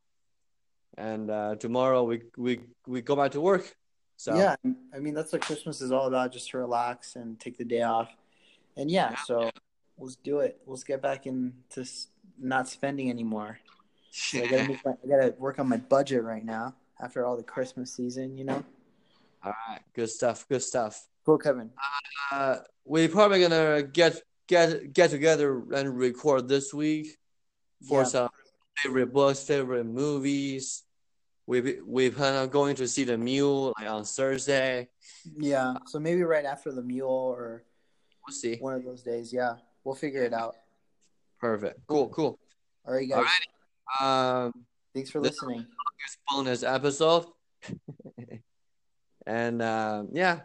and 0.96 1.30
uh, 1.30 1.54
tomorrow 1.56 2.02
we 2.02 2.22
we 2.36 2.60
we 2.86 3.00
go 3.02 3.14
back 3.16 3.32
to 3.32 3.40
work. 3.40 3.74
So 4.16 4.36
Yeah, 4.36 4.56
I 4.94 4.98
mean 4.98 5.14
that's 5.14 5.32
what 5.32 5.42
Christmas 5.42 5.80
is 5.80 5.92
all 5.92 6.06
about, 6.08 6.32
just 6.32 6.50
to 6.50 6.58
relax 6.58 7.14
and 7.16 7.38
take 7.38 7.56
the 7.56 7.64
day 7.64 7.82
off. 7.82 8.10
And 8.76 8.90
yeah, 8.90 9.14
so 9.24 9.50
let's 9.98 10.16
do 10.16 10.40
it. 10.40 10.60
Let's 10.66 10.84
get 10.84 11.00
back 11.00 11.26
into 11.26 11.88
not 12.38 12.68
spending 12.68 13.10
anymore. 13.10 13.58
So 14.10 14.38
I 14.42 14.46
gotta 14.48 14.64
my, 14.84 14.92
I 15.04 15.06
gotta 15.06 15.34
work 15.38 15.58
on 15.58 15.68
my 15.68 15.76
budget 15.76 16.24
right 16.24 16.44
now 16.44 16.74
after 16.98 17.26
all 17.26 17.36
the 17.36 17.42
Christmas 17.42 17.92
season. 17.92 18.36
You 18.38 18.44
know. 18.44 18.64
all 19.44 19.52
right, 19.68 19.82
good 19.94 20.08
stuff, 20.08 20.48
good 20.48 20.62
stuff. 20.62 21.06
Cool, 21.24 21.38
Kevin. 21.38 21.70
Uh, 22.32 22.56
we 22.86 23.06
probably 23.06 23.40
gonna 23.40 23.82
get 23.82 24.20
get 24.48 24.92
get 24.92 25.10
together 25.10 25.62
and 25.74 25.96
record 25.96 26.48
this 26.48 26.72
week 26.74 27.16
for 27.88 28.00
Yeah. 28.02 28.08
some 28.08 28.28
favorite 28.82 29.12
books, 29.12 29.42
favorite 29.44 29.84
movies. 29.84 30.82
We 31.46 31.80
we 31.84 32.10
plan 32.10 32.34
on 32.36 32.48
going 32.50 32.76
to 32.76 32.88
see 32.88 33.04
the 33.04 33.16
Mule 33.16 33.72
like 33.78 33.88
on 33.88 34.04
Thursday. 34.04 34.88
Yeah. 35.38 35.74
So 35.86 35.98
maybe 36.00 36.22
right 36.22 36.44
after 36.44 36.72
the 36.72 36.82
mule 36.82 37.08
or 37.10 37.64
We'll 38.26 38.34
see. 38.34 38.56
one 38.58 38.74
of 38.74 38.84
those 38.84 39.02
days. 39.02 39.32
Yeah, 39.32 39.54
we'll 39.84 39.94
figure 39.94 40.22
it 40.24 40.34
out. 40.34 40.56
Perfect. 41.40 41.80
Cool. 41.86 42.08
Cool. 42.10 42.38
All 42.84 42.92
right, 42.94 43.08
guys. 43.08 43.24
Alrighty. 43.24 44.46
Um, 44.46 44.52
Thanks 44.94 45.10
for 45.10 45.20
listening. 45.20 45.64
bonus 46.30 46.62
episode. 46.62 47.26
and 49.26 49.62
uh, 49.62 50.04
yeah, 50.12 50.40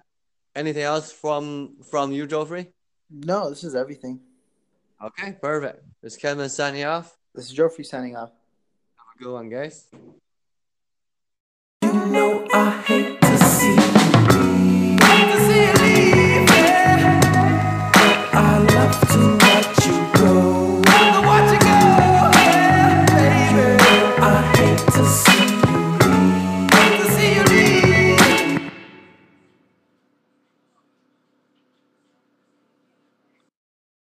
anything 0.55 0.83
else 0.83 1.11
from 1.11 1.75
from 1.89 2.11
you, 2.11 2.27
Joffrey? 2.27 2.71
No, 3.09 3.49
this 3.49 3.63
is 3.63 3.75
everything. 3.75 4.19
Okay, 5.03 5.33
perfect. 5.41 5.83
It's 6.01 6.17
Kevin 6.17 6.49
signing 6.49 6.85
off. 6.85 7.17
This 7.35 7.51
is 7.51 7.57
Joffrey 7.57 7.85
signing 7.85 8.15
off. 8.15 8.31
Have 8.97 9.07
a 9.19 9.23
good 9.23 9.33
one, 9.33 9.49
guys. 9.49 9.87
You 11.83 11.93
know 12.05 12.47
I 12.53 12.81
hate 12.87 13.22